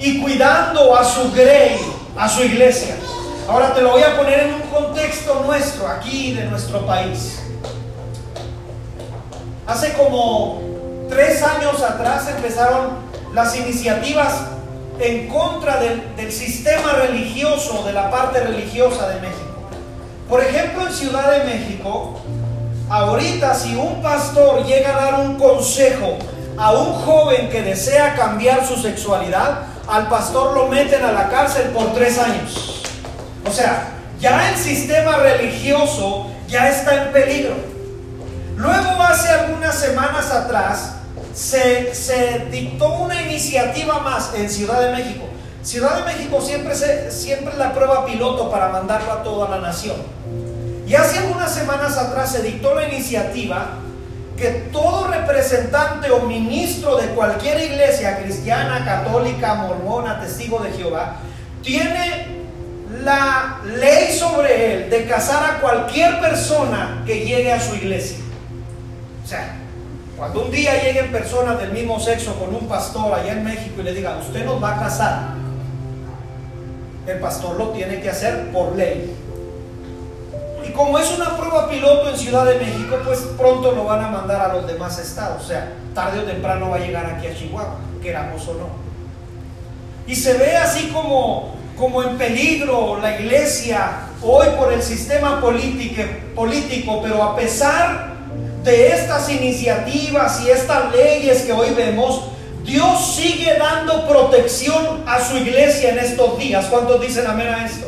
y 0.01 0.19
cuidando 0.21 0.97
a 0.97 1.05
su 1.05 1.31
grey, 1.31 1.79
a 2.17 2.29
su 2.29 2.43
iglesia. 2.43 2.97
Ahora 3.49 3.73
te 3.73 3.81
lo 3.81 3.93
voy 3.93 4.03
a 4.03 4.17
poner 4.17 4.41
en 4.41 4.55
un 4.55 4.63
contexto 4.63 5.45
nuestro, 5.47 5.87
aquí 5.87 6.35
de 6.35 6.47
nuestro 6.47 6.85
país. 6.85 7.39
Hace 9.69 9.93
como 9.93 10.61
tres 11.09 11.43
años 11.45 11.81
atrás 11.81 12.29
empezaron 12.29 13.08
las 13.33 13.57
iniciativas 13.57 14.35
en 15.01 15.29
contra 15.29 15.81
del, 15.81 16.33
sistema 16.33 16.93
religioso, 16.93 17.85
de 17.85 17.93
la 17.93 18.11
parte 18.11 18.41
religiosa 18.41 19.09
de 19.09 19.21
México. 19.21 19.45
Por 20.29 20.43
ejemplo, 20.43 20.87
en 20.87 20.93
Ciudad 20.93 21.31
de 21.33 21.45
México, 21.45 22.21
ahorita 22.91 23.55
si 23.55 23.77
un 23.77 24.03
pastor 24.03 24.65
llega 24.65 24.97
a 24.97 25.05
dar 25.05 25.21
un 25.21 25.37
consejo 25.37 26.19
a 26.57 26.73
un 26.73 26.93
joven 26.93 27.49
que 27.49 27.63
desea 27.63 28.15
cambiar 28.15 28.67
su 28.67 28.77
sexualidad, 28.77 29.61
al 29.87 30.09
pastor 30.09 30.55
lo 30.55 30.67
meten 30.67 31.05
a 31.05 31.13
la 31.13 31.29
cárcel 31.29 31.69
por 31.69 31.95
tres 31.95 32.19
años. 32.19 32.83
O 33.49 33.53
sea, 33.53 33.91
ya 34.21 34.51
el 34.51 34.57
sistema 34.57 35.17
religioso 35.17 36.27
ya 36.49 36.69
está 36.69 37.05
en 37.05 37.13
peligro. 37.13 37.55
Luego, 38.57 39.03
hace 39.03 39.29
algunas 39.29 39.77
semanas 39.77 40.33
atrás, 40.33 40.98
se, 41.39 42.47
dictó 42.51 42.95
una 42.95 43.23
iniciativa 43.23 44.01
más 44.01 44.33
en 44.35 44.51
Ciudad 44.51 44.81
de 44.81 44.93
México. 44.93 45.25
Ciudad 45.63 45.99
de 45.99 46.13
México 46.13 46.41
siempre, 46.41 46.75
se, 46.75 47.11
siempre 47.13 47.57
la 47.57 47.73
prueba 47.73 48.05
piloto 48.05 48.51
para 48.51 48.69
mandarlo 48.69 49.13
a 49.13 49.23
toda 49.23 49.49
la 49.49 49.61
nación. 49.61 49.97
Y 50.87 50.95
hace 50.95 51.19
algunas 51.19 51.53
semanas 51.55 51.97
atrás 51.97 52.33
se 52.33 52.43
dictó 52.43 52.75
la 52.75 52.89
iniciativa 52.89 53.69
que 54.37 54.69
todo 54.73 55.09
representante 55.09 56.11
o 56.11 56.23
ministro 56.23 56.97
de 56.97 57.09
cualquier 57.09 57.61
iglesia 57.61 58.19
cristiana, 58.19 58.85
católica, 58.85 59.55
mormona, 59.55 60.21
testigo 60.21 60.61
de 60.61 60.73
Jehová, 60.73 61.17
tiene 61.63 62.39
la 63.03 63.61
ley 63.65 64.17
sobre 64.17 64.75
él 64.75 64.91
de 64.91 65.07
casar 65.07 65.45
a 65.45 65.61
cualquier 65.61 66.21
persona 66.21 67.03
que 67.07 67.25
llegue 67.25 67.53
a 67.53 67.61
su 67.61 67.75
iglesia. 67.75 68.19
O 69.25 69.29
sea, 69.29 69.57
cuando 70.19 70.43
un 70.43 70.51
día 70.51 70.83
lleguen 70.83 71.13
personas 71.13 71.61
del 71.61 71.71
mismo 71.71 72.01
sexo 72.01 72.35
con 72.35 72.53
un 72.53 72.67
pastor 72.67 73.15
allá 73.15 73.35
en 73.35 73.45
México 73.45 73.81
y 73.81 73.85
le 73.85 73.95
digan, 73.95 74.19
usted 74.19 74.45
nos 74.45 74.61
va 74.61 74.75
a 74.75 74.81
casar, 74.81 75.29
el 77.07 77.21
pastor 77.21 77.57
lo 77.57 77.69
tiene 77.69 78.01
que 78.01 78.11
hacer 78.11 78.51
por 78.51 78.75
ley. 78.75 79.15
Y 80.69 80.73
como 80.73 80.99
es 80.99 81.09
una 81.13 81.37
prueba 81.37 81.71
piloto 81.71 82.11
en 82.11 82.19
Ciudad 82.19 82.45
de 82.47 82.59
México, 82.59 82.97
pues 83.05 83.21
pronto 83.39 83.71
lo 83.71 83.85
van 83.85 84.05
a 84.05 84.09
mandar 84.09 84.51
a 84.51 84.55
los 84.55 84.67
demás 84.67 84.99
estados. 84.99 85.45
O 85.45 85.47
sea, 85.47 85.73
tarde 85.95 86.19
o 86.19 86.25
temprano 86.25 86.71
va 86.71 86.77
a 86.77 86.81
llegar 86.81 87.07
aquí 87.07 87.29
a 87.29 87.35
Chihuahua, 87.35 87.77
queramos 88.03 88.47
o 88.49 88.55
no. 88.55 88.67
Y 90.09 90.17
se 90.17 90.37
ve 90.37 90.57
así 90.57 90.89
como, 90.89 91.55
como 91.77 92.03
en 92.03 92.19
peligro 92.19 92.99
la 93.01 93.21
iglesia 93.21 94.09
hoy 94.21 94.49
por 94.59 94.73
el 94.73 94.83
sistema 94.83 95.41
político, 95.41 96.03
político, 96.35 97.01
pero 97.03 97.23
a 97.23 97.37
pesar 97.37 98.18
de 98.69 98.89
estas 98.89 99.31
iniciativas 99.31 100.43
y 100.43 100.51
estas 100.51 100.95
leyes 100.95 101.43
que 101.43 101.53
hoy 101.53 101.71
vemos, 101.71 102.25
Dios 102.65 103.15
sigue 103.17 103.57
dando 103.59 104.07
protección 104.07 105.05
a 105.07 105.25
su 105.25 105.39
iglesia 105.39 105.93
en 105.93 105.99
estos 105.99 106.39
días. 106.39 106.67
¿Cuántos 106.67 107.01
dicen 107.01 107.27
amén 107.27 107.49
a 107.49 107.65
esto? 107.65 107.87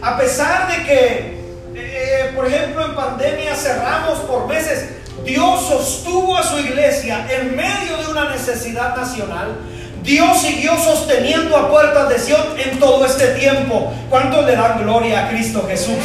A 0.00 0.16
pesar 0.16 0.66
de 0.66 0.84
que, 0.84 1.40
eh, 1.74 2.32
por 2.34 2.46
ejemplo, 2.46 2.86
en 2.86 2.94
pandemia 2.94 3.54
cerramos 3.54 4.20
por 4.20 4.46
meses, 4.48 4.88
Dios 5.26 5.68
sostuvo 5.68 6.38
a 6.38 6.42
su 6.42 6.58
iglesia 6.58 7.26
en 7.30 7.54
medio 7.54 7.98
de 7.98 8.10
una 8.10 8.30
necesidad 8.30 8.96
nacional. 8.96 9.58
Dios 10.02 10.40
siguió 10.40 10.74
sosteniendo 10.78 11.54
a 11.54 11.70
puertas 11.70 12.08
de 12.08 12.18
Sion 12.18 12.58
en 12.58 12.78
todo 12.78 13.04
este 13.04 13.26
tiempo. 13.34 13.92
¿Cuántos 14.08 14.46
le 14.46 14.56
dan 14.56 14.82
gloria 14.82 15.26
a 15.26 15.28
Cristo 15.28 15.66
Jesús? 15.68 15.98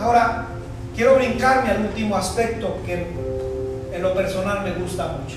Ahora, 0.00 0.46
quiero 1.00 1.14
brincarme 1.14 1.70
al 1.70 1.80
último 1.80 2.14
aspecto 2.14 2.76
que 2.84 2.92
en 2.92 4.02
lo 4.02 4.12
personal 4.12 4.62
me 4.62 4.72
gusta 4.72 5.06
mucho. 5.06 5.36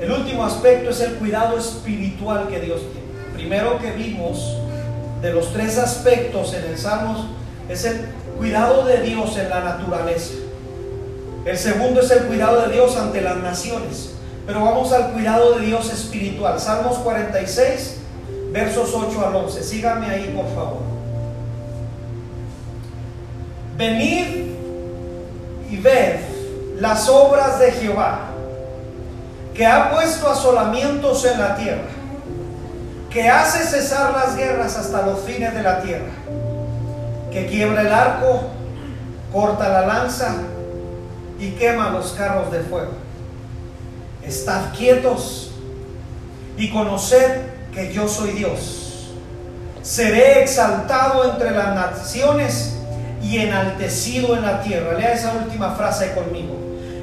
El 0.00 0.10
último 0.10 0.44
aspecto 0.44 0.90
es 0.90 1.00
el 1.00 1.14
cuidado 1.14 1.56
espiritual 1.56 2.48
que 2.48 2.58
Dios 2.58 2.80
tiene. 2.90 3.06
Primero 3.34 3.78
que 3.78 3.92
vimos 3.92 4.56
de 5.22 5.32
los 5.32 5.52
tres 5.52 5.78
aspectos 5.78 6.52
en 6.54 6.64
el 6.64 6.76
Salmos 6.76 7.26
es 7.68 7.84
el 7.84 8.00
cuidado 8.36 8.84
de 8.84 9.00
Dios 9.00 9.36
en 9.36 9.48
la 9.48 9.60
naturaleza. 9.60 10.34
El 11.44 11.56
segundo 11.56 12.00
es 12.00 12.10
el 12.10 12.24
cuidado 12.24 12.62
de 12.62 12.72
Dios 12.72 12.96
ante 12.96 13.20
las 13.20 13.36
naciones. 13.36 14.14
Pero 14.44 14.64
vamos 14.64 14.92
al 14.92 15.12
cuidado 15.12 15.56
de 15.56 15.66
Dios 15.66 15.88
espiritual. 15.92 16.58
Salmos 16.58 16.98
46, 16.98 17.98
versos 18.50 18.90
8 18.92 19.24
al 19.24 19.36
11. 19.36 19.62
Síganme 19.62 20.06
ahí, 20.10 20.34
por 20.36 20.52
favor. 20.52 20.99
Venid 23.80 24.26
y 25.70 25.76
ved 25.78 26.16
las 26.80 27.08
obras 27.08 27.58
de 27.58 27.72
Jehová, 27.72 28.26
que 29.54 29.64
ha 29.64 29.90
puesto 29.90 30.28
asolamientos 30.28 31.24
en 31.24 31.40
la 31.40 31.56
tierra, 31.56 31.88
que 33.08 33.30
hace 33.30 33.64
cesar 33.64 34.12
las 34.12 34.36
guerras 34.36 34.76
hasta 34.76 35.00
los 35.06 35.20
fines 35.20 35.54
de 35.54 35.62
la 35.62 35.80
tierra, 35.80 36.10
que 37.32 37.46
quiebra 37.46 37.80
el 37.80 37.90
arco, 37.90 38.50
corta 39.32 39.70
la 39.70 39.86
lanza 39.86 40.34
y 41.38 41.52
quema 41.52 41.88
los 41.88 42.12
carros 42.12 42.52
de 42.52 42.60
fuego. 42.60 42.92
Estad 44.22 44.74
quietos 44.76 45.52
y 46.58 46.70
conoced 46.70 47.46
que 47.72 47.94
yo 47.94 48.06
soy 48.08 48.32
Dios. 48.32 49.08
Seré 49.80 50.42
exaltado 50.42 51.30
entre 51.30 51.52
las 51.52 51.74
naciones 51.74 52.76
y 53.22 53.38
enaltecido 53.38 54.36
en 54.36 54.42
la 54.42 54.62
tierra. 54.62 54.98
Lea 54.98 55.12
esa 55.12 55.32
última 55.34 55.74
frase 55.74 56.12
conmigo. 56.14 56.56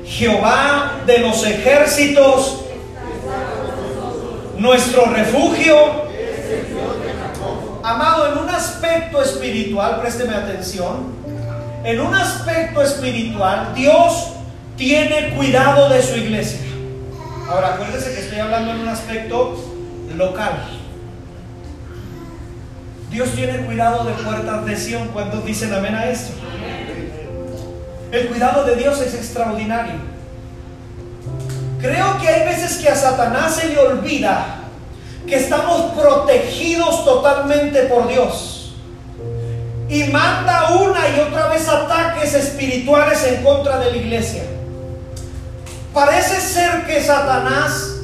Jehová 0.06 1.02
de 1.06 1.20
los 1.20 1.46
ejércitos, 1.46 2.62
nuestro 4.58 5.06
refugio. 5.06 6.08
Amado, 7.84 8.32
en 8.32 8.38
un 8.40 8.50
aspecto 8.50 9.22
espiritual, 9.22 10.02
présteme 10.02 10.36
atención, 10.36 11.16
en 11.84 12.02
un 12.02 12.14
aspecto 12.16 12.82
espiritual, 12.82 13.74
Dios 13.76 14.32
tiene 14.76 15.30
cuidado 15.36 15.90
de 15.90 16.02
su 16.02 16.18
iglesia. 16.18 16.60
Ahora, 17.50 17.76
acuérdese 17.76 18.14
que 18.14 18.20
estoy 18.20 18.40
hablando 18.40 18.72
en 18.72 18.80
un 18.82 18.88
aspecto 18.90 19.56
local. 20.16 20.64
Dios 23.10 23.30
tiene 23.36 23.66
cuidado 23.66 24.04
de 24.04 24.14
puertas 24.14 24.66
de 24.66 24.78
Sion. 24.78 25.08
¿Cuántos 25.10 25.46
dicen 25.46 25.74
amén 25.74 25.96
a 25.96 26.08
esto? 26.08 26.34
El 28.12 28.28
cuidado 28.28 28.66
de 28.66 28.76
Dios 28.76 29.00
es 29.02 29.14
extraordinario. 29.14 29.96
Creo 31.80 32.20
que 32.20 32.28
hay 32.28 32.46
veces 32.48 32.78
que 32.78 32.90
a 32.90 32.96
Satanás 32.96 33.56
se 33.56 33.70
le 33.70 33.80
olvida 33.80 34.56
que 35.26 35.36
estamos 35.36 35.94
protegidos 35.94 37.06
totalmente 37.06 37.84
por 37.84 38.08
Dios. 38.08 38.74
Y 39.90 40.06
manda 40.06 40.76
una 40.76 41.08
y 41.10 41.20
otra 41.20 41.48
vez 41.48 41.68
ataques 41.68 42.34
espirituales 42.34 43.24
en 43.24 43.44
contra 43.44 43.78
de 43.80 43.92
la 43.92 43.98
iglesia. 43.98 44.44
Parece 45.94 46.42
ser 46.42 46.86
que 46.86 47.02
Satanás 47.02 47.96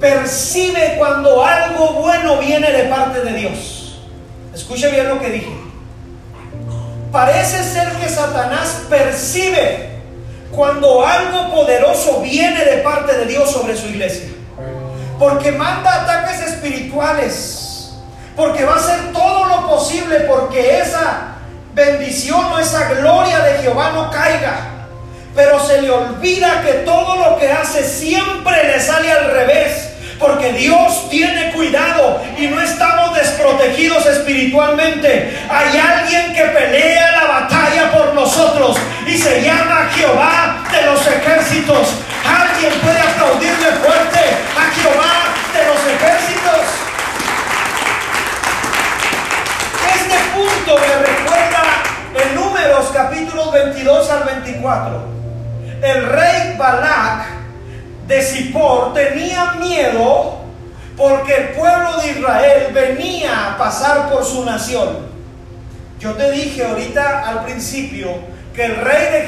percibe 0.00 0.96
cuando 0.98 1.42
algo 1.44 1.94
bueno 1.94 2.38
viene 2.38 2.70
de 2.70 2.84
parte 2.84 3.22
de 3.22 3.32
Dios. 3.32 3.75
Escuche 4.56 4.90
bien 4.90 5.06
lo 5.06 5.20
que 5.20 5.28
dije. 5.28 5.54
Parece 7.12 7.62
ser 7.62 7.92
que 7.96 8.08
Satanás 8.08 8.84
percibe 8.88 10.00
cuando 10.50 11.06
algo 11.06 11.54
poderoso 11.54 12.22
viene 12.22 12.64
de 12.64 12.78
parte 12.78 13.18
de 13.18 13.26
Dios 13.26 13.50
sobre 13.50 13.76
su 13.76 13.86
iglesia. 13.86 14.30
Porque 15.18 15.52
manda 15.52 16.02
ataques 16.02 16.40
espirituales. 16.40 17.92
Porque 18.34 18.64
va 18.64 18.76
a 18.76 18.76
hacer 18.76 19.12
todo 19.12 19.44
lo 19.44 19.68
posible 19.68 20.20
porque 20.20 20.80
esa 20.80 21.34
bendición 21.74 22.46
o 22.46 22.58
esa 22.58 22.88
gloria 22.94 23.40
de 23.40 23.58
Jehová 23.58 23.90
no 23.92 24.10
caiga. 24.10 24.70
Pero 25.34 25.60
se 25.60 25.82
le 25.82 25.90
olvida 25.90 26.62
que 26.62 26.72
todo 26.86 27.16
lo 27.16 27.38
que 27.38 27.52
hace 27.52 27.84
siempre 27.84 28.64
le 28.64 28.80
sale 28.80 29.12
al 29.12 29.32
revés 29.32 29.85
porque 30.18 30.52
Dios 30.52 31.08
tiene 31.10 31.52
cuidado 31.52 32.22
y 32.38 32.46
no 32.46 32.60
estamos 32.60 33.14
desprotegidos 33.14 34.06
espiritualmente. 34.06 35.36
Hay 35.48 35.78
alguien 35.78 36.34
que 36.34 36.42
pelea 36.42 36.95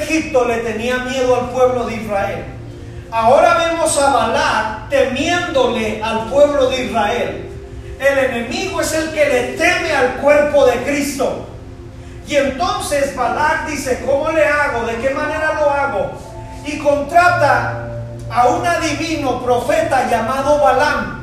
Egipto 0.09 0.45
le 0.45 0.57
tenía 0.57 0.97
miedo 0.99 1.35
al 1.35 1.49
pueblo 1.51 1.85
de 1.85 1.95
Israel. 1.95 2.45
Ahora 3.11 3.65
vemos 3.65 3.97
a 3.97 4.11
Balak 4.11 4.89
temiéndole 4.89 6.01
al 6.03 6.29
pueblo 6.29 6.69
de 6.69 6.85
Israel. 6.85 7.49
El 7.99 8.17
enemigo 8.17 8.81
es 8.81 8.93
el 8.93 9.11
que 9.11 9.25
le 9.25 9.41
teme 9.53 9.93
al 9.93 10.15
cuerpo 10.15 10.65
de 10.65 10.83
Cristo. 10.83 11.45
Y 12.27 12.35
entonces 12.35 13.15
Balak 13.15 13.67
dice, 13.67 14.03
¿cómo 14.05 14.31
le 14.31 14.45
hago? 14.45 14.85
¿De 14.87 14.95
qué 14.97 15.11
manera 15.11 15.53
lo 15.59 15.69
hago? 15.69 16.11
Y 16.65 16.77
contrata 16.79 17.85
a 18.31 18.47
un 18.47 18.65
adivino 18.65 19.43
profeta 19.43 20.09
llamado 20.09 20.59
Balaam 20.59 21.19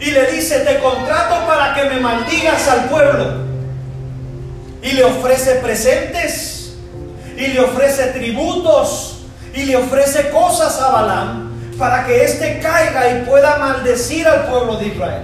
y 0.00 0.10
le 0.10 0.30
dice, 0.30 0.60
te 0.60 0.78
contrato 0.78 1.46
para 1.46 1.74
que 1.74 1.84
me 1.84 2.00
maldigas 2.00 2.68
al 2.68 2.84
pueblo. 2.84 3.46
Y 4.82 4.92
le 4.92 5.04
ofrece 5.04 5.56
presentes, 5.56 6.55
y 7.36 7.48
le 7.48 7.60
ofrece 7.60 8.06
tributos, 8.08 9.16
y 9.54 9.64
le 9.64 9.76
ofrece 9.76 10.30
cosas 10.30 10.80
a 10.80 10.90
Balaam 10.90 11.50
para 11.78 12.06
que 12.06 12.24
éste 12.24 12.60
caiga 12.60 13.10
y 13.10 13.24
pueda 13.24 13.58
maldecir 13.58 14.26
al 14.26 14.46
pueblo 14.46 14.76
de 14.76 14.86
Israel. 14.88 15.22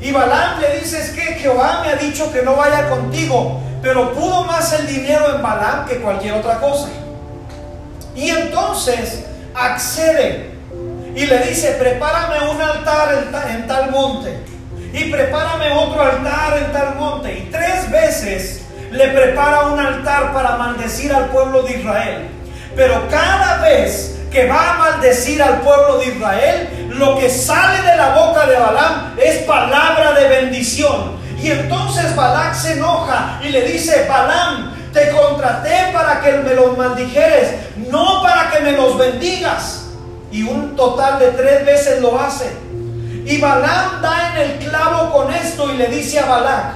Y 0.00 0.12
Balaam 0.12 0.60
le 0.60 0.80
dice, 0.80 1.00
es 1.00 1.10
que 1.10 1.22
Jehová 1.34 1.80
me 1.82 1.90
ha 1.90 1.96
dicho 1.96 2.32
que 2.32 2.42
no 2.42 2.56
vaya 2.56 2.88
contigo, 2.88 3.60
pero 3.82 4.12
pudo 4.12 4.44
más 4.44 4.72
el 4.72 4.86
dinero 4.86 5.34
en 5.34 5.42
Balaam 5.42 5.86
que 5.86 5.96
cualquier 5.96 6.34
otra 6.34 6.60
cosa. 6.60 6.88
Y 8.14 8.28
entonces 8.28 9.24
accede 9.54 10.50
y 11.14 11.26
le 11.26 11.38
dice, 11.46 11.72
prepárame 11.72 12.50
un 12.50 12.60
altar 12.60 13.30
en, 13.50 13.66
tal 13.66 13.90
monte 13.90 14.36
y 14.92 15.04
prepárame 15.10 15.70
otro 15.72 16.02
altar 16.02 16.58
en 16.58 16.72
tal 16.72 16.96
monte. 16.96 17.38
Y 17.38 17.50
tres 17.50 17.90
veces 17.90 18.63
le 18.94 19.08
prepara 19.08 19.66
un 19.66 19.80
altar 19.80 20.32
para 20.32 20.56
maldecir 20.56 21.12
al 21.12 21.26
pueblo 21.26 21.62
de 21.62 21.78
Israel. 21.78 22.28
Pero 22.76 23.08
cada 23.10 23.58
vez 23.58 24.20
que 24.30 24.46
va 24.46 24.74
a 24.74 24.78
maldecir 24.78 25.42
al 25.42 25.62
pueblo 25.62 25.98
de 25.98 26.06
Israel, 26.06 26.90
lo 26.90 27.18
que 27.18 27.28
sale 27.28 27.82
de 27.82 27.96
la 27.96 28.14
boca 28.14 28.46
de 28.46 28.56
Balaam 28.56 29.16
es 29.18 29.38
palabra 29.42 30.12
de 30.12 30.28
bendición. 30.28 31.16
Y 31.42 31.50
entonces 31.50 32.14
Balac 32.14 32.54
se 32.54 32.74
enoja 32.74 33.40
y 33.42 33.48
le 33.48 33.62
dice, 33.62 34.06
Balaam, 34.08 34.72
te 34.92 35.10
contraté 35.10 35.90
para 35.92 36.20
que 36.20 36.30
me 36.38 36.54
los 36.54 36.78
maldijeres, 36.78 37.50
no 37.90 38.22
para 38.22 38.50
que 38.50 38.60
me 38.60 38.72
los 38.72 38.96
bendigas. 38.96 39.86
Y 40.30 40.44
un 40.44 40.76
total 40.76 41.18
de 41.18 41.32
tres 41.32 41.66
veces 41.66 42.00
lo 42.00 42.20
hace. 42.20 42.46
Y 43.26 43.40
Balaam 43.40 44.00
da 44.00 44.34
en 44.34 44.50
el 44.50 44.58
clavo 44.58 45.12
con 45.12 45.34
esto 45.34 45.72
y 45.72 45.78
le 45.78 45.88
dice 45.88 46.20
a 46.20 46.26
Balac, 46.26 46.74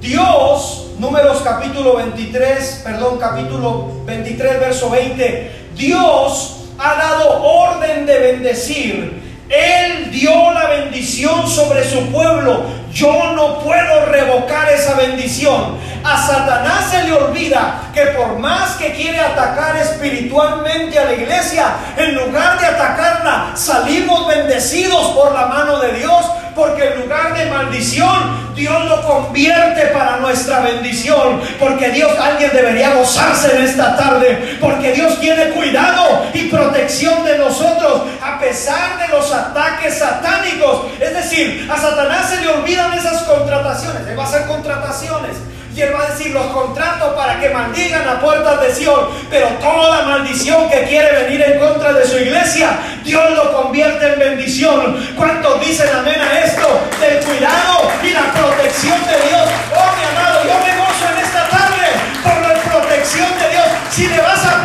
Dios, 0.00 0.81
números 0.98 1.42
capítulo 1.42 1.96
23, 1.96 2.82
perdón, 2.84 3.18
capítulo 3.18 4.04
23, 4.04 4.60
verso 4.60 4.90
20, 4.90 5.70
Dios 5.74 6.64
ha 6.78 6.94
dado 6.94 7.42
orden 7.42 8.06
de 8.06 8.18
bendecir. 8.18 9.22
Él 9.48 10.10
dio 10.10 10.50
la 10.52 10.66
bendición 10.68 11.46
sobre 11.46 11.84
su 11.84 12.06
pueblo. 12.10 12.64
Yo 12.92 13.32
no 13.34 13.58
puedo 13.58 14.06
revocar 14.06 14.70
esa 14.70 14.94
bendición. 14.94 15.76
A 16.04 16.26
Satanás 16.26 16.90
se 16.90 17.04
le 17.04 17.12
olvida 17.12 17.90
que 17.94 18.06
por 18.06 18.38
más 18.38 18.76
que 18.76 18.92
quiere 18.92 19.20
atacar 19.20 19.76
espiritualmente 19.76 20.98
a 20.98 21.04
la 21.04 21.12
iglesia, 21.12 21.66
en 21.96 22.14
lugar 22.14 22.58
de 22.58 22.66
atacarla, 22.66 23.52
salimos 23.54 24.26
bendecidos 24.26 25.08
por 25.08 25.32
la 25.32 25.46
mano 25.46 25.78
de 25.80 25.92
Dios, 25.92 26.24
porque 26.54 26.88
en 26.88 27.00
lugar 27.00 27.36
de 27.36 27.46
maldición, 27.46 28.52
Dios 28.54 28.84
lo 28.88 29.02
convierte 29.02 29.86
para 29.86 30.18
nuestra 30.18 30.60
bendición, 30.60 31.40
porque 31.58 31.90
Dios, 31.90 32.10
alguien 32.18 32.50
debería 32.52 32.94
gozarse 32.94 33.56
en 33.56 33.64
esta 33.64 33.96
tarde, 33.96 34.58
porque 34.60 34.92
Dios 34.92 35.18
tiene 35.20 35.50
cuidado 35.50 36.26
y 36.34 36.48
protección 36.48 37.24
de 37.24 37.38
nosotros, 37.38 38.02
a 38.22 38.38
pesar 38.38 38.98
de 38.98 39.08
los 39.08 39.32
ataques 39.32 39.98
satánicos. 39.98 40.86
Es 41.00 41.14
decir, 41.14 41.68
a 41.70 41.76
Satanás 41.78 42.30
se 42.30 42.40
le 42.40 42.48
olvidan 42.48 42.92
esas 42.92 43.22
contrataciones, 43.22 44.04
le 44.04 44.14
va 44.14 44.24
a 44.24 44.26
hacer 44.26 44.46
contrataciones 44.46 45.36
y 45.74 45.80
va 45.90 46.04
a 46.04 46.10
decir, 46.10 46.32
los 46.32 46.46
contratos 46.46 47.14
para 47.14 47.40
que 47.40 47.48
maldigan 47.48 48.06
a 48.06 48.20
puertas 48.20 48.60
de 48.60 48.74
Sion. 48.74 49.08
Pero 49.30 49.48
toda 49.60 50.02
maldición 50.02 50.68
que 50.68 50.82
quiere 50.84 51.24
venir 51.24 51.42
en 51.42 51.58
contra 51.58 51.92
de 51.94 52.06
su 52.06 52.18
iglesia, 52.18 52.78
Dios 53.02 53.30
lo 53.30 53.52
convierte 53.52 54.12
en 54.12 54.18
bendición. 54.18 55.14
¿Cuántos 55.16 55.60
dicen 55.60 55.88
amén 55.94 56.20
a 56.20 56.40
esto? 56.40 56.68
Del 57.00 57.24
cuidado 57.24 57.90
y 58.02 58.10
la 58.10 58.32
protección 58.32 58.98
de 59.06 59.28
Dios. 59.28 59.48
Oh, 59.74 59.96
mi 59.96 60.04
amado, 60.04 60.44
yo 60.44 60.58
me 60.60 60.76
gozo 60.76 61.08
en 61.12 61.24
esta 61.24 61.48
tarde 61.48 61.86
por 62.22 62.42
la 62.42 62.54
protección 62.54 63.28
de 63.38 63.48
Dios. 63.50 63.66
Si 63.90 64.06
le 64.08 64.20
vas 64.20 64.44
a 64.44 64.62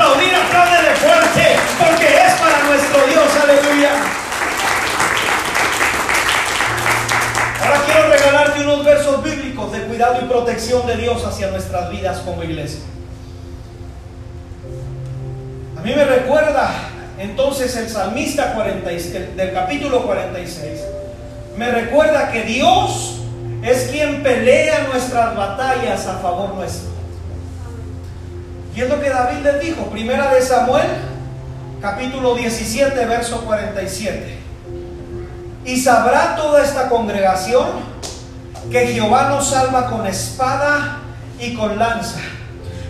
algunos 8.36 8.84
versos 8.84 9.24
bíblicos 9.24 9.72
de 9.72 9.84
cuidado 9.84 10.20
y 10.22 10.26
protección 10.26 10.86
de 10.88 10.98
Dios 10.98 11.24
hacia 11.26 11.50
nuestras 11.52 11.90
vidas 11.90 12.20
como 12.20 12.44
iglesia. 12.44 12.82
A 15.78 15.82
mí 15.82 15.94
me 15.96 16.04
recuerda 16.04 16.70
entonces 17.20 17.76
el 17.76 17.90
salmista 17.90 18.54
46, 18.54 19.36
del 19.36 19.54
capítulo 19.54 20.04
46, 20.04 20.82
me 21.58 21.72
recuerda 21.72 22.32
que 22.32 22.44
Dios 22.44 23.22
es 23.64 23.90
quien 23.90 24.22
pelea 24.22 24.88
nuestras 24.92 25.36
batallas 25.36 26.06
a 26.06 26.18
favor 26.20 26.54
nuestro. 26.54 26.90
Y 28.76 28.82
es 28.82 28.90
lo 28.90 29.02
que 29.02 29.10
David 29.10 29.44
les 29.44 29.60
dijo, 29.62 29.86
primera 29.90 30.34
de 30.34 30.42
Samuel, 30.42 30.88
capítulo 31.82 32.36
17, 32.36 33.06
verso 33.06 33.42
47. 33.42 34.38
Y 35.66 35.78
sabrá 35.82 36.36
toda 36.36 36.64
esta 36.64 36.88
congregación 36.88 37.97
que 38.72 38.88
Jehová 38.88 39.30
nos 39.30 39.50
salva 39.50 39.90
con 39.90 40.06
espada 40.06 41.00
y 41.40 41.54
con 41.54 41.78
lanza, 41.78 42.20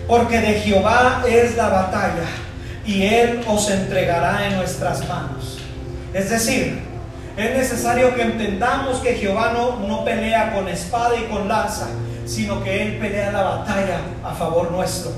porque 0.08 0.40
de 0.40 0.60
Jehová 0.62 1.24
es 1.28 1.56
la 1.56 1.70
batalla 1.70 2.26
y 2.86 3.04
Él 3.04 3.42
os 3.48 3.70
entregará 3.70 4.48
en 4.48 4.56
nuestras 4.56 5.08
manos. 5.08 5.60
Es 6.14 6.30
decir, 6.30 6.82
es 7.36 7.56
necesario 7.56 8.16
que 8.16 8.24
entendamos 8.24 8.98
que 9.00 9.14
Jehová 9.16 9.54
no, 9.54 10.04
pelea 10.04 10.54
con 10.54 10.68
espada 10.68 11.16
y 11.16 11.32
con 11.32 11.48
lanza, 11.48 11.88
sino 12.26 12.64
que 12.64 12.82
Él 12.82 12.98
pelea 12.98 13.32
la 13.32 13.44
batalla 13.44 14.00
a 14.24 14.34
favor 14.34 14.72
nuestro. 14.72 15.12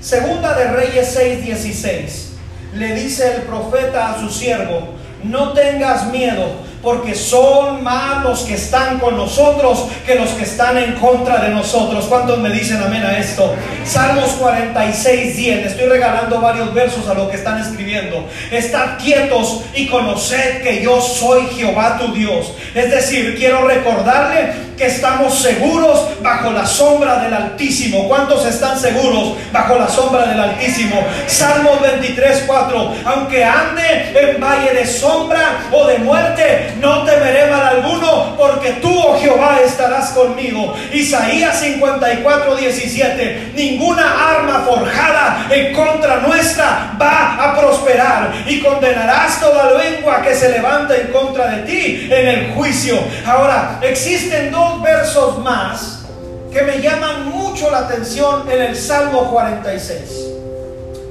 Segunda 0.00 0.54
de 0.54 0.72
Reyes 0.72 1.16
6:16. 1.16 2.28
Le 2.74 2.94
dice 2.94 3.36
el 3.36 3.42
profeta 3.42 4.12
a 4.12 4.20
su 4.20 4.28
siervo, 4.28 4.94
no 5.22 5.52
tengas 5.52 6.06
miedo, 6.06 6.46
porque 6.82 7.14
son 7.14 7.82
más 7.84 8.24
los 8.24 8.40
que 8.40 8.54
están 8.54 8.98
con 8.98 9.16
nosotros 9.16 9.86
que 10.04 10.16
los 10.16 10.30
que 10.30 10.42
están 10.42 10.76
en 10.76 10.94
contra 10.94 11.38
de 11.38 11.50
nosotros. 11.50 12.06
¿Cuántos 12.06 12.38
me 12.38 12.50
dicen 12.50 12.82
amén 12.82 13.04
a 13.04 13.16
esto? 13.18 13.54
Salmos 13.84 14.30
46, 14.32 15.36
10. 15.36 15.66
Estoy 15.66 15.88
regalando 15.88 16.40
varios 16.40 16.74
versos 16.74 17.08
a 17.08 17.14
lo 17.14 17.30
que 17.30 17.36
están 17.36 17.60
escribiendo. 17.60 18.26
Estad 18.50 18.98
quietos 18.98 19.62
y 19.74 19.86
conoced 19.86 20.62
que 20.62 20.82
yo 20.82 21.00
soy 21.00 21.46
Jehová 21.54 21.98
tu 21.98 22.12
Dios. 22.12 22.52
Es 22.74 22.90
decir, 22.90 23.36
quiero 23.36 23.66
recordarle 23.66 24.71
que 24.76 24.86
estamos 24.86 25.38
seguros 25.38 26.08
bajo 26.22 26.50
la 26.50 26.66
sombra 26.66 27.18
del 27.18 27.34
Altísimo. 27.34 28.08
¿Cuántos 28.08 28.44
están 28.46 28.78
seguros 28.78 29.34
bajo 29.52 29.76
la 29.76 29.88
sombra 29.88 30.26
del 30.26 30.40
Altísimo? 30.40 31.04
Salmos 31.26 31.80
23, 31.80 32.44
4. 32.46 32.94
Aunque 33.04 33.44
ande 33.44 34.12
en 34.14 34.40
valle 34.40 34.72
de 34.74 34.86
sombra 34.86 35.68
o 35.70 35.86
de 35.86 35.98
muerte, 35.98 36.74
no 36.80 37.04
temeré 37.04 37.50
mal 37.50 37.66
alguno, 37.66 38.36
porque 38.36 38.72
tú, 38.82 38.92
oh 38.92 39.18
Jehová, 39.20 39.58
estarás 39.64 40.10
conmigo. 40.10 40.74
Isaías 40.92 41.60
54, 41.60 42.56
17, 42.56 43.52
ninguna 43.54 44.36
arma 44.36 44.64
forjada 44.66 45.46
en 45.50 45.74
contra 45.74 46.16
nuestra 46.18 46.96
va 47.00 47.36
a 47.42 47.60
prosperar 47.60 48.32
y 48.46 48.60
condenarás 48.60 49.40
toda 49.40 49.78
lengua 49.78 50.22
que 50.22 50.34
se 50.34 50.50
levanta 50.50 50.96
en 50.96 51.08
contra 51.08 51.46
de 51.48 51.62
ti 51.62 52.08
en 52.10 52.28
el 52.28 52.52
juicio. 52.52 52.98
Ahora, 53.26 53.78
existen 53.82 54.50
dos 54.50 54.61
versos 54.82 55.38
más 55.38 56.04
que 56.52 56.62
me 56.62 56.80
llaman 56.80 57.28
mucho 57.30 57.70
la 57.70 57.78
atención 57.78 58.50
en 58.50 58.62
el 58.62 58.76
Salmo 58.76 59.30
46, 59.30 60.00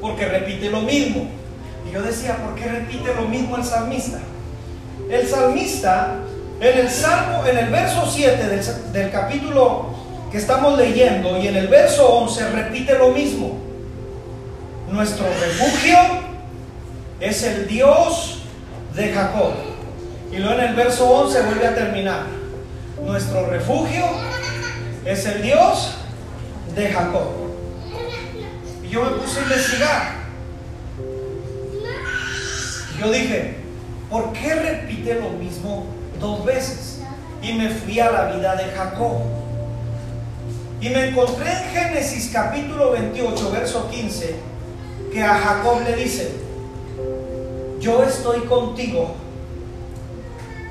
porque 0.02 0.26
repite 0.26 0.70
lo 0.70 0.82
mismo. 0.82 1.28
Y 1.88 1.94
yo 1.94 2.02
decía, 2.02 2.38
¿por 2.38 2.56
qué 2.56 2.70
repite 2.70 3.14
lo 3.14 3.24
mismo 3.24 3.58
el 3.58 3.64
salmista? 3.64 4.20
el 5.12 5.28
salmista, 5.28 6.16
en 6.60 6.80
el 6.80 6.90
Salmo, 6.90 7.46
en 7.46 7.58
el 7.58 7.70
verso 7.70 8.10
7 8.10 8.62
del, 8.94 9.12
capítulo 9.12 9.88
que 10.32 10.38
estamos 10.38 10.78
leyendo 10.78 11.38
y 11.38 11.48
en 11.48 11.58
el 11.58 11.68
verso 11.68 12.08
11 12.08 12.50
repite 12.52 12.98
lo 12.98 13.10
mismo. 13.10 13.58
Nuestro 14.90 15.26
refugio 15.26 15.98
es 17.20 17.44
el 17.44 17.68
Dios 17.68 18.44
de 18.96 19.12
Jacob. 19.12 19.52
Y 20.32 20.38
luego 20.38 20.60
en 20.60 20.70
el 20.70 20.76
verso 20.76 21.10
11 21.10 21.42
vuelve 21.44 21.68
a 21.68 21.76
terminar. 21.76 22.24
Nuestro 23.06 23.48
refugio 23.48 24.06
es 25.06 25.26
el 25.26 25.42
Dios 25.42 25.96
de 26.76 26.88
Jacob. 26.88 27.28
Y 28.84 28.90
yo 28.90 29.04
me 29.04 29.12
puse 29.12 29.40
a 29.40 29.44
investigar. 29.44 30.22
Yo 33.00 33.12
dije, 33.12 33.56
¿por 34.10 34.32
qué 34.34 34.54
repite 34.54 35.16
lo 35.16 35.30
mismo 35.32 35.86
dos 36.20 36.46
veces? 36.46 37.02
Y 37.42 37.54
me 37.54 37.70
fui 37.70 38.00
a 38.00 38.12
la 38.12 38.32
vida 38.32 38.56
de 38.56 38.66
Jacob. 38.66 39.22
Y 40.80 40.90
me 40.90 41.10
encontré 41.10 41.52
en 41.52 41.70
Génesis 41.70 42.30
capítulo 42.32 42.92
28, 42.92 43.52
verso 43.52 43.90
15, 43.90 44.36
que 45.12 45.24
a 45.24 45.36
Jacob 45.36 45.82
le 45.84 45.96
dice, 45.96 46.32
yo 47.80 48.04
estoy 48.04 48.42
contigo 48.42 49.16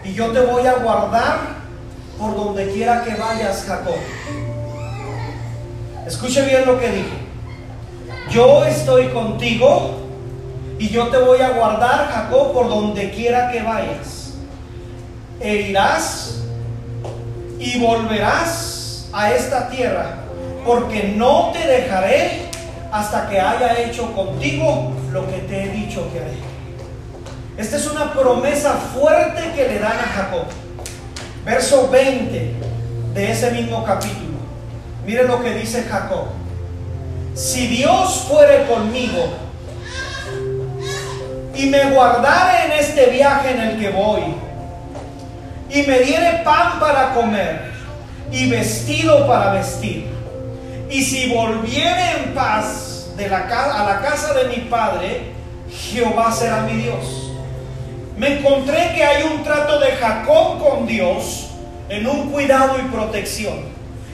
y 0.05 0.12
yo 0.14 0.31
te 0.31 0.41
voy 0.41 0.66
a 0.66 0.74
guardar 0.74 1.60
por 2.21 2.37
donde 2.37 2.71
quiera 2.71 3.03
que 3.03 3.14
vayas, 3.14 3.64
Jacob. 3.66 3.97
Escuche 6.07 6.43
bien 6.43 6.66
lo 6.66 6.79
que 6.79 6.89
dije. 6.89 7.18
Yo 8.31 8.64
estoy 8.66 9.09
contigo 9.09 9.93
y 10.79 10.89
yo 10.89 11.09
te 11.09 11.16
voy 11.16 11.41
a 11.41 11.51
guardar, 11.51 12.11
Jacob, 12.12 12.53
por 12.53 12.68
donde 12.68 13.11
quiera 13.11 13.51
que 13.51 13.62
vayas. 13.62 14.35
E 15.41 15.71
irás 15.71 16.43
y 17.59 17.81
volverás 17.81 19.09
a 19.14 19.33
esta 19.33 19.71
tierra, 19.71 20.16
porque 20.66 21.14
no 21.16 21.51
te 21.53 21.66
dejaré 21.66 22.51
hasta 22.93 23.31
que 23.31 23.41
haya 23.41 23.81
hecho 23.81 24.12
contigo 24.12 24.93
lo 25.11 25.27
que 25.27 25.39
te 25.39 25.64
he 25.64 25.68
dicho 25.71 26.07
que 26.12 26.21
haré. 26.21 26.39
Esta 27.57 27.77
es 27.77 27.91
una 27.91 28.12
promesa 28.12 28.75
fuerte 28.75 29.53
que 29.55 29.68
le 29.68 29.79
dan 29.79 29.99
a 29.99 30.12
Jacob. 30.14 30.45
Verso 31.45 31.88
20 31.88 32.55
de 33.14 33.30
ese 33.30 33.51
mismo 33.53 33.84
capítulo. 33.84 34.38
Mire 35.07 35.24
lo 35.24 35.43
que 35.43 35.55
dice 35.55 35.84
Jacob. 35.84 36.26
Si 37.34 37.66
Dios 37.68 38.26
fuere 38.28 38.66
conmigo, 38.66 39.28
y 41.55 41.66
me 41.66 41.91
guardare 41.91 42.66
en 42.66 42.72
este 42.80 43.07
viaje 43.07 43.51
en 43.51 43.61
el 43.61 43.80
que 43.80 43.91
voy, 43.91 44.22
y 45.70 45.82
me 45.82 46.01
diere 46.01 46.43
pan 46.45 46.80
para 46.80 47.14
comer 47.14 47.70
y 48.32 48.49
vestido 48.49 49.26
para 49.26 49.53
vestir, 49.53 50.07
y 50.91 51.03
si 51.03 51.32
volviere 51.32 52.22
en 52.22 52.34
paz 52.34 52.91
a 53.18 53.84
la 53.84 54.01
casa 54.01 54.32
de 54.32 54.49
mi 54.49 54.64
padre, 54.64 55.32
Jehová 55.70 56.32
será 56.32 56.62
mi 56.62 56.82
Dios. 56.82 57.20
Me 58.21 58.37
encontré 58.39 58.93
que 58.95 59.03
hay 59.03 59.23
un 59.23 59.43
trato 59.43 59.81
de 59.81 59.93
Jacob 59.93 60.59
con 60.59 60.87
Dios 60.87 61.53
en 61.89 62.07
un 62.07 62.31
cuidado 62.31 62.77
y 62.79 62.83
protección. 62.95 63.61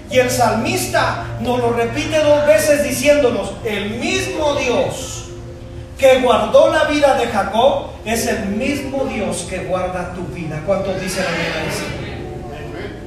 Y 0.08 0.18
el 0.20 0.30
salmista 0.30 1.24
nos 1.40 1.58
lo 1.58 1.72
repite 1.72 2.22
dos 2.22 2.46
veces 2.46 2.84
diciéndonos, 2.84 3.54
el 3.64 3.98
mismo 3.98 4.54
Dios 4.54 5.24
que 5.98 6.20
guardó 6.20 6.72
la 6.72 6.84
vida 6.84 7.18
de 7.18 7.26
Jacob 7.26 7.86
es 8.04 8.28
el 8.28 8.46
mismo 8.50 9.06
Dios 9.06 9.44
que 9.50 9.64
guarda 9.64 10.12
tu 10.14 10.22
vida. 10.32 10.62
¿Cuántos 10.64 11.00
dicen 11.00 11.24
amén 11.26 11.52
a 11.52 11.68
eso? 11.68 11.84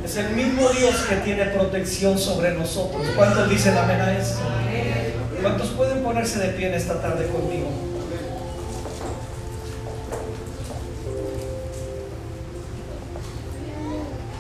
Es 0.04 0.18
el 0.18 0.32
mismo 0.32 0.68
Dios 0.68 0.96
que 1.08 1.16
tiene 1.16 1.46
protección 1.46 2.20
sobre 2.20 2.52
nosotros. 2.52 3.08
¿Cuántos 3.16 3.50
dicen 3.50 3.78
amén 3.78 4.02
a 4.02 4.18
eso? 4.18 4.40
¿Cuántos 5.42 5.70
pueden 5.70 6.04
ponerse 6.04 6.40
de 6.40 6.50
pie 6.50 6.68
en 6.68 6.74
esta 6.74 7.02
tarde 7.02 7.26
conmigo? 7.28 7.99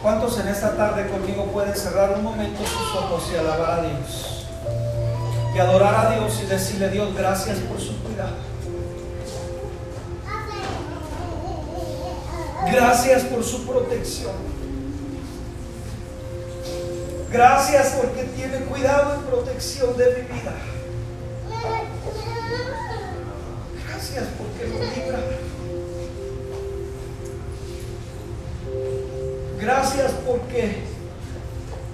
¿Cuántos 0.01 0.39
en 0.39 0.47
esta 0.47 0.75
tarde 0.75 1.07
conmigo 1.09 1.45
pueden 1.45 1.75
cerrar 1.75 2.11
un 2.11 2.23
momento 2.23 2.59
sus 2.65 2.95
ojos 2.95 3.29
y 3.33 3.37
alabar 3.37 3.79
a 3.79 3.81
Dios? 3.81 4.39
y 5.53 5.59
adorar 5.59 6.07
a 6.07 6.15
Dios 6.15 6.39
y 6.43 6.45
decirle 6.45 6.89
Dios 6.89 7.15
gracias 7.15 7.57
por 7.59 7.79
su 7.79 7.97
cuidado. 8.03 8.35
Gracias 12.71 13.23
por 13.23 13.43
su 13.43 13.65
protección. 13.65 14.33
Gracias 17.31 17.95
porque 17.99 18.23
tiene 18.23 18.59
cuidado 18.65 19.19
y 19.19 19.27
protección 19.27 19.97
de 19.97 20.05
mi 20.05 20.21
vida. 20.33 20.53
Gracias 23.87 24.25
porque 24.37 24.67
lo 24.67 24.79
porque 30.49 30.73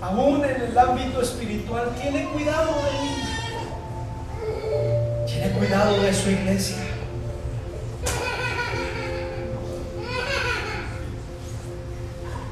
aún 0.02 0.46
en 0.46 0.62
el 0.62 0.78
ámbito 0.78 1.22
espiritual 1.22 1.94
tiene 2.02 2.26
cuidado 2.30 2.72
de 2.84 2.92
mí 3.02 3.16
cuidado 5.60 6.02
de 6.02 6.14
su 6.14 6.30
iglesia. 6.30 6.78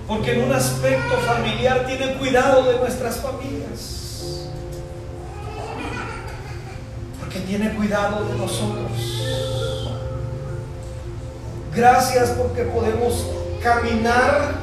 Porque 0.07 0.33
en 0.33 0.43
un 0.43 0.53
aspecto 0.53 1.17
familiar 1.25 1.85
tiene 1.85 2.15
cuidado 2.15 2.71
de 2.71 2.77
nuestras 2.79 3.17
familias. 3.17 4.49
Porque 7.19 7.39
tiene 7.39 7.73
cuidado 7.73 8.25
de 8.25 8.37
nosotros. 8.37 8.91
Gracias 11.75 12.29
porque 12.31 12.63
podemos 12.63 13.25
caminar 13.61 14.62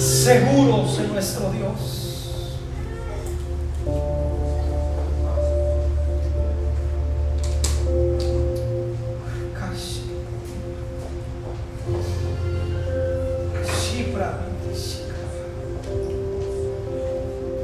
seguros 0.00 0.98
en 0.98 1.12
nuestro 1.12 1.50
Dios. 1.52 2.00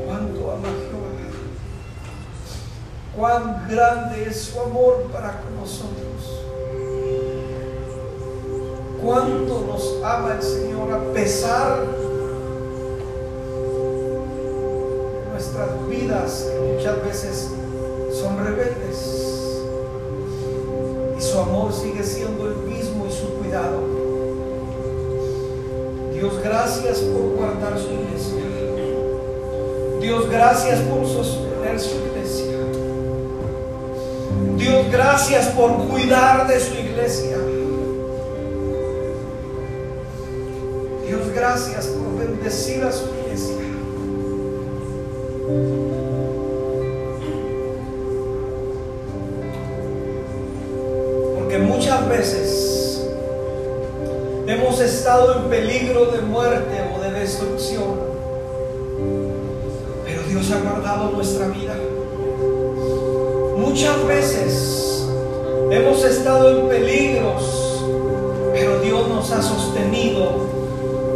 Cuánto 0.07 0.53
ama 0.53 0.69
Jehová. 0.69 1.07
Cuán 3.17 3.67
grande 3.69 4.29
es 4.29 4.41
su 4.43 4.61
amor 4.61 5.11
para 5.13 5.41
con 5.41 5.57
nosotros. 5.57 6.43
Cuánto 9.03 9.65
nos 9.67 10.05
ama 10.05 10.35
el 10.35 10.43
Señor 10.43 10.93
a 10.93 11.13
pesar 11.13 11.96
nuestras 15.47 15.89
vidas 15.89 16.47
que 16.51 16.73
muchas 16.73 17.05
veces 17.05 17.49
son 18.21 18.45
rebeldes. 18.45 19.63
Y 21.17 21.23
su 21.23 21.39
amor 21.39 21.73
sigue 21.73 22.03
siendo 22.03 22.47
el 22.47 22.57
mismo 22.57 23.07
y 23.07 23.13
su 23.13 23.35
cuidado. 23.35 23.81
Dios, 26.13 26.33
gracias 26.43 26.99
por 26.99 27.37
guardar 27.37 27.79
su 27.79 27.93
iglesia. 27.93 28.43
Dios, 30.01 30.29
gracias 30.31 30.81
por 30.81 31.07
sostener 31.07 31.81
su 31.81 31.97
iglesia. 31.97 32.57
Dios, 34.57 34.91
gracias 34.91 35.47
por 35.49 35.89
cuidar 35.89 36.49
de 36.49 36.61
su 36.61 36.75
iglesia. 36.75 37.37
Dios, 41.07 41.31
gracias 41.35 41.87
por 41.87 42.19
bendecir 42.19 42.83
a 42.83 42.93
su 42.93 43.05
iglesia. 43.23 43.66
Porque 51.37 51.59
muchas 51.59 52.09
veces 52.09 53.09
hemos 54.49 54.81
estado 54.81 55.37
en 55.37 55.45
peligro 55.49 56.07
de 56.07 56.23
muerte 56.23 56.83
o 56.93 57.01
de 57.01 57.13
destrucción. 57.13 57.95
Pero 60.05 60.23
Dios 60.25 60.51
ha 60.51 60.59
guardado 60.69 61.13
nuestra 61.13 61.47
vida. 61.47 61.77
Muchas 63.57 64.05
veces 64.05 65.07
hemos 65.71 66.05
estado 66.05 66.59
en 66.59 66.69
peligros, 66.69 67.85
pero 68.53 68.81
Dios 68.81 69.09
nos 69.09 69.31
ha 69.31 69.41
sostenido 69.41 70.49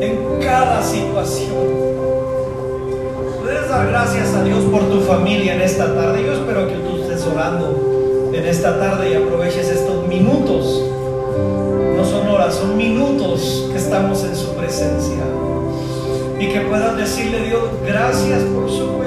en 0.00 0.40
cada 0.40 0.84
situación. 0.84 1.99
Dar 3.70 3.86
gracias 3.86 4.34
a 4.34 4.42
Dios 4.42 4.64
por 4.64 4.82
tu 4.90 5.00
familia 5.02 5.54
en 5.54 5.60
esta 5.60 5.94
tarde. 5.94 6.24
Yo 6.26 6.32
espero 6.32 6.66
que 6.66 6.74
tú 6.74 7.02
estés 7.02 7.24
orando 7.24 8.32
en 8.34 8.44
esta 8.44 8.80
tarde 8.80 9.12
y 9.12 9.14
aproveches 9.14 9.70
estos 9.70 10.08
minutos. 10.08 10.82
No 11.96 12.04
son 12.04 12.26
horas, 12.26 12.56
son 12.56 12.76
minutos 12.76 13.68
que 13.70 13.78
estamos 13.78 14.24
en 14.24 14.34
su 14.34 14.56
presencia. 14.56 15.22
Y 16.40 16.48
que 16.48 16.62
puedas 16.62 16.96
decirle 16.96 17.44
Dios, 17.44 17.62
gracias 17.86 18.42
por 18.42 18.68
su 18.68 18.99